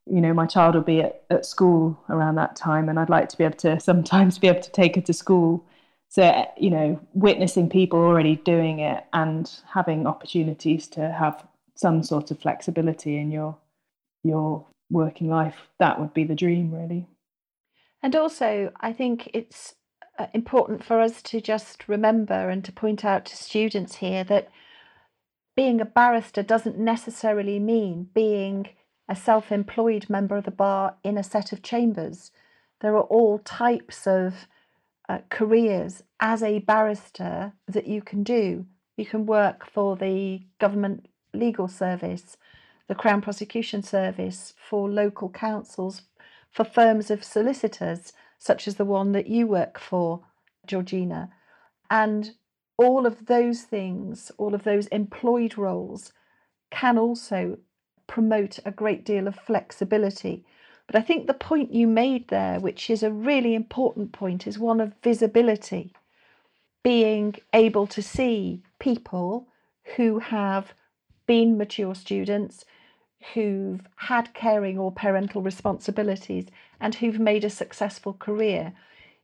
you 0.05 0.21
know, 0.21 0.33
my 0.33 0.45
child 0.45 0.75
will 0.75 0.81
be 0.81 1.01
at, 1.01 1.23
at 1.29 1.45
school 1.45 1.99
around 2.09 2.35
that 2.35 2.55
time, 2.55 2.87
and 2.89 2.99
I'd 2.99 3.09
like 3.09 3.29
to 3.29 3.37
be 3.37 3.43
able 3.43 3.57
to 3.57 3.79
sometimes 3.89 4.37
be 4.37 4.47
able 4.47 4.61
to 4.61 4.71
take 4.71 4.95
her 4.95 5.01
to 5.01 5.13
school. 5.13 5.65
So, 6.09 6.45
you 6.57 6.69
know, 6.69 6.99
witnessing 7.13 7.67
people 7.67 7.99
already 7.99 8.35
doing 8.37 8.79
it 8.79 9.03
and 9.11 9.51
having 9.73 10.07
opportunities 10.07 10.87
to 10.89 11.11
have 11.11 11.45
some 11.73 12.03
sort 12.03 12.31
of 12.31 12.39
flexibility 12.39 13.17
in 13.17 13.31
your 13.31 13.57
your 14.23 14.65
working 14.89 15.29
life, 15.29 15.55
that 15.79 15.99
would 15.99 16.13
be 16.13 16.23
the 16.23 16.35
dream, 16.35 16.71
really. 16.73 17.07
And 18.01 18.15
also, 18.15 18.71
I 18.79 18.93
think 18.93 19.29
it's 19.33 19.75
uh, 20.19 20.27
important 20.33 20.83
for 20.83 21.01
us 21.01 21.21
to 21.23 21.41
just 21.41 21.87
remember 21.87 22.49
and 22.49 22.63
to 22.65 22.71
point 22.71 23.03
out 23.03 23.25
to 23.25 23.35
students 23.35 23.95
here 23.95 24.23
that 24.25 24.49
being 25.55 25.81
a 25.81 25.85
barrister 25.85 26.43
doesn't 26.43 26.77
necessarily 26.77 27.59
mean 27.59 28.09
being 28.13 28.69
a 29.07 29.15
self 29.15 29.51
employed 29.51 30.09
member 30.09 30.37
of 30.37 30.45
the 30.45 30.51
bar 30.51 30.95
in 31.03 31.17
a 31.17 31.23
set 31.23 31.51
of 31.51 31.61
chambers. 31.61 32.31
There 32.81 32.95
are 32.95 33.03
all 33.03 33.39
types 33.39 34.05
of 34.05 34.47
uh, 35.07 35.19
careers 35.29 36.03
as 36.19 36.43
a 36.43 36.59
barrister 36.59 37.53
that 37.67 37.87
you 37.87 38.01
can 38.01 38.23
do. 38.23 38.65
You 38.97 39.05
can 39.05 39.25
work 39.25 39.69
for 39.69 39.95
the 39.95 40.41
government 40.59 41.07
legal 41.33 41.67
service, 41.67 42.37
the 42.87 42.95
Crown 42.95 43.21
Prosecution 43.21 43.81
Service, 43.81 44.53
for 44.57 44.89
local 44.89 45.29
councils, 45.29 46.03
for 46.51 46.63
firms 46.63 47.09
of 47.09 47.23
solicitors, 47.23 48.13
such 48.37 48.67
as 48.67 48.75
the 48.75 48.85
one 48.85 49.11
that 49.13 49.27
you 49.27 49.47
work 49.47 49.79
for, 49.79 50.21
Georgina. 50.67 51.29
And 51.89 52.31
all 52.77 53.05
of 53.05 53.25
those 53.25 53.61
things, 53.61 54.31
all 54.37 54.53
of 54.53 54.63
those 54.63 54.87
employed 54.87 55.57
roles, 55.57 56.11
can 56.71 56.97
also 56.97 57.57
promote 58.07 58.59
a 58.65 58.71
great 58.71 59.03
deal 59.03 59.27
of 59.27 59.35
flexibility. 59.35 60.45
But 60.87 60.95
I 60.95 61.01
think 61.01 61.25
the 61.25 61.33
point 61.33 61.73
you 61.73 61.87
made 61.87 62.27
there, 62.27 62.59
which 62.59 62.89
is 62.89 63.01
a 63.01 63.11
really 63.11 63.55
important 63.55 64.11
point, 64.11 64.45
is 64.45 64.59
one 64.59 64.79
of 64.79 64.93
visibility. 65.01 65.93
Being 66.83 67.35
able 67.53 67.87
to 67.87 68.01
see 68.01 68.61
people 68.79 69.47
who 69.95 70.19
have 70.19 70.73
been 71.25 71.57
mature 71.57 71.95
students, 71.95 72.65
who've 73.33 73.81
had 73.95 74.33
caring 74.33 74.77
or 74.77 74.91
parental 74.91 75.41
responsibilities, 75.41 76.45
and 76.79 76.95
who've 76.95 77.19
made 77.19 77.43
a 77.43 77.49
successful 77.49 78.13
career. 78.13 78.73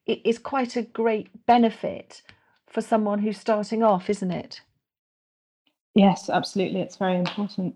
It 0.05 0.21
is 0.25 0.39
quite 0.39 0.75
a 0.75 0.81
great 0.81 1.45
benefit 1.45 2.21
for 2.67 2.81
someone 2.81 3.19
who's 3.19 3.37
starting 3.37 3.83
off, 3.83 4.09
isn't 4.09 4.31
it? 4.31 4.61
Yes, 5.93 6.29
absolutely. 6.29 6.81
It's 6.81 6.95
very 6.95 7.17
important. 7.17 7.75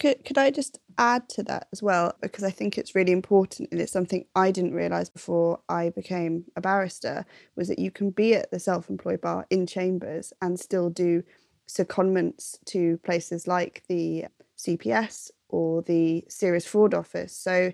Could, 0.00 0.24
could 0.24 0.38
I 0.38 0.50
just 0.50 0.78
add 0.98 1.28
to 1.30 1.42
that 1.44 1.68
as 1.72 1.82
well? 1.82 2.14
Because 2.20 2.42
I 2.42 2.50
think 2.50 2.76
it's 2.76 2.94
really 2.94 3.12
important 3.12 3.68
and 3.70 3.80
it's 3.80 3.92
something 3.92 4.24
I 4.34 4.50
didn't 4.50 4.74
realise 4.74 5.08
before 5.08 5.60
I 5.68 5.90
became 5.90 6.44
a 6.56 6.60
barrister 6.60 7.24
was 7.54 7.68
that 7.68 7.78
you 7.78 7.90
can 7.90 8.10
be 8.10 8.34
at 8.34 8.50
the 8.50 8.58
self 8.58 8.90
employed 8.90 9.20
bar 9.20 9.46
in 9.50 9.66
chambers 9.66 10.32
and 10.42 10.58
still 10.58 10.90
do 10.90 11.22
secondments 11.68 12.58
to 12.66 12.98
places 12.98 13.46
like 13.46 13.84
the 13.88 14.26
CPS 14.58 15.30
or 15.48 15.82
the 15.82 16.24
Serious 16.28 16.66
Fraud 16.66 16.94
Office. 16.94 17.36
So 17.36 17.72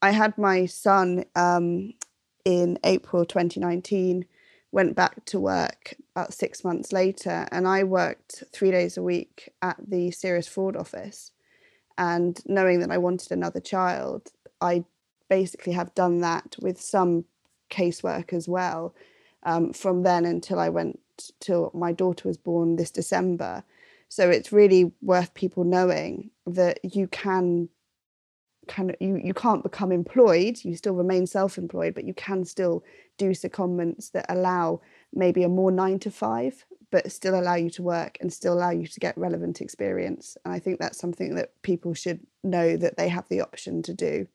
I 0.00 0.10
had 0.10 0.36
my 0.38 0.66
son 0.66 1.24
um, 1.34 1.94
in 2.44 2.78
April 2.84 3.24
2019, 3.24 4.24
went 4.70 4.94
back 4.94 5.24
to 5.26 5.40
work 5.40 5.94
about 6.14 6.32
six 6.32 6.64
months 6.64 6.92
later, 6.92 7.48
and 7.50 7.66
I 7.66 7.84
worked 7.84 8.44
three 8.52 8.70
days 8.70 8.96
a 8.96 9.02
week 9.02 9.50
at 9.62 9.76
the 9.86 10.10
Serious 10.10 10.48
Fraud 10.48 10.76
Office 10.76 11.32
and 11.98 12.40
knowing 12.46 12.78
that 12.80 12.92
I 12.92 12.98
wanted 12.98 13.32
another 13.32 13.60
child, 13.60 14.30
I 14.60 14.84
basically 15.28 15.72
have 15.72 15.94
done 15.94 16.20
that 16.20 16.56
with 16.60 16.80
some 16.80 17.24
casework 17.70 18.32
as 18.32 18.48
well 18.48 18.94
um, 19.42 19.72
from 19.72 20.04
then 20.04 20.24
until 20.24 20.60
I 20.60 20.68
went 20.68 21.00
till 21.40 21.72
my 21.74 21.92
daughter 21.92 22.28
was 22.28 22.38
born 22.38 22.76
this 22.76 22.92
December. 22.92 23.64
So 24.08 24.30
it's 24.30 24.52
really 24.52 24.92
worth 25.02 25.34
people 25.34 25.64
knowing 25.64 26.30
that 26.46 26.80
you 26.82 27.08
can 27.08 27.68
kind 28.66 28.90
of 28.90 28.96
you, 29.00 29.20
you 29.22 29.34
can't 29.34 29.62
become 29.62 29.92
employed, 29.92 30.58
you 30.62 30.76
still 30.76 30.94
remain 30.94 31.26
self-employed, 31.26 31.94
but 31.94 32.04
you 32.04 32.14
can 32.14 32.44
still 32.44 32.84
do 33.16 33.30
secondments 33.30 34.12
that 34.12 34.26
allow 34.28 34.80
maybe 35.12 35.42
a 35.42 35.48
more 35.48 35.70
nine 35.70 35.98
to 36.00 36.10
five 36.10 36.64
but 36.90 37.10
still 37.12 37.38
allow 37.38 37.54
you 37.54 37.70
to 37.70 37.82
work 37.82 38.16
and 38.20 38.32
still 38.32 38.54
allow 38.54 38.70
you 38.70 38.86
to 38.86 39.00
get 39.00 39.16
relevant 39.18 39.60
experience. 39.60 40.36
And 40.44 40.54
I 40.54 40.58
think 40.58 40.78
that's 40.78 40.98
something 40.98 41.34
that 41.34 41.52
people 41.62 41.94
should 41.94 42.20
know 42.42 42.76
that 42.76 42.96
they 42.96 43.08
have 43.08 43.28
the 43.28 43.40
option 43.40 43.82
to 43.82 43.94
do. 43.94 44.26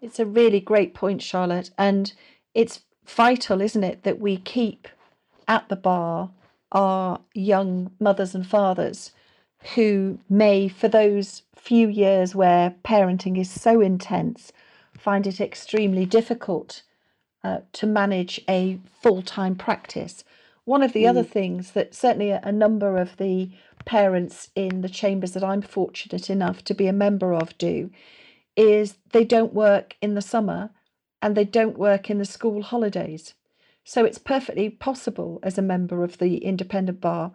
It's 0.00 0.20
a 0.20 0.26
really 0.26 0.60
great 0.60 0.94
point, 0.94 1.22
Charlotte. 1.22 1.70
And 1.76 2.12
it's 2.54 2.82
vital, 3.04 3.60
isn't 3.60 3.82
it, 3.82 4.04
that 4.04 4.20
we 4.20 4.36
keep 4.36 4.88
at 5.48 5.68
the 5.68 5.76
bar 5.76 6.30
our 6.76 7.20
young 7.34 7.90
mothers 7.98 8.36
and 8.36 8.46
fathers 8.46 9.10
who 9.74 10.20
may, 10.30 10.68
for 10.68 10.86
those 10.86 11.42
few 11.56 11.88
years 11.88 12.36
where 12.36 12.76
parenting 12.84 13.36
is 13.36 13.50
so 13.50 13.80
intense, 13.80 14.52
find 14.96 15.26
it 15.26 15.40
extremely 15.40 16.06
difficult 16.06 16.82
uh, 17.42 17.58
to 17.72 17.86
manage 17.86 18.40
a 18.48 18.78
full 19.02 19.22
time 19.22 19.56
practice 19.56 20.22
one 20.66 20.82
of 20.82 20.92
the 20.92 21.04
mm. 21.04 21.08
other 21.08 21.22
things 21.22 21.70
that 21.70 21.94
certainly 21.94 22.30
a, 22.30 22.40
a 22.42 22.52
number 22.52 22.98
of 22.98 23.16
the 23.16 23.48
parents 23.86 24.50
in 24.54 24.82
the 24.82 24.88
chambers 24.88 25.32
that 25.32 25.44
I'm 25.44 25.62
fortunate 25.62 26.28
enough 26.28 26.62
to 26.64 26.74
be 26.74 26.88
a 26.88 26.92
member 26.92 27.32
of 27.32 27.56
do 27.56 27.90
is 28.56 28.96
they 29.12 29.24
don't 29.24 29.54
work 29.54 29.96
in 30.02 30.14
the 30.14 30.20
summer 30.20 30.70
and 31.22 31.36
they 31.36 31.44
don't 31.44 31.78
work 31.78 32.10
in 32.10 32.18
the 32.18 32.24
school 32.24 32.62
holidays. 32.62 33.34
So 33.86 34.04
it's 34.04 34.18
perfectly 34.18 34.68
possible 34.68 35.40
as 35.42 35.56
a 35.56 35.62
member 35.62 36.04
of 36.04 36.18
the 36.18 36.36
independent 36.38 37.00
bar 37.00 37.32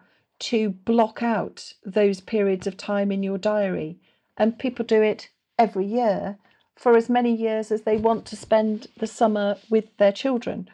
to 0.51 0.69
block 0.69 1.23
out 1.23 1.73
those 1.83 2.21
periods 2.21 2.67
of 2.67 2.77
time 2.77 3.11
in 3.11 3.23
your 3.23 3.39
diary. 3.39 3.97
And 4.37 4.59
people 4.59 4.85
do 4.85 5.01
it 5.01 5.29
every 5.57 5.85
year 5.85 6.37
for 6.75 6.95
as 6.95 7.09
many 7.09 7.33
years 7.33 7.71
as 7.71 7.81
they 7.81 7.97
want 7.97 8.25
to 8.27 8.35
spend 8.35 8.87
the 8.97 9.07
summer 9.07 9.57
with 9.71 9.97
their 9.97 10.11
children 10.11 10.69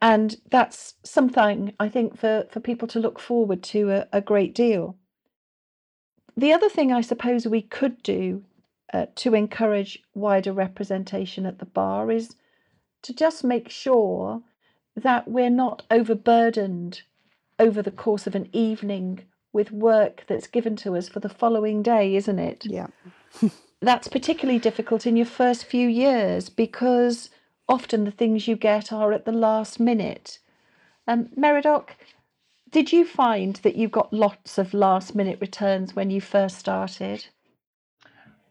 and 0.00 0.36
that's 0.50 0.94
something 1.04 1.72
I 1.80 1.88
think 1.88 2.18
for, 2.18 2.46
for 2.50 2.60
people 2.60 2.86
to 2.88 3.00
look 3.00 3.18
forward 3.18 3.62
to 3.64 3.90
a, 3.90 4.08
a 4.12 4.20
great 4.20 4.54
deal. 4.54 4.96
The 6.36 6.52
other 6.52 6.68
thing 6.68 6.92
I 6.92 7.00
suppose 7.00 7.46
we 7.46 7.62
could 7.62 8.02
do 8.02 8.44
uh, 8.92 9.06
to 9.16 9.34
encourage 9.34 10.02
wider 10.14 10.52
representation 10.52 11.46
at 11.46 11.58
the 11.58 11.66
bar 11.66 12.10
is 12.10 12.36
to 13.02 13.14
just 13.14 13.42
make 13.42 13.70
sure 13.70 14.42
that 14.96 15.28
we're 15.28 15.50
not 15.50 15.82
overburdened 15.90 17.02
over 17.58 17.82
the 17.82 17.90
course 17.90 18.26
of 18.26 18.34
an 18.34 18.48
evening 18.52 19.20
with 19.52 19.70
work 19.70 20.24
that's 20.26 20.46
given 20.46 20.76
to 20.76 20.96
us 20.96 21.08
for 21.08 21.20
the 21.20 21.28
following 21.28 21.82
day, 21.82 22.16
isn't 22.16 22.38
it? 22.38 22.66
Yeah. 22.66 22.88
that's 23.80 24.08
particularly 24.08 24.58
difficult 24.58 25.06
in 25.06 25.16
your 25.16 25.26
first 25.26 25.64
few 25.64 25.88
years 25.88 26.48
because 26.48 27.30
often 27.68 28.04
the 28.04 28.10
things 28.10 28.48
you 28.48 28.56
get 28.56 28.92
are 28.92 29.12
at 29.12 29.24
the 29.24 29.32
last 29.32 29.78
minute. 29.78 30.38
Um, 31.06 31.28
Meridoc, 31.36 31.90
did 32.70 32.92
you 32.92 33.04
find 33.04 33.56
that 33.56 33.76
you 33.76 33.88
got 33.88 34.12
lots 34.12 34.58
of 34.58 34.74
last 34.74 35.14
minute 35.14 35.38
returns 35.40 35.94
when 35.94 36.10
you 36.10 36.20
first 36.20 36.58
started? 36.58 37.26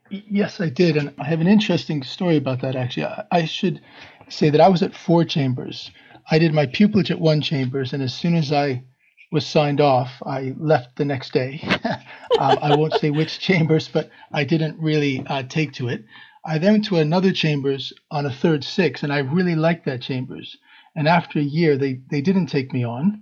Yes, 0.09 0.61
I 0.61 0.69
did. 0.69 0.97
And 0.97 1.13
I 1.19 1.25
have 1.25 1.41
an 1.41 1.47
interesting 1.47 2.03
story 2.03 2.37
about 2.37 2.61
that, 2.61 2.75
actually. 2.75 3.07
I, 3.31 3.45
should 3.45 3.81
say 4.29 4.49
that 4.49 4.61
I 4.61 4.69
was 4.69 4.83
at 4.83 4.95
four 4.95 5.25
chambers. 5.25 5.91
I 6.29 6.39
did 6.39 6.53
my 6.53 6.65
pupillage 6.65 7.11
at 7.11 7.19
one 7.19 7.41
chambers, 7.41 7.93
and 7.93 8.01
as 8.01 8.13
soon 8.13 8.35
as 8.35 8.51
I 8.51 8.83
was 9.31 9.45
signed 9.45 9.81
off, 9.81 10.21
I 10.25 10.53
left 10.57 10.95
the 10.95 11.05
next 11.05 11.33
day. 11.33 11.61
um, 12.39 12.57
I 12.61 12.75
won't 12.75 12.93
say 12.93 13.11
which 13.11 13.39
chambers, 13.39 13.87
but 13.87 14.09
I 14.31 14.43
didn't 14.43 14.79
really 14.79 15.23
uh, 15.27 15.43
take 15.43 15.73
to 15.73 15.87
it. 15.89 16.03
I 16.45 16.57
then 16.57 16.73
went 16.73 16.85
to 16.85 16.97
another 16.97 17.31
chambers 17.31 17.91
on 18.11 18.25
a 18.25 18.31
third 18.31 18.63
six, 18.63 19.03
and 19.03 19.11
I 19.11 19.19
really 19.19 19.55
liked 19.55 19.85
that 19.85 20.01
chambers. 20.01 20.57
And 20.95 21.07
after 21.07 21.39
a 21.39 21.43
year, 21.43 21.77
they, 21.77 21.99
they 22.09 22.21
didn't 22.21 22.47
take 22.47 22.71
me 22.71 22.83
on. 22.83 23.21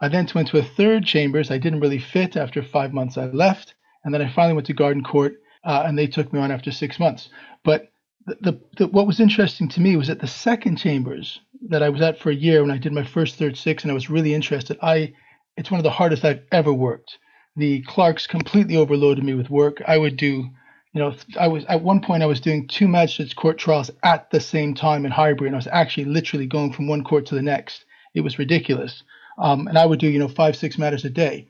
I 0.00 0.08
then 0.08 0.28
went 0.34 0.48
to 0.48 0.58
a 0.58 0.64
third 0.64 1.04
chambers. 1.04 1.50
I 1.50 1.58
didn't 1.58 1.80
really 1.80 2.00
fit. 2.00 2.36
After 2.36 2.62
five 2.62 2.92
months, 2.92 3.16
I 3.16 3.26
left. 3.26 3.74
And 4.04 4.12
then 4.12 4.20
I 4.20 4.28
finally 4.32 4.54
went 4.54 4.66
to 4.66 4.74
Garden 4.74 5.04
Court, 5.04 5.40
uh, 5.64 5.84
and 5.86 5.96
they 5.96 6.08
took 6.08 6.32
me 6.32 6.40
on 6.40 6.50
after 6.50 6.72
six 6.72 6.98
months. 6.98 7.28
But 7.62 7.91
the, 8.26 8.60
the, 8.76 8.86
what 8.88 9.06
was 9.06 9.20
interesting 9.20 9.68
to 9.70 9.80
me 9.80 9.96
was 9.96 10.08
that 10.08 10.20
the 10.20 10.26
second 10.26 10.76
chambers 10.76 11.40
that 11.68 11.82
I 11.82 11.88
was 11.88 12.00
at 12.00 12.18
for 12.18 12.30
a 12.30 12.34
year 12.34 12.62
when 12.62 12.70
I 12.70 12.78
did 12.78 12.92
my 12.92 13.04
first 13.04 13.36
third 13.36 13.56
six, 13.56 13.82
and 13.82 13.90
I 13.90 13.94
was 13.94 14.10
really 14.10 14.34
interested. 14.34 14.78
I 14.82 15.12
it's 15.56 15.70
one 15.70 15.80
of 15.80 15.84
the 15.84 15.90
hardest 15.90 16.24
I've 16.24 16.42
ever 16.50 16.72
worked. 16.72 17.18
The 17.56 17.82
clerks 17.82 18.26
completely 18.26 18.76
overloaded 18.76 19.24
me 19.24 19.34
with 19.34 19.50
work. 19.50 19.82
I 19.86 19.98
would 19.98 20.16
do 20.16 20.48
you 20.92 21.00
know, 21.00 21.14
I 21.40 21.48
was 21.48 21.64
at 21.66 21.82
one 21.82 22.00
point 22.00 22.22
I 22.22 22.26
was 22.26 22.40
doing 22.40 22.68
two 22.68 22.86
magistrates 22.86 23.32
court 23.32 23.58
trials 23.58 23.90
at 24.02 24.30
the 24.30 24.40
same 24.40 24.74
time 24.74 25.06
in 25.06 25.12
Highbury, 25.12 25.48
and 25.48 25.56
I 25.56 25.58
was 25.58 25.68
actually 25.68 26.04
literally 26.04 26.46
going 26.46 26.72
from 26.72 26.86
one 26.86 27.02
court 27.02 27.26
to 27.26 27.34
the 27.34 27.42
next. 27.42 27.84
It 28.14 28.20
was 28.20 28.38
ridiculous, 28.38 29.02
um, 29.38 29.68
and 29.68 29.78
I 29.78 29.86
would 29.86 29.98
do 29.98 30.08
you 30.08 30.18
know 30.18 30.28
five 30.28 30.54
six 30.54 30.76
matters 30.76 31.04
a 31.04 31.10
day. 31.10 31.48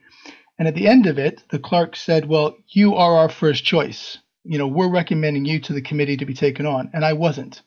And 0.58 0.68
at 0.68 0.76
the 0.76 0.86
end 0.86 1.06
of 1.06 1.18
it, 1.18 1.42
the 1.50 1.58
clerk 1.58 1.96
said, 1.96 2.26
"Well, 2.26 2.56
you 2.68 2.94
are 2.94 3.16
our 3.16 3.28
first 3.28 3.64
choice. 3.64 4.18
You 4.44 4.58
know, 4.58 4.66
we're 4.66 4.90
recommending 4.90 5.44
you 5.44 5.60
to 5.60 5.72
the 5.72 5.82
committee 5.82 6.16
to 6.16 6.26
be 6.26 6.34
taken 6.34 6.66
on," 6.66 6.90
and 6.92 7.04
I 7.04 7.12
wasn't. 7.12 7.62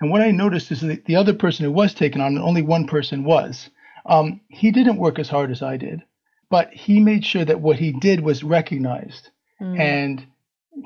And 0.00 0.10
what 0.10 0.20
I 0.20 0.30
noticed 0.30 0.70
is 0.72 0.80
that 0.80 1.04
the 1.06 1.16
other 1.16 1.32
person 1.32 1.64
who 1.64 1.72
was 1.72 1.94
taken 1.94 2.20
on, 2.20 2.36
and 2.36 2.44
only 2.44 2.62
one 2.62 2.86
person 2.86 3.24
was, 3.24 3.70
um, 4.06 4.40
he 4.48 4.70
didn't 4.70 4.98
work 4.98 5.18
as 5.18 5.28
hard 5.28 5.50
as 5.50 5.62
I 5.62 5.76
did, 5.76 6.02
but 6.50 6.72
he 6.72 7.00
made 7.00 7.24
sure 7.24 7.44
that 7.44 7.60
what 7.60 7.78
he 7.78 7.92
did 7.92 8.20
was 8.20 8.44
recognized. 8.44 9.30
Mm. 9.60 9.78
And 9.78 10.26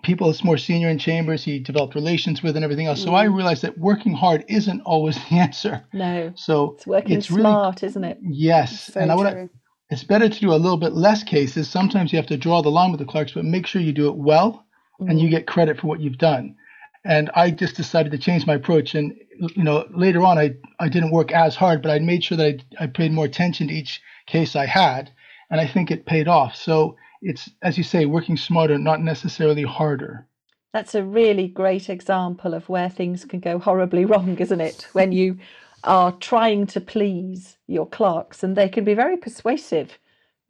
people 0.02 0.26
that's 0.26 0.44
more 0.44 0.58
senior 0.58 0.88
in 0.88 0.98
chambers 0.98 1.42
he 1.42 1.58
developed 1.58 1.94
relations 1.94 2.42
with 2.42 2.54
and 2.56 2.64
everything 2.64 2.86
else. 2.86 3.02
So 3.02 3.14
I 3.14 3.26
mm. 3.26 3.34
realized 3.34 3.62
that 3.62 3.78
working 3.78 4.12
hard 4.12 4.44
isn't 4.48 4.82
always 4.82 5.16
the 5.28 5.36
answer. 5.36 5.84
No. 5.92 6.32
So 6.36 6.74
it's 6.74 6.86
working 6.86 7.18
it's 7.18 7.26
smart, 7.28 7.82
isn't 7.82 8.04
it? 8.04 8.18
Yes. 8.22 8.90
And 8.94 9.10
I 9.10 9.14
want 9.14 9.50
it's 9.90 10.04
better 10.04 10.28
to 10.28 10.40
do 10.40 10.52
a 10.52 10.56
little 10.56 10.76
bit 10.76 10.92
less 10.92 11.24
cases. 11.24 11.68
Sometimes 11.68 12.12
you 12.12 12.18
have 12.18 12.26
to 12.26 12.36
draw 12.36 12.60
the 12.60 12.70
line 12.70 12.90
with 12.90 13.00
the 13.00 13.06
clerks, 13.06 13.32
but 13.32 13.46
make 13.46 13.66
sure 13.66 13.80
you 13.80 13.92
do 13.92 14.08
it 14.08 14.16
well 14.16 14.66
and 15.01 15.20
you 15.20 15.28
mm. 15.28 15.32
get 15.32 15.46
credit 15.46 15.78
for 15.80 15.86
what 15.86 16.01
you've 16.01 16.18
done. 16.18 16.57
And 17.05 17.30
I 17.34 17.51
just 17.51 17.76
decided 17.76 18.12
to 18.12 18.18
change 18.18 18.46
my 18.46 18.55
approach. 18.55 18.94
And 18.94 19.14
you 19.55 19.62
know, 19.62 19.86
later 19.90 20.22
on, 20.24 20.38
I 20.38 20.55
I 20.80 20.88
didn't 20.88 21.12
work 21.12 21.32
as 21.32 21.55
hard, 21.55 21.82
but 21.82 21.90
I 21.90 21.99
made 22.01 22.24
sure 22.24 22.36
that 22.36 22.62
I, 22.80 22.84
I 22.84 22.86
paid 22.86 23.12
more 23.12 23.24
attention 23.24 23.68
to 23.68 23.74
each 23.74 24.03
case 24.26 24.57
I 24.57 24.66
had, 24.66 25.11
and 25.51 25.61
I 25.61 25.66
think 25.66 25.90
it 25.90 26.07
paid 26.07 26.28
off. 26.28 26.57
So 26.57 26.96
it's 27.22 27.51
as 27.62 27.76
you 27.76 27.84
say 27.84 28.07
working 28.07 28.36
smarter 28.36 28.78
not 28.78 29.01
necessarily 29.01 29.62
harder 29.62 30.26
that's 30.72 30.94
a 30.94 31.03
really 31.03 31.49
great 31.49 31.88
example 31.88 32.55
of 32.55 32.68
where 32.68 32.88
things 32.88 33.24
can 33.24 33.40
go 33.40 33.59
horribly 33.59 34.05
wrong 34.05 34.36
isn't 34.38 34.61
it 34.61 34.88
when 34.92 35.12
you 35.12 35.38
are 35.84 36.12
trying 36.12 36.66
to 36.66 36.80
please 36.80 37.57
your 37.66 37.86
clerks 37.86 38.42
and 38.42 38.57
they 38.57 38.68
can 38.68 38.84
be 38.84 38.94
very 38.94 39.16
persuasive 39.16 39.99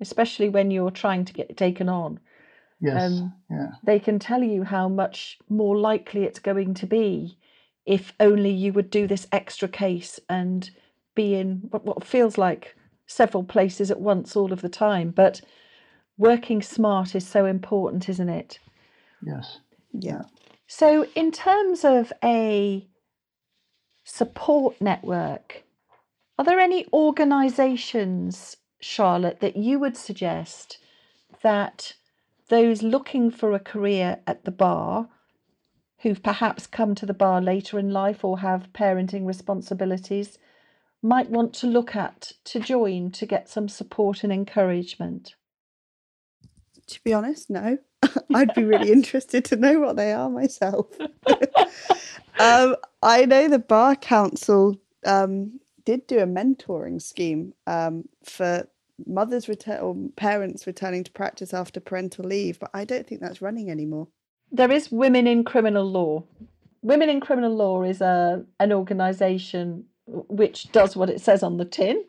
especially 0.01 0.49
when 0.49 0.71
you're 0.71 0.91
trying 0.91 1.25
to 1.25 1.33
get 1.33 1.57
taken 1.57 1.89
on 1.89 2.21
Yes. 2.81 3.03
Um, 3.03 3.35
yeah. 3.51 3.71
They 3.83 3.99
can 3.99 4.19
tell 4.19 4.43
you 4.43 4.63
how 4.63 4.89
much 4.89 5.39
more 5.49 5.77
likely 5.77 6.25
it's 6.25 6.39
going 6.39 6.75
to 6.75 6.87
be 6.87 7.39
if 7.87 8.13
only 8.21 8.51
you 8.51 8.73
would 8.73 8.91
do 8.91 9.07
this 9.07 9.27
extra 9.33 9.67
case 9.67 10.21
and 10.29 10.71
be 11.15 11.35
in 11.35 11.63
what, 11.71 11.87
what 11.87 12.05
feels 12.05 12.37
like 12.37 12.77
several 13.07 13.43
places 13.43 13.91
at 13.91 13.99
once 13.99 14.37
all 14.37 14.53
of 14.53 14.61
the 14.61 14.69
time. 14.69 15.11
But 15.11 15.41
working 16.19 16.61
smart 16.61 17.15
is 17.15 17.27
so 17.27 17.47
important, 17.47 18.09
isn't 18.09 18.29
it? 18.29 18.59
Yes. 19.23 19.61
Yeah. 19.93 20.23
So, 20.67 21.07
in 21.15 21.33
terms 21.33 21.83
of 21.83 22.13
a 22.23 22.87
support 24.05 24.79
network, 24.83 25.65
are 26.39 26.45
there 26.45 26.61
any 26.61 26.87
organisations, 26.93 28.59
Charlotte, 28.81 29.41
that 29.41 29.57
you 29.57 29.79
would 29.79 29.97
suggest 29.97 30.77
that 31.43 31.95
those 32.49 32.83
looking 32.83 33.31
for 33.31 33.53
a 33.53 33.61
career 33.61 34.21
at 34.27 34.45
the 34.45 34.51
bar, 34.51 35.09
who've 36.01 36.23
perhaps 36.23 36.67
come 36.67 36.95
to 36.95 37.07
the 37.07 37.15
bar 37.15 37.41
later 37.41 37.79
in 37.79 37.91
life 37.91 38.25
or 38.25 38.39
have 38.39 38.73
parenting 38.73 39.27
responsibilities, 39.27 40.39
might 41.03 41.31
want 41.31 41.53
to 41.55 41.67
look 41.67 41.95
at 41.95 42.33
to 42.45 42.61
join 42.61 43.11
to 43.13 43.27
get 43.27 43.49
some 43.49 43.69
support 43.69 44.25
and 44.25 44.33
encouragement? 44.33 45.35
To 46.87 47.01
be 47.05 47.13
honest, 47.13 47.51
no. 47.51 47.79
I'd 48.35 48.55
be 48.55 48.65
really 48.65 48.93
interested 48.93 49.45
to 49.47 49.57
know 49.57 49.81
what 49.81 49.97
they 49.97 50.13
are 50.13 50.31
myself. 50.31 50.87
um, 52.39 52.77
I 53.03 53.27
know 53.27 53.49
the 53.49 53.59
Bar 53.59 53.97
Council 53.97 54.77
um, 55.05 55.61
did 55.85 56.07
do 56.07 56.21
a 56.21 56.27
mentoring 56.27 57.03
scheme 57.03 57.55
um, 57.67 58.09
for 58.25 58.69
mothers 59.07 59.49
return 59.49 59.81
or 59.81 59.97
parents 60.17 60.67
returning 60.67 61.05
to 61.05 61.13
practice 61.13 61.55
after 61.55 61.81
parental 61.81 62.25
leave, 62.25 62.59
but 62.59 62.71
I 62.75 62.85
don't 62.85 63.07
think 63.07 63.21
that's 63.21 63.43
running 63.43 63.71
anymore. 63.71 64.09
There 64.51 64.71
is 64.71 64.91
Women 64.91 65.27
in 65.27 65.45
Criminal 65.45 65.85
Law. 65.85 66.25
Women 66.83 67.09
in 67.09 67.21
Criminal 67.21 67.55
Law 67.55 67.83
is 67.83 68.01
a 68.01 68.45
an 68.61 68.73
organisation 68.73 69.85
which 70.07 70.73
does 70.73 70.97
what 70.97 71.11
it 71.11 71.21
says 71.21 71.43
on 71.43 71.59
the 71.59 71.65
tin, 71.65 72.03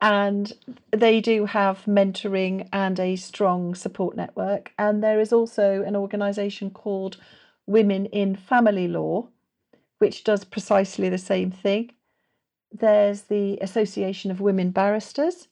and 0.00 0.52
they 0.92 1.20
do 1.20 1.46
have 1.46 1.84
mentoring 1.84 2.68
and 2.72 3.00
a 3.00 3.16
strong 3.16 3.74
support 3.74 4.16
network. 4.16 4.72
And 4.78 5.02
there 5.02 5.20
is 5.20 5.32
also 5.32 5.82
an 5.82 5.96
organisation 5.96 6.70
called 6.70 7.16
Women 7.66 8.06
in 8.06 8.36
Family 8.36 8.86
Law, 8.86 9.28
which 9.98 10.22
does 10.22 10.44
precisely 10.44 11.08
the 11.08 11.18
same 11.18 11.50
thing. 11.50 11.90
There's 12.70 13.22
the 13.22 13.58
Association 13.60 14.30
of 14.30 14.40
Women 14.40 14.70
Barristers, 14.70 15.48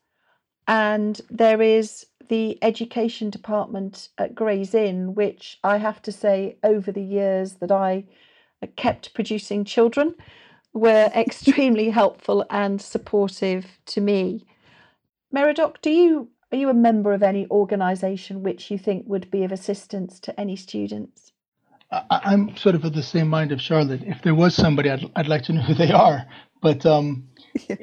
and 0.68 1.20
there 1.30 1.60
is 1.60 2.06
the 2.28 2.58
education 2.62 3.30
department 3.30 4.08
at 4.18 4.34
Gray's 4.34 4.74
Inn, 4.74 5.14
which 5.14 5.58
I 5.64 5.76
have 5.78 6.00
to 6.02 6.12
say, 6.12 6.56
over 6.62 6.92
the 6.92 7.02
years 7.02 7.54
that 7.54 7.70
I 7.70 8.04
kept 8.76 9.14
producing 9.14 9.64
children, 9.64 10.14
were 10.72 11.10
extremely 11.16 11.90
helpful 11.90 12.46
and 12.50 12.80
supportive 12.80 13.66
to 13.86 14.00
me. 14.00 14.46
Meridoc, 15.34 15.80
do 15.82 15.90
you 15.90 16.28
are 16.52 16.58
you 16.58 16.68
a 16.68 16.74
member 16.74 17.14
of 17.14 17.22
any 17.22 17.46
organisation 17.50 18.42
which 18.42 18.70
you 18.70 18.76
think 18.76 19.04
would 19.06 19.30
be 19.30 19.42
of 19.42 19.52
assistance 19.52 20.20
to 20.20 20.38
any 20.38 20.54
students? 20.54 21.32
I, 21.90 22.32
am 22.32 22.56
sort 22.56 22.74
of 22.74 22.84
of 22.84 22.94
the 22.94 23.02
same 23.02 23.28
mind 23.28 23.52
of 23.52 23.60
Charlotte. 23.60 24.02
If 24.04 24.22
there 24.22 24.34
was 24.34 24.54
somebody, 24.54 24.90
I'd, 24.90 25.10
I'd 25.16 25.28
like 25.28 25.42
to 25.44 25.52
know 25.52 25.62
who 25.62 25.74
they 25.74 25.92
are. 25.92 26.26
But 26.62 26.86
um, 26.86 27.28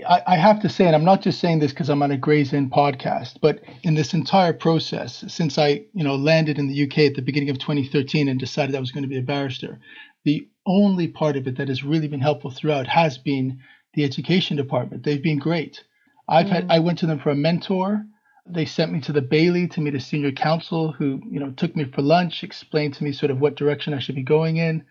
I, 0.08 0.22
I, 0.28 0.38
have 0.38 0.62
to 0.62 0.70
say, 0.70 0.86
and 0.86 0.96
I'm 0.96 1.06
not 1.06 1.22
just 1.22 1.40
saying 1.40 1.60
this 1.60 1.72
because 1.72 1.90
I'm 1.90 2.02
on 2.02 2.12
a 2.12 2.18
Gray's 2.18 2.54
Inn 2.54 2.70
podcast, 2.70 3.36
but 3.42 3.62
in 3.84 3.94
this 3.94 4.14
entire 4.14 4.54
process, 4.54 5.24
since 5.28 5.58
I, 5.58 5.84
you 5.94 6.04
know, 6.04 6.16
landed 6.16 6.58
in 6.58 6.68
the 6.68 6.84
UK 6.84 7.00
at 7.00 7.16
the 7.16 7.22
beginning 7.22 7.50
of 7.50 7.60
2013 7.60 8.28
and 8.28 8.40
decided 8.40 8.76
I 8.76 8.80
was 8.80 8.92
going 8.92 9.04
to 9.04 9.10
be 9.10 9.20
a 9.20 9.24
barrister, 9.24 9.80
the 10.24 10.48
only 10.66 11.08
part 11.08 11.38
of 11.38 11.48
it 11.48 11.58
that 11.58 11.68
has 11.68 11.84
really 11.84 12.08
been 12.08 12.20
helpful 12.20 12.52
throughout 12.52 12.88
has 12.88 13.18
been 13.18 13.60
the 13.94 14.04
education 14.04 14.58
department. 14.58 15.04
They've 15.04 15.22
been 15.22 15.40
great. 15.40 15.84
I've 16.28 16.48
mm. 16.48 16.52
had 16.52 16.68
I 16.70 16.80
went 16.80 17.00
to 17.00 17.08
them 17.08 17.20
for 17.20 17.30
a 17.30 17.36
mentor. 17.36 18.06
They 18.46 18.66
sent 18.66 18.92
me 18.92 19.02
to 19.02 19.12
the 19.12 19.22
Bailey 19.22 19.68
to 19.70 19.82
meet 19.82 19.96
a 19.96 20.00
senior 20.00 20.32
counsel 20.32 20.92
who, 20.92 21.22
you 21.30 21.40
know, 21.40 21.52
took 21.52 21.76
me 21.76 21.86
for 21.86 22.02
lunch, 22.02 22.44
explained 22.44 22.96
to 22.96 23.04
me 23.04 23.12
sort 23.12 23.32
of 23.32 23.40
what 23.40 23.56
direction 23.56 23.94
I 23.94 24.00
should 24.00 24.16
be 24.16 24.24
going 24.24 24.58
in. 24.58 24.84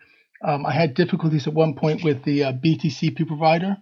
Um, 0.42 0.64
I 0.64 0.72
had 0.72 0.94
difficulties 0.94 1.48
at 1.48 1.54
one 1.54 1.74
point 1.74 2.04
with 2.04 2.22
the 2.22 2.44
uh, 2.44 2.52
BTCP 2.52 3.26
provider, 3.26 3.76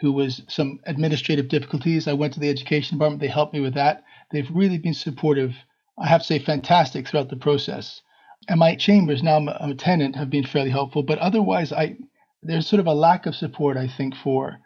who 0.00 0.12
was 0.12 0.42
some 0.48 0.80
administrative 0.86 1.48
difficulties. 1.48 2.08
I 2.08 2.14
went 2.14 2.32
to 2.34 2.40
the 2.40 2.48
education 2.48 2.96
department. 2.96 3.20
They 3.20 3.28
helped 3.28 3.52
me 3.52 3.60
with 3.60 3.74
that. 3.74 4.02
They've 4.30 4.50
really 4.50 4.78
been 4.78 4.94
supportive. 4.94 5.54
I 5.98 6.06
have 6.08 6.22
to 6.22 6.26
say, 6.26 6.38
fantastic 6.38 7.06
throughout 7.06 7.28
the 7.28 7.36
process. 7.36 8.00
And 8.48 8.58
my 8.58 8.74
chambers, 8.74 9.22
now 9.22 9.36
I'm 9.36 9.48
a 9.48 9.74
tenant, 9.74 10.16
have 10.16 10.30
been 10.30 10.46
fairly 10.46 10.70
helpful. 10.70 11.02
But 11.02 11.18
otherwise, 11.18 11.72
I 11.72 11.98
there's 12.42 12.66
sort 12.66 12.80
of 12.80 12.86
a 12.86 12.94
lack 12.94 13.26
of 13.26 13.34
support, 13.34 13.76
I 13.76 13.86
think, 13.86 14.14
for 14.16 14.58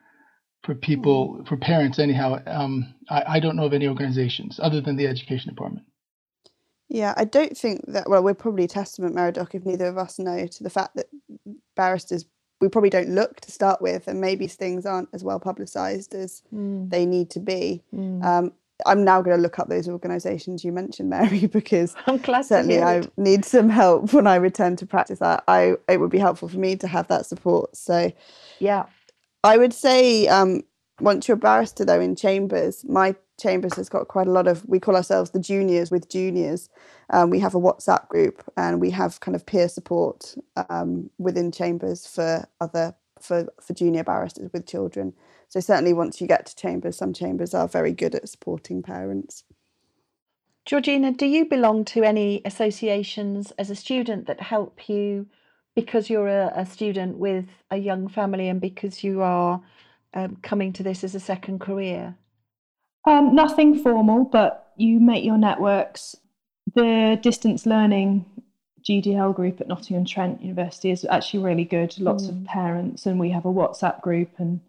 for 0.63 0.75
people, 0.75 1.45
for 1.47 1.57
parents, 1.57 1.99
anyhow. 1.99 2.41
Um, 2.47 2.95
I, 3.11 3.25
I 3.29 3.41
don't 3.41 3.57
know 3.57 3.67
of 3.67 3.75
any 3.75 3.89
organizations 3.89 4.61
other 4.63 4.81
than 4.81 4.97
the 4.97 5.07
education 5.07 5.51
department. 5.51 5.85
Yeah, 6.89 7.13
I 7.17 7.25
don't 7.25 7.57
think 7.57 7.81
that. 7.89 8.09
Well, 8.09 8.23
we're 8.23 8.35
probably 8.35 8.69
testament, 8.69 9.17
Meridoc, 9.17 9.55
if 9.55 9.67
neither 9.67 9.89
of 9.89 9.99
us 9.99 10.19
know 10.19 10.47
to 10.47 10.63
the 10.63 10.71
fact 10.71 10.95
that 10.95 11.07
barristers 11.75 12.25
we 12.61 12.69
probably 12.69 12.91
don't 12.91 13.11
look 13.11 13.41
to 13.41 13.53
start 13.53 13.83
with, 13.83 14.09
and 14.09 14.21
maybe 14.21 14.47
things 14.47 14.87
aren't 14.87 15.09
as 15.13 15.25
well 15.25 15.41
publicised 15.41 16.15
as 16.15 16.43
mm. 16.53 16.89
they 16.91 17.05
need 17.05 17.31
to 17.31 17.41
be. 17.41 17.83
Mm. 17.95 18.25
Um, 18.25 18.53
I'm 18.87 19.05
now 19.05 19.23
going 19.23 19.37
to 19.37 19.43
look 19.43 19.59
up 19.59 19.69
those 19.69 19.89
organisations 19.89 20.65
you 20.65 20.73
mentioned, 20.73 21.11
Mary, 21.11 21.47
because 21.47 21.95
I'm 22.07 22.19
glad 22.19 22.47
certainly 22.47 22.83
I 22.83 23.03
need 23.17 23.45
some 23.45 23.69
help 23.69 24.13
when 24.13 24.27
I 24.27 24.37
return 24.37 24.77
to 24.77 24.87
practice. 24.87 25.21
I, 25.23 25.41
I 25.49 25.77
it 25.89 26.01
would 26.01 26.11
be 26.11 26.19
helpful 26.19 26.49
for 26.49 26.59
me 26.59 26.77
to 26.77 26.89
have 26.89 27.09
that 27.09 27.27
support. 27.27 27.77
So, 27.77 28.13
yeah, 28.59 28.87
I 29.43 29.59
would 29.59 29.73
say 29.73 30.27
um, 30.29 30.63
once 31.01 31.29
you're 31.29 31.37
a 31.37 31.39
barrister 31.39 31.85
though 31.85 32.01
in 32.01 32.17
chambers, 32.17 32.85
my 32.89 33.15
chambers 33.39 33.75
has 33.75 33.89
got 33.89 34.09
quite 34.09 34.27
a 34.27 34.33
lot 34.33 34.47
of. 34.47 34.65
We 34.67 34.81
call 34.81 34.97
ourselves 34.97 35.31
the 35.31 35.39
juniors 35.39 35.91
with 35.91 36.09
juniors. 36.09 36.69
Um, 37.11 37.31
we 37.31 37.41
have 37.41 37.55
a 37.55 37.61
WhatsApp 37.61 38.09
group 38.09 38.43
and 38.57 38.81
we 38.81 38.91
have 38.91 39.21
kind 39.21 39.35
of 39.35 39.47
peer 39.47 39.69
support 39.69 40.35
um, 40.69 41.11
within 41.19 41.53
chambers 41.53 42.07
for 42.07 42.47
other 42.61 42.95
for 43.21 43.47
for 43.61 43.75
junior 43.75 44.05
barristers 44.05 44.51
with 44.53 44.67
children. 44.67 45.15
So 45.49 45.61
certainly 45.61 45.93
once 45.93 46.21
you 46.21 46.27
get 46.27 46.47
to 46.47 46.57
chambers, 46.57 46.97
some 46.97 47.13
chambers 47.13 47.55
are 47.55 47.69
very 47.69 47.93
good 47.93 48.15
at 48.15 48.29
supporting 48.29 48.83
parents. 48.83 49.45
Georgina, 50.65 51.13
do 51.13 51.27
you 51.27 51.45
belong 51.45 51.85
to 51.87 52.05
any 52.05 52.41
associations 52.45 53.51
as 53.59 53.69
a 53.69 53.77
student 53.77 54.27
that 54.27 54.41
help 54.41 54.89
you 54.89 55.27
because 55.75 56.09
you're 56.09 56.29
a, 56.29 56.53
a 56.57 56.65
student 56.65 57.19
with 57.19 57.47
a 57.71 57.77
young 57.77 58.09
family 58.09 58.49
and 58.49 58.61
because 58.61 59.05
you 59.05 59.21
are 59.21 59.61
um, 60.15 60.37
coming 60.37 60.73
to 60.73 60.83
this 60.83 61.05
as 61.05 61.15
a 61.15 61.21
second 61.21 61.59
career? 61.59 62.17
Um, 63.07 63.35
nothing 63.35 63.79
formal, 63.79 64.25
but 64.25 64.73
you 64.77 65.01
make 65.01 65.25
your 65.25 65.39
networks. 65.39 66.17
The 66.75 67.19
distance 67.23 67.67
learning 67.67 68.25
GDL 68.83 69.35
group 69.35 69.61
at 69.61 69.69
Nottingham 69.69 70.05
Trent 70.05 70.43
University 70.43 70.91
is 70.91 71.07
actually 71.09 71.45
really 71.45 71.65
good. 71.65 71.99
Lots 71.99 72.25
mm. 72.25 72.31
of 72.31 72.45
parents, 72.47 73.07
and 73.07 73.21
we 73.21 73.31
have 73.31 73.45
a 73.45 73.53
WhatsApp 73.53 74.01
group, 74.01 74.31
and 74.39 74.61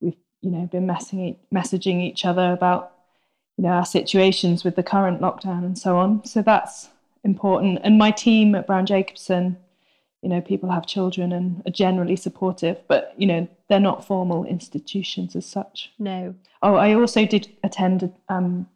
we've 0.00 0.16
you 0.40 0.50
know 0.50 0.66
been 0.66 0.86
messing, 0.86 1.36
messaging 1.52 2.00
each 2.02 2.24
other 2.24 2.52
about 2.52 2.92
you 3.56 3.64
know 3.64 3.70
our 3.70 3.84
situations 3.86 4.64
with 4.64 4.76
the 4.76 4.82
current 4.82 5.20
lockdown 5.20 5.64
and 5.64 5.78
so 5.78 5.96
on 5.96 6.24
so 6.24 6.42
that's 6.42 6.88
important 7.24 7.78
and 7.84 7.98
my 7.98 8.10
team 8.10 8.54
at 8.54 8.66
browne 8.66 8.86
jacobson 8.86 9.56
you 10.22 10.28
know 10.28 10.40
people 10.40 10.70
have 10.70 10.86
children 10.86 11.32
and 11.32 11.62
are 11.66 11.72
generally 11.72 12.16
supportive 12.16 12.78
but 12.88 13.12
you 13.16 13.26
know 13.26 13.46
they're 13.68 13.80
not 13.80 14.04
formal 14.04 14.44
institutions 14.44 15.34
as 15.36 15.44
such 15.46 15.92
no 15.98 16.34
oh 16.62 16.76
i 16.76 16.94
also 16.94 17.26
did 17.26 17.48
attend 17.62 18.02
a, 18.02 18.12
um, 18.32 18.68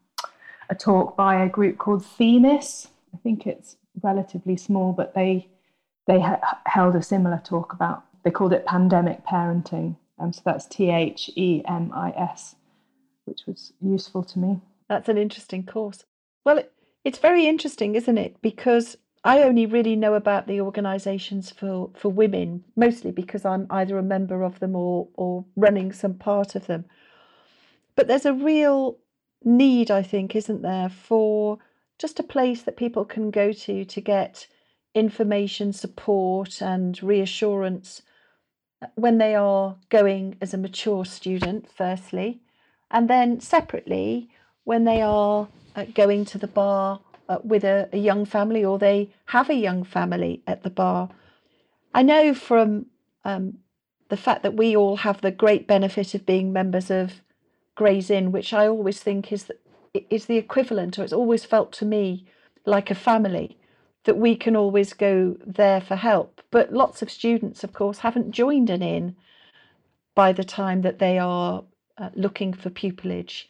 a 0.71 0.75
talk 0.75 1.17
by 1.17 1.43
a 1.43 1.49
group 1.49 1.79
called 1.79 2.05
themis 2.05 2.89
i 3.15 3.19
think 3.19 3.47
it's 3.47 3.77
relatively 4.03 4.57
small 4.57 4.93
but 4.93 5.15
they 5.15 5.49
they 6.07 6.21
ha- 6.21 6.59
held 6.67 6.95
a 6.95 7.03
similar 7.03 7.41
talk 7.45 7.73
about 7.73 8.05
they 8.25 8.31
called 8.31 8.53
it 8.53 8.67
pandemic 8.67 9.25
parenting 9.25 9.97
um, 10.19 10.33
so 10.33 10.43
that's 10.45 10.67
T 10.67 10.91
H 10.91 11.31
E 11.37 11.63
M 11.67 11.93
I 11.95 12.11
S, 12.11 12.57
which 13.25 13.43
was 13.47 13.73
useful 13.81 14.23
to 14.25 14.39
me. 14.39 14.61
That's 14.89 15.09
an 15.09 15.19
interesting 15.19 15.65
course. 15.65 16.05
Well, 16.45 16.59
it, 16.59 16.73
it's 17.05 17.19
very 17.19 17.47
interesting, 17.47 17.95
isn't 17.95 18.19
it? 18.19 18.41
Because 18.41 18.97
I 19.27 19.43
only 19.43 19.67
really 19.67 19.97
know 19.97 20.15
about 20.15 20.47
the 20.47 20.61
organisations 20.61 21.51
for, 21.51 21.91
for 21.97 22.11
women, 22.11 22.63
mostly 22.77 23.11
because 23.11 23.45
I'm 23.45 23.67
either 23.71 23.99
a 23.99 24.03
member 24.03 24.45
of 24.45 24.61
them 24.61 24.77
or, 24.77 25.09
or 25.15 25.45
running 25.57 25.93
some 25.93 26.15
part 26.15 26.55
of 26.55 26.69
them. 26.69 26.85
But 27.97 28.07
there's 28.07 28.25
a 28.25 28.33
real 28.33 28.99
need, 29.43 29.91
I 29.91 30.03
think, 30.03 30.37
isn't 30.37 30.63
there, 30.63 30.89
for 30.89 31.59
just 31.99 32.21
a 32.21 32.23
place 32.23 32.63
that 32.63 32.77
people 32.77 33.05
can 33.05 33.33
go 33.33 33.51
to 33.51 33.85
to 33.85 34.01
get 34.01 34.47
information, 34.95 35.73
support, 35.73 36.63
and 36.63 37.03
reassurance 37.03 38.03
when 38.95 39.19
they 39.19 39.35
are 39.35 39.77
going 39.89 40.37
as 40.41 40.55
a 40.55 40.59
mature 40.59 41.05
student, 41.05 41.69
firstly, 41.69 42.43
and 42.93 43.11
then 43.11 43.41
separately 43.41 44.31
when 44.63 44.85
they 44.85 45.03
are 45.03 45.49
uh, 45.75 45.85
going 45.95 46.25
to 46.27 46.39
the 46.39 46.47
bar 46.47 47.01
uh, 47.29 47.39
with 47.43 47.65
a, 47.65 47.89
a 47.93 47.99
young 47.99 48.25
family 48.25 48.65
or 48.65 48.79
they 48.79 49.11
have 49.27 49.51
a 49.51 49.55
young 49.55 49.85
family 49.85 50.43
at 50.47 50.63
the 50.63 50.71
bar. 50.71 51.09
I 51.95 52.03
know 52.03 52.35
from 52.35 52.87
um, 53.25 53.59
the 54.09 54.17
fact 54.17 54.43
that 54.43 54.57
we 54.57 54.77
all 54.77 54.99
have 54.99 55.21
the 55.21 55.31
great 55.31 55.67
benefit 55.67 56.15
of 56.15 56.27
being 56.27 56.53
members 56.53 56.91
of 56.91 57.23
Gray's 57.75 58.11
Inn, 58.11 58.33
which 58.33 58.53
I 58.53 58.67
always 58.67 59.01
think 59.01 59.33
is 59.33 59.45
the, 59.45 59.57
is 60.11 60.27
the 60.27 60.37
equivalent, 60.37 60.99
or 60.99 61.05
it's 61.05 61.13
always 61.13 61.45
felt 61.45 61.73
to 61.73 61.85
me 61.85 62.27
like 62.65 62.91
a 62.91 62.95
family, 62.95 63.59
that 64.05 64.17
we 64.17 64.37
can 64.37 64.57
always 64.57 64.93
go 64.93 65.37
there 65.45 65.81
for 65.81 65.97
help. 65.97 66.41
But 66.51 66.73
lots 66.73 67.03
of 67.03 67.11
students, 67.11 67.65
of 67.65 67.73
course, 67.73 67.99
haven't 67.99 68.31
joined 68.31 68.71
an 68.71 68.83
inn 68.83 69.17
by 70.15 70.33
the 70.33 70.45
time 70.45 70.83
that 70.83 70.99
they 70.99 71.19
are 71.19 71.65
uh, 71.99 72.11
looking 72.15 72.53
for 72.53 72.71
pupillage. 72.71 73.45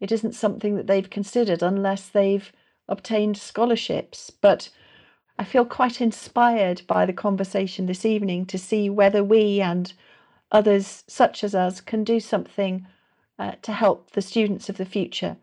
It 0.00 0.12
isn't 0.12 0.34
something 0.34 0.76
that 0.76 0.86
they've 0.86 1.08
considered 1.08 1.62
unless 1.62 2.08
they've 2.08 2.52
obtained 2.92 3.36
scholarships. 3.36 4.30
But 4.30 4.68
I 5.38 5.44
feel 5.44 5.64
quite 5.64 6.00
inspired 6.00 6.82
by 6.86 7.06
the 7.06 7.12
conversation 7.12 7.86
this 7.86 8.04
evening 8.04 8.46
to 8.46 8.58
see 8.58 8.88
whether 8.88 9.24
we 9.24 9.60
and 9.60 9.92
others 10.52 11.02
such 11.08 11.42
as 11.42 11.54
us 11.54 11.80
can 11.80 12.04
do 12.04 12.20
something 12.20 12.86
uh, 13.38 13.52
to 13.62 13.72
help 13.72 14.10
the 14.12 14.22
students 14.22 14.68
of 14.68 14.76
the 14.76 14.84
future, 14.84 15.36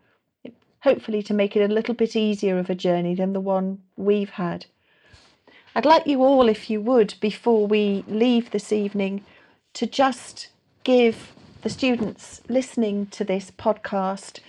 hopefully 0.81 1.23
to 1.23 1.33
make 1.33 1.55
it 1.55 1.69
a 1.69 1.73
little 1.73 1.95
bit 1.95 2.15
easier 2.15 2.59
of 2.59 2.69
a 2.69 2.75
journey 2.75 3.15
than 3.15 3.33
the 3.33 3.41
one 3.41 3.79
we've 3.97 4.29
had. 4.29 4.65
I'd 5.75 5.85
like 5.85 6.07
you 6.07 6.23
all, 6.23 6.47
if 6.47 6.69
you 6.69 6.79
would, 6.81 7.15
before 7.19 7.67
we 7.67 8.03
leave 8.07 8.51
this 8.51 8.71
evening, 8.71 9.25
to 9.73 9.85
just 9.85 10.49
give 10.83 11.33
the 11.61 11.69
students 11.69 12.41
listening 12.47 13.07
to 13.07 13.23
this 13.23 13.51
podcast 13.51 14.39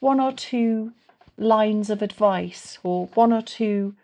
one 0.00 0.20
or 0.20 0.32
two 0.32 0.92
lines 1.36 1.90
of 1.90 2.02
advice 2.02 2.78
or 2.82 3.06
one 3.14 3.32
or 3.32 3.42
two 3.42 3.94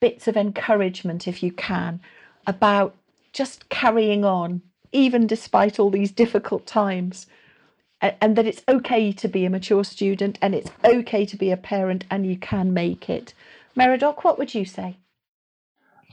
bits 0.00 0.28
of 0.28 0.36
encouragement, 0.36 1.26
if 1.26 1.42
you 1.42 1.52
can, 1.52 2.00
about 2.46 2.94
just 3.32 3.68
carrying 3.68 4.24
on, 4.24 4.62
even 4.92 5.26
despite 5.26 5.78
all 5.78 5.90
these 5.90 6.10
difficult 6.10 6.66
times. 6.66 7.26
And 8.00 8.36
that 8.36 8.46
it's 8.46 8.62
okay 8.68 9.10
to 9.12 9.26
be 9.26 9.46
a 9.46 9.50
mature 9.50 9.82
student 9.82 10.38
and 10.42 10.54
it's 10.54 10.70
okay 10.84 11.24
to 11.24 11.36
be 11.36 11.50
a 11.50 11.56
parent 11.56 12.04
and 12.10 12.26
you 12.26 12.36
can 12.36 12.74
make 12.74 13.08
it. 13.08 13.32
Meridoc, 13.74 14.22
what 14.22 14.38
would 14.38 14.54
you 14.54 14.66
say? 14.66 14.98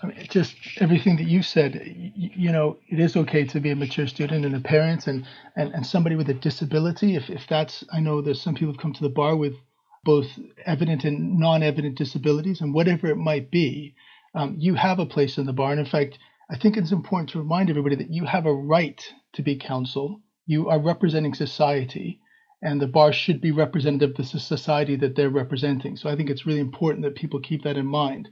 I 0.02 0.08
mean, 0.08 0.18
just 0.30 0.56
everything 0.80 1.16
that 1.18 1.28
you 1.28 1.42
said, 1.42 1.82
you, 2.16 2.30
you, 2.36 2.52
know, 2.52 2.78
it 2.90 3.00
is 3.00 3.16
okay 3.16 3.46
to 3.46 3.60
be 3.60 3.70
a 3.70 3.76
mature 3.76 4.08
student 4.08 4.46
and 4.46 4.56
a 4.56 4.60
parent 4.60 5.08
and, 5.08 5.26
and, 5.56 5.74
and 5.74 5.86
somebody 5.86 6.16
with 6.16 6.30
a 6.30 6.34
disability. 6.34 7.16
If, 7.16 7.30
if 7.30 7.48
that's, 7.48 7.86
I 7.92 8.02
know 8.02 8.22
there's 8.22 8.42
some 8.42 8.56
people 8.56 8.74
who 8.74 8.80
come 8.80 8.94
to 8.94 9.04
the 9.04 9.10
bar 9.10 9.36
with 9.36 9.56
both 10.04 10.28
evident 10.66 11.04
and 11.04 11.40
non-evident 11.40 11.98
disabilities, 11.98 12.62
and 12.62 12.74
whatever 12.74 13.08
it 13.08 13.18
might 13.18 13.50
be, 13.50 13.96
um, 14.36 14.56
you 14.60 14.76
have 14.76 15.00
a 15.00 15.06
place 15.06 15.38
in 15.38 15.46
the 15.46 15.54
bar. 15.54 15.72
And 15.72 15.80
in 15.80 15.86
fact, 15.86 16.20
I 16.50 16.58
think 16.58 16.76
it's 16.76 16.92
important 16.92 17.30
to 17.30 17.40
remind 17.40 17.70
everybody 17.70 17.96
that 17.96 18.12
you 18.12 18.26
have 18.26 18.46
a 18.46 18.54
right 18.54 19.02
to 19.34 19.42
be 19.42 19.56
counsel. 19.56 20.22
You 20.46 20.70
are 20.70 20.80
representing 20.80 21.34
society, 21.34 22.20
and 22.62 22.82
the 22.82 22.88
bar 22.88 23.14
should 23.14 23.42
be 23.42 23.52
representative 23.52 24.12
of 24.12 24.32
the 24.32 24.40
society 24.40 24.96
that 24.98 25.16
they're 25.16 25.30
representing. 25.30 25.96
So 25.96 26.10
I 26.10 26.16
think 26.16 26.30
it's 26.30 26.46
really 26.46 26.60
important 26.60 27.04
that 27.06 27.16
people 27.16 27.40
keep 27.40 27.64
that 27.64 27.78
in 27.78 27.86
mind. 27.86 28.30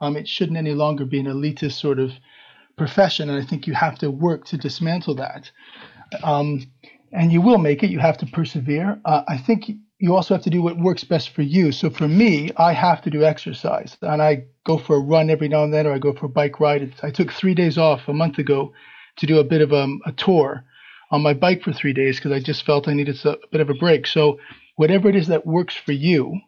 Um, 0.00 0.16
it 0.16 0.28
shouldn't 0.28 0.58
any 0.58 0.74
longer 0.74 1.04
be 1.04 1.20
an 1.20 1.26
elitist 1.26 1.80
sort 1.80 1.98
of 1.98 2.12
profession, 2.76 3.30
and 3.30 3.42
I 3.42 3.46
think 3.46 3.66
you 3.66 3.74
have 3.74 3.98
to 3.98 4.10
work 4.10 4.44
to 4.46 4.58
dismantle 4.58 5.14
that. 5.16 5.50
Um, 6.22 6.70
and 7.12 7.32
you 7.32 7.40
will 7.40 7.58
make 7.58 7.82
it. 7.82 7.90
You 7.90 8.00
have 8.00 8.18
to 8.18 8.26
persevere. 8.26 9.00
Uh, 9.04 9.22
I 9.28 9.38
think 9.38 9.70
you 10.04 10.14
also 10.14 10.34
have 10.34 10.44
to 10.44 10.50
do 10.50 10.60
what 10.60 10.76
works 10.76 11.02
best 11.02 11.30
for 11.30 11.40
you. 11.40 11.72
So 11.72 11.88
for 11.88 12.06
me, 12.06 12.50
I 12.58 12.74
have 12.74 13.00
to 13.02 13.10
do 13.10 13.24
exercise, 13.24 13.96
and 14.02 14.20
I 14.20 14.44
go 14.66 14.76
for 14.76 14.96
a 14.96 15.00
run 15.00 15.30
every 15.30 15.48
now 15.48 15.64
and 15.64 15.72
then, 15.72 15.86
or 15.86 15.94
I 15.94 15.98
go 15.98 16.12
for 16.12 16.26
a 16.26 16.28
bike 16.28 16.60
ride. 16.60 16.92
I 17.02 17.10
took 17.10 17.32
three 17.32 17.54
days 17.54 17.78
off 17.78 18.06
a 18.06 18.12
month 18.12 18.36
ago 18.36 18.74
to 19.16 19.26
do 19.26 19.38
a 19.38 19.44
bit 19.44 19.62
of 19.62 19.72
um, 19.72 20.02
a 20.04 20.12
tour 20.12 20.62
on 21.10 21.22
my 21.22 21.32
bike 21.32 21.62
for 21.62 21.72
three 21.72 21.94
days 21.94 22.16
because 22.16 22.32
I 22.32 22.40
just 22.40 22.66
felt 22.66 22.86
I 22.86 22.92
needed 22.92 23.18
a, 23.24 23.38
bit 23.50 23.62
of 23.62 23.70
a 23.70 23.74
break. 23.74 24.06
So 24.06 24.38
whatever 24.76 25.08
it 25.08 25.16
is 25.16 25.28
that 25.28 25.46
works 25.46 25.74
for 25.74 25.92
you, 25.92 26.38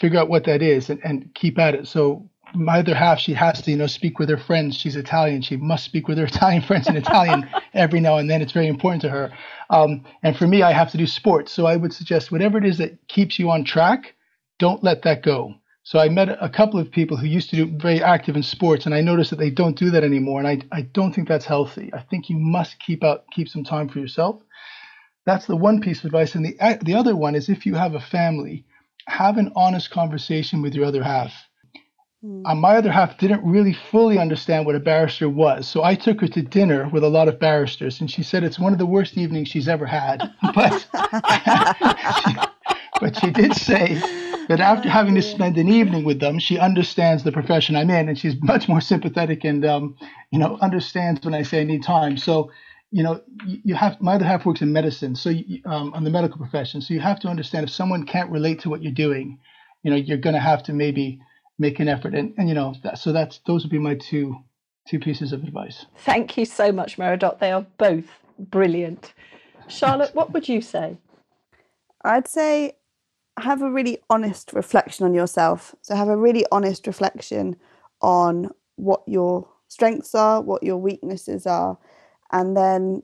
figure 0.00 0.18
out 0.18 0.28
what 0.28 0.46
that 0.46 0.60
is 0.60 0.90
and, 0.90 1.00
and 1.04 1.32
keep 1.34 1.56
at 1.56 1.76
it. 1.76 1.86
So 1.86 2.28
my 2.54 2.78
other 2.78 2.94
half, 2.94 3.18
she 3.18 3.34
has 3.34 3.62
to, 3.62 3.70
you 3.70 3.76
know, 3.76 3.86
speak 3.86 4.18
with 4.18 4.28
her 4.28 4.36
friends. 4.36 4.76
She's 4.76 4.96
Italian. 4.96 5.42
She 5.42 5.56
must 5.56 5.84
speak 5.84 6.08
with 6.08 6.18
her 6.18 6.24
Italian 6.34 6.62
friends 6.62 6.88
in 6.88 6.96
Italian 6.96 7.48
every 7.74 8.00
now 8.00 8.18
and 8.18 8.30
then. 8.30 8.42
It's 8.42 8.52
very 8.52 8.68
important 8.68 9.02
to 9.02 9.10
her. 9.10 9.32
Um, 9.70 10.04
and 10.22 10.36
for 10.36 10.46
me, 10.46 10.62
I 10.62 10.72
have 10.72 10.90
to 10.92 10.98
do 10.98 11.06
sports. 11.06 11.52
So 11.52 11.66
I 11.66 11.76
would 11.76 11.92
suggest 11.92 12.32
whatever 12.32 12.58
it 12.58 12.64
is 12.64 12.78
that 12.78 13.06
keeps 13.08 13.38
you 13.38 13.50
on 13.50 13.64
track, 13.64 14.14
don't 14.58 14.82
let 14.82 15.02
that 15.02 15.22
go. 15.22 15.54
So 15.82 15.98
I 15.98 16.08
met 16.08 16.28
a 16.28 16.50
couple 16.50 16.78
of 16.78 16.90
people 16.90 17.16
who 17.16 17.26
used 17.26 17.48
to 17.50 17.56
do 17.56 17.78
very 17.78 18.02
active 18.02 18.36
in 18.36 18.42
sports, 18.42 18.84
and 18.84 18.94
I 18.94 19.00
noticed 19.00 19.30
that 19.30 19.38
they 19.38 19.50
don't 19.50 19.78
do 19.78 19.90
that 19.90 20.04
anymore. 20.04 20.38
And 20.38 20.46
I, 20.46 20.76
I 20.76 20.82
don't 20.82 21.14
think 21.14 21.28
that's 21.28 21.46
healthy. 21.46 21.90
I 21.94 22.00
think 22.00 22.28
you 22.28 22.36
must 22.36 22.78
keep 22.78 23.02
out 23.02 23.24
keep 23.32 23.48
some 23.48 23.64
time 23.64 23.88
for 23.88 23.98
yourself. 23.98 24.42
That's 25.24 25.46
the 25.46 25.56
one 25.56 25.80
piece 25.80 26.00
of 26.00 26.06
advice. 26.06 26.34
And 26.34 26.44
the 26.44 26.78
the 26.82 26.94
other 26.94 27.16
one 27.16 27.34
is 27.34 27.48
if 27.48 27.64
you 27.64 27.74
have 27.74 27.94
a 27.94 28.00
family, 28.00 28.66
have 29.06 29.38
an 29.38 29.50
honest 29.56 29.90
conversation 29.90 30.60
with 30.60 30.74
your 30.74 30.84
other 30.84 31.02
half 31.02 31.32
Uh, 32.44 32.54
my 32.54 32.76
other 32.76 32.90
half 32.90 33.16
didn't 33.18 33.44
really 33.44 33.72
fully 33.72 34.18
understand 34.18 34.66
what 34.66 34.74
a 34.74 34.80
barrister 34.80 35.28
was. 35.28 35.68
So 35.68 35.84
I 35.84 35.94
took 35.94 36.20
her 36.20 36.26
to 36.28 36.42
dinner 36.42 36.88
with 36.88 37.04
a 37.04 37.08
lot 37.08 37.28
of 37.28 37.38
barristers, 37.38 38.00
and 38.00 38.10
she 38.10 38.24
said 38.24 38.42
it's 38.42 38.58
one 38.58 38.72
of 38.72 38.80
the 38.80 38.86
worst 38.86 39.16
evenings 39.16 39.46
she's 39.48 39.68
ever 39.68 39.86
had. 39.86 40.22
But, 40.54 40.80
she, 40.80 40.86
but 43.00 43.20
she 43.20 43.30
did 43.30 43.54
say 43.54 43.94
that 44.48 44.58
after 44.58 44.88
having 44.88 45.14
to 45.14 45.22
spend 45.22 45.56
an 45.58 45.68
evening 45.68 46.04
with 46.04 46.18
them, 46.18 46.40
she 46.40 46.58
understands 46.58 47.22
the 47.22 47.30
profession 47.30 47.76
I'm 47.76 47.90
in, 47.90 48.08
and 48.08 48.18
she's 48.18 48.34
much 48.42 48.68
more 48.68 48.80
sympathetic 48.80 49.44
and, 49.44 49.64
um, 49.64 49.94
you 50.32 50.40
know, 50.40 50.58
understands 50.60 51.24
when 51.24 51.34
I 51.34 51.42
say 51.42 51.60
I 51.60 51.64
need 51.64 51.84
time. 51.84 52.16
So, 52.16 52.50
you 52.90 53.04
know, 53.04 53.20
you 53.46 53.76
have 53.76 54.00
my 54.00 54.14
other 54.14 54.24
half 54.24 54.44
works 54.44 54.62
in 54.62 54.72
medicine, 54.72 55.14
so 55.14 55.30
you, 55.30 55.60
um, 55.66 55.94
on 55.94 56.02
the 56.02 56.10
medical 56.10 56.38
profession. 56.38 56.80
So 56.80 56.94
you 56.94 57.00
have 57.00 57.20
to 57.20 57.28
understand 57.28 57.62
if 57.64 57.70
someone 57.70 58.06
can't 58.06 58.30
relate 58.30 58.58
to 58.60 58.70
what 58.70 58.82
you're 58.82 58.90
doing, 58.90 59.38
you 59.84 59.92
know, 59.92 59.96
you're 59.96 60.18
going 60.18 60.34
to 60.34 60.40
have 60.40 60.64
to 60.64 60.72
maybe 60.72 61.20
make 61.58 61.80
an 61.80 61.88
effort. 61.88 62.14
And, 62.14 62.34
and 62.38 62.48
you 62.48 62.54
know, 62.54 62.74
that, 62.82 62.98
so 62.98 63.12
that's 63.12 63.38
those 63.46 63.64
would 63.64 63.70
be 63.70 63.78
my 63.78 63.94
two 63.94 64.36
two 64.88 64.98
pieces 64.98 65.32
of 65.32 65.44
advice. 65.44 65.84
Thank 65.98 66.38
you 66.38 66.44
so 66.46 66.72
much, 66.72 66.96
Meridoc. 66.96 67.38
They 67.40 67.52
are 67.52 67.66
both 67.76 68.06
brilliant. 68.38 69.12
Charlotte, 69.68 70.14
what 70.14 70.32
would 70.32 70.48
you 70.48 70.62
say? 70.62 70.96
I'd 72.04 72.26
say 72.26 72.76
have 73.38 73.62
a 73.62 73.70
really 73.70 73.98
honest 74.08 74.52
reflection 74.52 75.04
on 75.04 75.14
yourself. 75.14 75.74
So 75.82 75.94
have 75.94 76.08
a 76.08 76.16
really 76.16 76.44
honest 76.50 76.86
reflection 76.86 77.56
on 78.00 78.50
what 78.76 79.02
your 79.06 79.48
strengths 79.68 80.14
are, 80.14 80.40
what 80.40 80.62
your 80.62 80.78
weaknesses 80.78 81.46
are, 81.46 81.78
and 82.32 82.56
then 82.56 83.02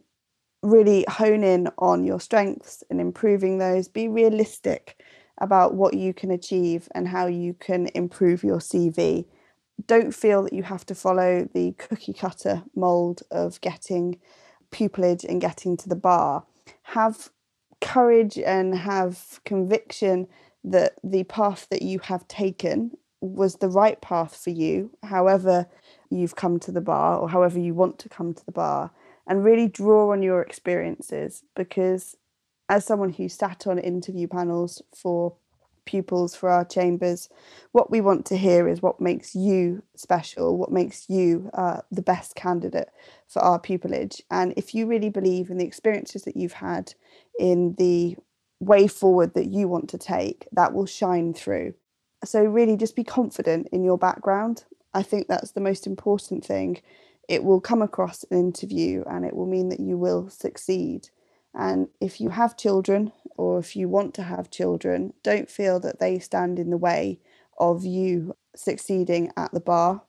really 0.63 1.05
hone 1.09 1.45
in 1.45 1.69
on 1.79 2.05
your 2.05 2.21
strengths 2.21 2.83
and 2.89 3.01
improving 3.01 3.59
those. 3.59 3.89
Be 3.89 4.09
realistic 4.09 5.03
about 5.39 5.75
what 5.75 5.95
you 5.95 6.15
can 6.15 6.31
achieve 6.31 6.89
and 6.95 7.09
how 7.09 7.27
you 7.27 7.55
can 7.55 7.89
improve 7.95 8.45
your 8.45 8.59
CV. 8.59 9.27
Don't 9.87 10.15
feel 10.15 10.45
that 10.45 10.53
you 10.53 10.63
have 10.63 10.87
to 10.87 10.95
follow 10.95 11.49
the 11.53 11.73
cookie 11.73 12.13
cutter 12.13 12.63
mold 12.77 13.23
of 13.31 13.61
getting 13.61 14.21
pupillage 14.71 15.25
and 15.25 15.41
getting 15.41 15.77
to 15.77 15.89
the 15.89 15.97
bar. 15.97 16.45
Have 16.83 17.31
courage 17.81 18.39
and 18.39 18.77
have 18.77 19.41
conviction 19.45 20.29
that 20.63 20.95
the 21.03 21.25
path 21.25 21.67
that 21.71 21.83
you 21.83 21.99
have 21.99 22.27
taken 22.29 22.93
was 23.21 23.57
the 23.57 23.69
right 23.69 24.01
path 24.01 24.37
for 24.37 24.51
you, 24.51 24.91
however 25.03 25.67
you've 26.11 26.37
come 26.37 26.59
to 26.61 26.73
the 26.73 26.81
bar 26.81 27.19
or 27.19 27.29
however 27.29 27.59
you 27.59 27.75
want 27.75 27.99
to 27.99 28.09
come 28.09 28.35
to 28.35 28.45
the 28.47 28.53
bar, 28.53 28.91
and 29.27 29.45
really 29.45 29.69
draw 29.69 30.13
on 30.13 30.23
your 30.23 30.43
experiences 30.43 31.43
because 31.57 32.17
as 32.69 32.85
someone 32.85 33.13
who 33.13 33.29
sat 33.29 33.67
on 33.67 33.79
interview 33.79 34.27
panels 34.27 34.83
for 34.95 35.35
pupils 35.85 36.35
for 36.35 36.49
our 36.49 36.65
chambers, 36.65 37.29
what 37.73 37.91
we 37.91 38.01
want 38.01 38.25
to 38.27 38.37
hear 38.37 38.69
is 38.69 38.81
what 38.81 39.01
makes 39.01 39.35
you 39.35 39.83
special, 39.95 40.57
what 40.57 40.73
makes 40.73 41.09
you 41.09 41.51
uh, 41.55 41.81
the 41.91 42.03
best 42.03 42.35
candidate 42.35 42.89
for 43.29 43.41
our 43.43 43.61
pupillage. 43.61 44.23
And 44.31 44.55
if 44.57 44.75
you 44.75 44.87
really 44.87 45.11
believe 45.11 45.51
in 45.51 45.59
the 45.59 45.67
experiences 45.67 46.23
that 46.23 46.37
you've 46.37 46.55
had, 46.55 46.95
in 47.39 47.75
the 47.79 48.17
way 48.61 48.87
forward 48.87 49.35
that 49.35 49.47
you 49.47 49.69
want 49.69 49.89
to 49.91 49.99
take, 49.99 50.49
that 50.53 50.73
will 50.73 50.87
shine 50.87 51.35
through. 51.35 51.75
So, 52.25 52.43
really, 52.43 52.77
just 52.77 52.97
be 52.97 53.05
confident 53.05 53.69
in 53.73 53.85
your 53.85 53.99
background. 53.99 54.65
I 54.95 55.03
think 55.03 55.29
that's 55.29 55.51
the 55.51 55.61
most 55.61 55.87
important 55.87 56.45
thing. 56.45 56.81
It 57.29 57.45
will 57.45 57.61
come 57.61 57.83
across 57.83 58.25
an 58.31 58.39
interview 58.39 59.03
and 59.07 59.25
it 59.25 59.35
will 59.35 59.47
mean 59.47 59.69
that 59.71 59.81
you 59.81 59.99
will 59.99 60.29
succeed. 60.31 61.09
And 61.55 61.89
if 62.01 62.21
you 62.21 62.31
have 62.31 62.57
children 62.57 63.13
or 63.37 63.59
if 63.59 63.77
you 63.77 63.89
want 63.89 64.15
to 64.15 64.23
have 64.23 64.51
children, 64.51 65.13
don't 65.23 65.51
feel 65.51 65.81
that 65.81 66.01
they 66.01 66.19
stand 66.19 66.59
in 66.59 66.71
the 66.71 66.77
way 66.77 67.21
of 67.59 67.85
you 67.85 68.37
succeeding 68.57 69.33
at 69.37 69.53
the 69.53 69.61
bar. 69.61 70.03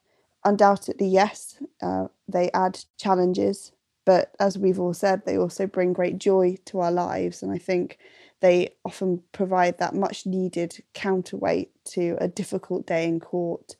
Undoubtedly, 0.44 1.08
yes, 1.08 1.58
uh, 1.82 2.06
they 2.28 2.50
add 2.52 2.84
challenges 2.96 3.72
But 4.04 4.34
as 4.38 4.56
we've 4.56 4.78
all 4.78 4.94
said, 4.94 5.24
they 5.24 5.36
also 5.36 5.66
bring 5.66 5.92
great 5.92 6.18
joy 6.18 6.56
to 6.66 6.78
our 6.80 6.92
lives. 6.92 7.42
And 7.42 7.50
I 7.50 7.58
think 7.58 7.98
they 8.40 8.74
often 8.84 9.22
provide 9.32 9.78
that 9.78 9.94
much 9.94 10.26
needed 10.26 10.82
counterweight 10.94 11.72
to 11.86 12.16
a 12.20 12.28
difficult 12.28 12.86
day 12.86 13.04
in 13.08 13.18
court 13.18 13.74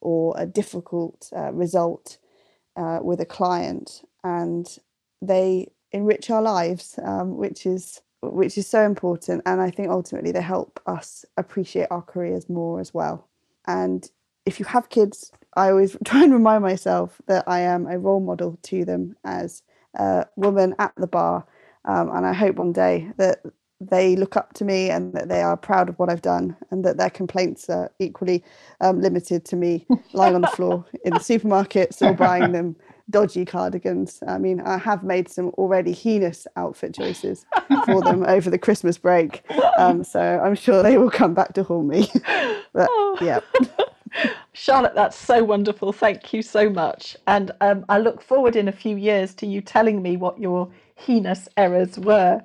or 0.00 0.34
a 0.36 0.46
difficult 0.46 1.30
uh, 1.34 1.52
result 1.52 2.18
uh, 2.76 3.00
with 3.02 3.20
a 3.20 3.26
client. 3.26 4.02
And 4.24 4.66
they 5.22 5.68
enrich 5.92 6.30
our 6.30 6.42
lives, 6.42 6.98
um, 7.02 7.36
which 7.36 7.66
is 7.66 8.00
which 8.22 8.58
is 8.58 8.66
so 8.66 8.82
important. 8.82 9.42
And 9.46 9.60
I 9.60 9.70
think 9.70 9.88
ultimately 9.88 10.32
they 10.32 10.42
help 10.42 10.80
us 10.86 11.24
appreciate 11.36 11.88
our 11.90 12.02
careers 12.02 12.48
more 12.48 12.80
as 12.80 12.92
well. 12.92 13.26
And 13.66 14.10
if 14.44 14.58
you 14.58 14.66
have 14.66 14.90
kids, 14.90 15.32
I 15.56 15.70
always 15.70 15.96
try 16.04 16.24
and 16.24 16.32
remind 16.32 16.62
myself 16.62 17.20
that 17.26 17.44
I 17.46 17.60
am 17.60 17.86
a 17.86 17.98
role 17.98 18.20
model 18.20 18.58
to 18.64 18.84
them 18.84 19.16
as 19.24 19.62
a 19.94 20.26
woman 20.36 20.74
at 20.78 20.92
the 20.96 21.06
bar. 21.06 21.46
Um, 21.86 22.10
and 22.14 22.26
I 22.26 22.34
hope 22.34 22.56
one 22.56 22.72
day 22.72 23.10
that 23.16 23.42
they 23.80 24.14
look 24.14 24.36
up 24.36 24.52
to 24.52 24.64
me 24.64 24.90
and 24.90 25.14
that 25.14 25.28
they 25.30 25.40
are 25.40 25.56
proud 25.56 25.88
of 25.88 25.98
what 25.98 26.10
I've 26.10 26.20
done 26.20 26.54
and 26.70 26.84
that 26.84 26.98
their 26.98 27.08
complaints 27.08 27.70
are 27.70 27.90
equally 27.98 28.44
um, 28.82 29.00
limited 29.00 29.46
to 29.46 29.56
me 29.56 29.86
lying 30.12 30.34
on 30.34 30.42
the 30.42 30.48
floor 30.48 30.84
in 31.04 31.14
the 31.14 31.20
supermarkets 31.20 32.02
or 32.02 32.12
buying 32.12 32.52
them 32.52 32.76
dodgy 33.10 33.44
cardigans. 33.44 34.22
I 34.26 34.38
mean, 34.38 34.60
I 34.60 34.78
have 34.78 35.02
made 35.02 35.28
some 35.28 35.48
already 35.50 35.92
heinous 35.92 36.46
outfit 36.56 36.94
choices 36.94 37.44
for 37.84 38.02
them 38.02 38.24
over 38.24 38.50
the 38.50 38.58
Christmas 38.58 38.98
break. 38.98 39.42
Um, 39.76 40.04
so 40.14 40.20
I'm 40.20 40.54
sure 40.54 40.82
they 40.82 40.98
will 40.98 41.10
come 41.10 41.34
back 41.34 41.54
to 41.54 41.62
haunt 41.62 41.88
me. 41.88 42.08
but 42.72 42.88
oh. 42.90 43.18
yeah. 43.20 43.40
Charlotte, 44.52 44.94
that's 44.94 45.16
so 45.16 45.44
wonderful. 45.44 45.92
Thank 45.92 46.32
you 46.32 46.42
so 46.42 46.68
much. 46.68 47.16
And 47.26 47.52
um, 47.60 47.84
I 47.88 47.98
look 47.98 48.22
forward 48.22 48.56
in 48.56 48.68
a 48.68 48.72
few 48.72 48.96
years 48.96 49.34
to 49.34 49.46
you 49.46 49.60
telling 49.60 50.02
me 50.02 50.16
what 50.16 50.40
your 50.40 50.70
heinous 50.96 51.48
errors 51.56 51.98
were. 51.98 52.42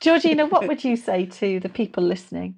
Georgina, 0.00 0.46
what 0.46 0.66
would 0.66 0.84
you 0.84 0.96
say 0.96 1.26
to 1.26 1.60
the 1.60 1.68
people 1.68 2.02
listening? 2.02 2.56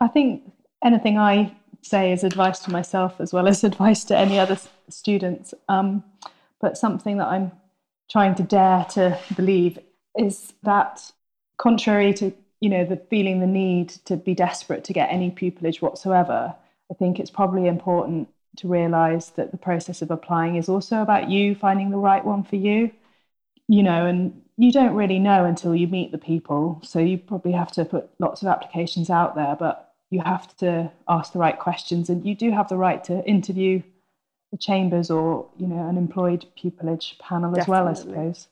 I 0.00 0.08
think 0.08 0.42
anything 0.82 1.18
I 1.18 1.54
say 1.82 2.12
is 2.12 2.24
advice 2.24 2.60
to 2.60 2.70
myself 2.70 3.20
as 3.20 3.32
well 3.32 3.48
as 3.48 3.64
advice 3.72 4.04
to 4.04 4.16
any 4.16 4.38
other 4.38 4.58
students. 4.88 5.52
Um, 5.68 6.02
but 6.60 6.78
something 6.78 7.18
that 7.18 7.26
I'm 7.26 7.52
trying 8.10 8.34
to 8.36 8.42
dare 8.42 8.86
to 8.90 9.18
believe 9.36 9.78
is 10.16 10.52
that, 10.62 11.12
contrary 11.58 12.12
to 12.14 12.32
you 12.60 12.68
know 12.68 12.84
the 12.84 12.96
feeling 12.96 13.40
the 13.40 13.46
need 13.46 13.88
to 14.04 14.16
be 14.16 14.34
desperate 14.34 14.84
to 14.84 14.92
get 14.92 15.12
any 15.12 15.30
pupillage 15.30 15.82
whatsoever, 15.82 16.54
I 16.90 16.94
think 16.94 17.18
it's 17.18 17.30
probably 17.30 17.66
important 17.66 18.28
to 18.58 18.68
realize 18.68 19.30
that 19.30 19.50
the 19.50 19.56
process 19.56 20.02
of 20.02 20.10
applying 20.10 20.56
is 20.56 20.68
also 20.68 21.02
about 21.02 21.30
you 21.30 21.54
finding 21.54 21.90
the 21.90 21.96
right 21.96 22.24
one 22.24 22.44
for 22.44 22.56
you. 22.56 22.92
You 23.68 23.82
know, 23.82 24.06
and 24.06 24.42
you 24.56 24.70
don't 24.70 24.94
really 24.94 25.18
know 25.18 25.44
until 25.44 25.74
you 25.74 25.88
meet 25.88 26.12
the 26.12 26.18
people. 26.18 26.80
So 26.84 26.98
you 26.98 27.16
probably 27.18 27.52
have 27.52 27.72
to 27.72 27.84
put 27.84 28.10
lots 28.18 28.42
of 28.42 28.48
applications 28.48 29.08
out 29.08 29.34
there, 29.34 29.56
but 29.58 29.91
you 30.12 30.20
have 30.20 30.54
to 30.58 30.92
ask 31.08 31.32
the 31.32 31.38
right 31.38 31.58
questions 31.58 32.10
and 32.10 32.26
you 32.26 32.34
do 32.34 32.50
have 32.50 32.68
the 32.68 32.76
right 32.76 33.02
to 33.04 33.24
interview 33.24 33.82
the 34.50 34.58
chambers 34.58 35.10
or, 35.10 35.48
you 35.56 35.66
know, 35.66 35.88
an 35.88 35.96
employed 35.96 36.44
pupillage 36.62 37.18
panel 37.18 37.50
Definitely. 37.50 37.60
as 37.60 37.68
well, 37.68 37.88
I 37.88 37.92
suppose. 37.94 38.48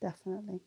Definitely. 0.00 0.60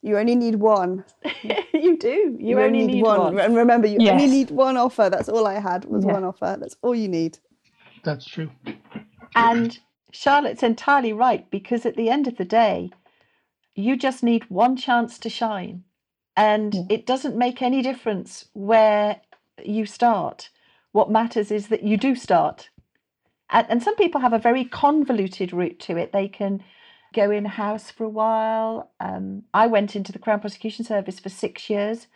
You 0.00 0.16
only 0.16 0.36
need 0.36 0.54
one. 0.54 1.04
you 1.74 1.98
do. 1.98 2.08
You, 2.08 2.36
you 2.40 2.60
only, 2.60 2.80
only, 2.80 2.94
need, 2.94 3.02
one. 3.02 3.20
one. 3.20 3.38
And 3.38 3.54
remember, 3.54 3.86
you 3.86 3.98
yes. 4.00 4.12
only 4.12 4.26
need 4.26 4.50
one 4.50 4.78
offer. 4.78 5.10
That's 5.10 5.28
all 5.28 5.46
I 5.46 5.60
had 5.60 5.84
was 5.84 6.04
yeah. 6.06 6.12
one 6.12 6.24
offer. 6.24 6.56
That's 6.58 6.76
all 6.80 6.94
you 6.94 7.08
need. 7.08 7.38
That's 8.02 8.24
true. 8.24 8.50
And 9.34 9.78
Charlotte's 10.12 10.62
entirely 10.62 11.12
right 11.12 11.50
because 11.50 11.84
at 11.84 11.96
the 11.96 12.08
end 12.08 12.26
of 12.26 12.38
the 12.38 12.44
day, 12.46 12.90
you 13.74 13.96
just 13.98 14.22
need 14.22 14.48
one 14.48 14.76
chance 14.76 15.18
to 15.18 15.28
shine. 15.28 15.84
And 16.36 16.74
yeah. 16.74 16.82
it 16.88 17.06
doesn't 17.06 17.36
make 17.36 17.60
any 17.60 17.82
difference 17.82 18.46
where 18.54 19.20
you 19.62 19.86
start. 19.86 20.50
What 20.92 21.10
matters 21.10 21.50
is 21.50 21.68
that 21.68 21.82
you 21.82 21.96
do 21.96 22.14
start. 22.14 22.70
And, 23.50 23.66
and 23.68 23.82
some 23.82 23.96
people 23.96 24.20
have 24.20 24.32
a 24.32 24.38
very 24.38 24.64
convoluted 24.64 25.52
route 25.52 25.78
to 25.80 25.96
it. 25.96 26.12
They 26.12 26.28
can 26.28 26.62
go 27.14 27.30
in 27.30 27.44
house 27.44 27.90
for 27.90 28.04
a 28.04 28.08
while. 28.08 28.90
Um, 29.00 29.44
I 29.52 29.66
went 29.66 29.96
into 29.96 30.12
the 30.12 30.18
Crown 30.18 30.40
Prosecution 30.40 30.84
Service 30.84 31.20
for 31.20 31.28
six 31.28 31.70
years, 31.70 32.08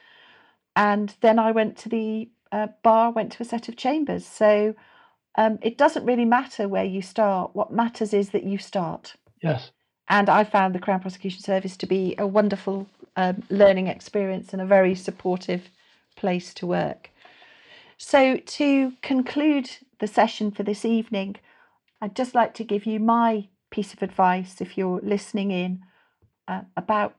and 0.76 1.14
then 1.20 1.38
I 1.38 1.52
went 1.52 1.76
to 1.78 1.88
the 1.88 2.30
uh, 2.52 2.68
bar, 2.82 3.12
went 3.12 3.32
to 3.32 3.42
a 3.42 3.46
set 3.46 3.68
of 3.68 3.76
chambers. 3.76 4.26
So 4.26 4.74
um, 5.36 5.58
it 5.62 5.78
doesn't 5.78 6.04
really 6.04 6.24
matter 6.24 6.68
where 6.68 6.84
you 6.84 7.02
start. 7.02 7.54
What 7.54 7.72
matters 7.72 8.12
is 8.12 8.30
that 8.30 8.44
you 8.44 8.58
start. 8.58 9.14
Yes. 9.42 9.70
And 10.08 10.28
I 10.28 10.44
found 10.44 10.74
the 10.74 10.80
Crown 10.80 11.00
Prosecution 11.00 11.42
Service 11.42 11.76
to 11.76 11.86
be 11.86 12.14
a 12.18 12.26
wonderful 12.26 12.86
um, 13.16 13.42
learning 13.50 13.88
experience 13.88 14.52
and 14.52 14.62
a 14.62 14.66
very 14.66 14.94
supportive 14.94 15.70
place 16.16 16.54
to 16.54 16.66
work. 16.66 17.10
So, 18.00 18.36
to 18.36 18.92
conclude 19.02 19.70
the 19.98 20.06
session 20.06 20.52
for 20.52 20.62
this 20.62 20.84
evening, 20.84 21.34
I'd 22.00 22.14
just 22.14 22.32
like 22.32 22.54
to 22.54 22.64
give 22.64 22.86
you 22.86 23.00
my 23.00 23.48
piece 23.70 23.92
of 23.92 24.02
advice 24.02 24.60
if 24.60 24.78
you're 24.78 25.00
listening 25.02 25.50
in 25.50 25.82
uh, 26.46 26.62
about 26.76 27.16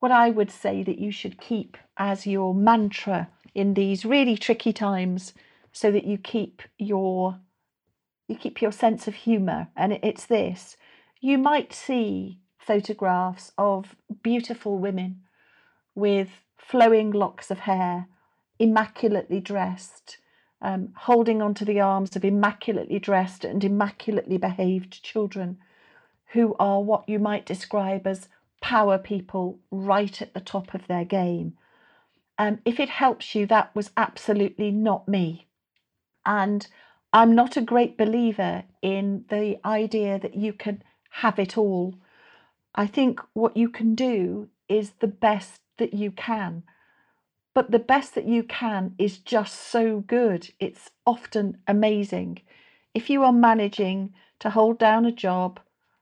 what 0.00 0.10
I 0.10 0.30
would 0.30 0.50
say 0.50 0.82
that 0.82 0.98
you 0.98 1.12
should 1.12 1.38
keep 1.38 1.76
as 1.98 2.26
your 2.26 2.54
mantra 2.54 3.28
in 3.54 3.74
these 3.74 4.06
really 4.06 4.36
tricky 4.38 4.72
times 4.72 5.34
so 5.72 5.92
that 5.92 6.04
you 6.04 6.16
keep 6.16 6.62
your 6.78 7.38
you 8.28 8.36
keep 8.36 8.62
your 8.62 8.72
sense 8.72 9.06
of 9.06 9.14
humor 9.14 9.68
and 9.76 9.92
it's 10.02 10.24
this. 10.24 10.78
You 11.20 11.36
might 11.36 11.74
see 11.74 12.40
photographs 12.58 13.52
of 13.58 13.94
beautiful 14.22 14.78
women 14.78 15.20
with 15.94 16.30
flowing 16.56 17.10
locks 17.10 17.50
of 17.50 17.60
hair, 17.60 18.06
immaculately 18.62 19.40
dressed, 19.40 20.18
um, 20.60 20.92
holding 20.94 21.42
onto 21.42 21.64
the 21.64 21.80
arms 21.80 22.14
of 22.14 22.24
immaculately 22.24 23.00
dressed 23.00 23.44
and 23.44 23.64
immaculately 23.64 24.38
behaved 24.38 25.02
children 25.02 25.58
who 26.26 26.54
are 26.60 26.80
what 26.80 27.08
you 27.08 27.18
might 27.18 27.44
describe 27.44 28.06
as 28.06 28.28
power 28.60 28.98
people 28.98 29.58
right 29.72 30.22
at 30.22 30.32
the 30.32 30.40
top 30.40 30.74
of 30.74 30.86
their 30.86 31.04
game. 31.04 31.54
Um, 32.38 32.60
if 32.64 32.78
it 32.78 32.88
helps 32.88 33.34
you, 33.34 33.46
that 33.46 33.74
was 33.74 33.90
absolutely 33.96 34.70
not 34.70 35.08
me. 35.08 35.48
And 36.24 36.64
I'm 37.12 37.34
not 37.34 37.56
a 37.56 37.62
great 37.62 37.98
believer 37.98 38.62
in 38.80 39.24
the 39.28 39.58
idea 39.64 40.20
that 40.20 40.36
you 40.36 40.52
can 40.52 40.84
have 41.10 41.40
it 41.40 41.58
all. 41.58 41.96
I 42.76 42.86
think 42.86 43.20
what 43.32 43.56
you 43.56 43.68
can 43.68 43.96
do 43.96 44.48
is 44.68 44.92
the 45.00 45.08
best 45.08 45.60
that 45.78 45.92
you 45.92 46.12
can. 46.12 46.62
But 47.54 47.70
the 47.70 47.78
best 47.78 48.14
that 48.14 48.26
you 48.26 48.42
can 48.42 48.94
is 48.98 49.18
just 49.18 49.54
so 49.54 50.00
good. 50.00 50.50
It's 50.58 50.90
often 51.06 51.58
amazing. 51.66 52.40
If 52.94 53.10
you 53.10 53.22
are 53.24 53.32
managing 53.32 54.14
to 54.40 54.50
hold 54.50 54.78
down 54.78 55.04
a 55.04 55.12
job, 55.12 55.60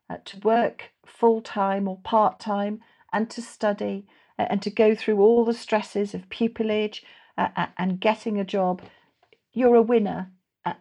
uh, 0.09 0.18
to 0.24 0.38
work 0.40 0.92
full 1.05 1.40
time 1.40 1.88
or 1.88 1.98
part 1.98 2.38
time, 2.38 2.80
and 3.12 3.28
to 3.30 3.42
study, 3.42 4.07
uh, 4.38 4.46
and 4.48 4.62
to 4.62 4.70
go 4.70 4.94
through 4.94 5.20
all 5.20 5.44
the 5.44 5.55
stresses 5.55 6.14
of 6.14 6.28
pupillage 6.28 7.03
uh, 7.36 7.66
and 7.76 8.01
getting 8.01 8.38
a 8.38 8.44
job, 8.44 8.82
you're 9.53 9.74
a 9.74 9.82
winner 9.82 10.30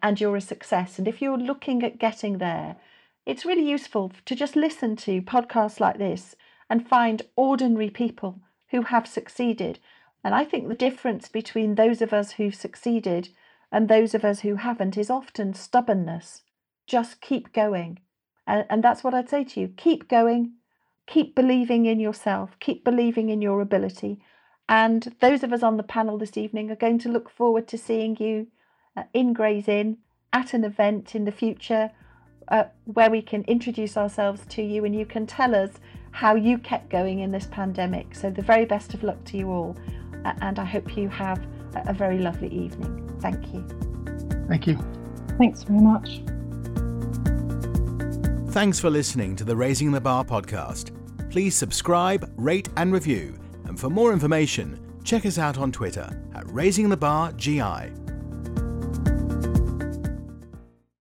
and 0.02 0.20
you're 0.20 0.36
a 0.36 0.40
success. 0.40 0.98
And 0.98 1.08
if 1.08 1.20
you're 1.20 1.38
looking 1.38 1.82
at 1.82 1.98
getting 1.98 2.38
there, 2.38 2.76
it's 3.26 3.44
really 3.44 3.68
useful 3.68 4.12
to 4.26 4.34
just 4.34 4.56
listen 4.56 4.96
to 4.96 5.22
podcasts 5.22 5.80
like 5.80 5.98
this 5.98 6.36
and 6.68 6.88
find 6.88 7.22
ordinary 7.36 7.90
people 7.90 8.40
who 8.70 8.82
have 8.82 9.06
succeeded. 9.06 9.78
And 10.22 10.34
I 10.34 10.44
think 10.44 10.68
the 10.68 10.74
difference 10.74 11.28
between 11.28 11.74
those 11.74 12.02
of 12.02 12.12
us 12.12 12.32
who've 12.32 12.54
succeeded 12.54 13.30
and 13.72 13.88
those 13.88 14.14
of 14.14 14.24
us 14.24 14.40
who 14.40 14.56
haven't 14.56 14.98
is 14.98 15.10
often 15.10 15.54
stubbornness. 15.54 16.42
Just 16.86 17.20
keep 17.20 17.52
going. 17.52 18.00
And, 18.46 18.66
and 18.68 18.84
that's 18.84 19.04
what 19.04 19.14
I'd 19.14 19.30
say 19.30 19.44
to 19.44 19.60
you 19.60 19.68
keep 19.76 20.08
going, 20.08 20.54
keep 21.06 21.34
believing 21.34 21.86
in 21.86 22.00
yourself, 22.00 22.56
keep 22.60 22.84
believing 22.84 23.30
in 23.30 23.40
your 23.40 23.60
ability. 23.60 24.22
And 24.68 25.14
those 25.20 25.42
of 25.42 25.52
us 25.52 25.62
on 25.62 25.76
the 25.76 25.82
panel 25.82 26.18
this 26.18 26.36
evening 26.36 26.70
are 26.70 26.76
going 26.76 26.98
to 27.00 27.08
look 27.08 27.30
forward 27.30 27.66
to 27.68 27.78
seeing 27.78 28.16
you 28.18 28.48
uh, 28.96 29.04
in 29.12 29.32
Gray's 29.32 29.68
Inn 29.68 29.98
at 30.32 30.54
an 30.54 30.64
event 30.64 31.14
in 31.14 31.24
the 31.24 31.32
future 31.32 31.90
uh, 32.48 32.64
where 32.84 33.10
we 33.10 33.22
can 33.22 33.42
introduce 33.44 33.96
ourselves 33.96 34.42
to 34.48 34.62
you 34.62 34.84
and 34.84 34.94
you 34.94 35.06
can 35.06 35.26
tell 35.26 35.54
us 35.54 35.70
how 36.12 36.34
you 36.34 36.58
kept 36.58 36.88
going 36.88 37.20
in 37.20 37.30
this 37.30 37.46
pandemic. 37.46 38.14
So, 38.14 38.30
the 38.30 38.42
very 38.42 38.64
best 38.64 38.94
of 38.94 39.02
luck 39.02 39.22
to 39.26 39.36
you 39.36 39.50
all, 39.50 39.76
and 40.24 40.58
I 40.58 40.64
hope 40.64 40.96
you 40.96 41.08
have 41.08 41.38
a, 41.74 41.90
a 41.90 41.92
very 41.92 42.18
lovely 42.18 42.48
evening. 42.48 43.18
Thank 43.20 43.52
you. 43.52 43.66
Thank 44.48 44.66
you. 44.66 44.78
Thanks 45.38 45.62
very 45.62 45.80
much. 45.80 46.22
Thanks 48.52 48.80
for 48.80 48.90
listening 48.90 49.36
to 49.36 49.44
the 49.44 49.54
Raising 49.54 49.92
the 49.92 50.00
Bar 50.00 50.24
podcast. 50.24 50.90
Please 51.30 51.54
subscribe, 51.54 52.32
rate, 52.36 52.68
and 52.76 52.92
review. 52.92 53.38
And 53.64 53.78
for 53.78 53.88
more 53.88 54.12
information, 54.12 54.80
check 55.04 55.24
us 55.24 55.38
out 55.38 55.56
on 55.56 55.70
Twitter 55.70 56.10
at 56.34 56.50
Raising 56.50 56.88
the 56.88 56.96
Bar 56.96 57.32
GI. 57.32 57.92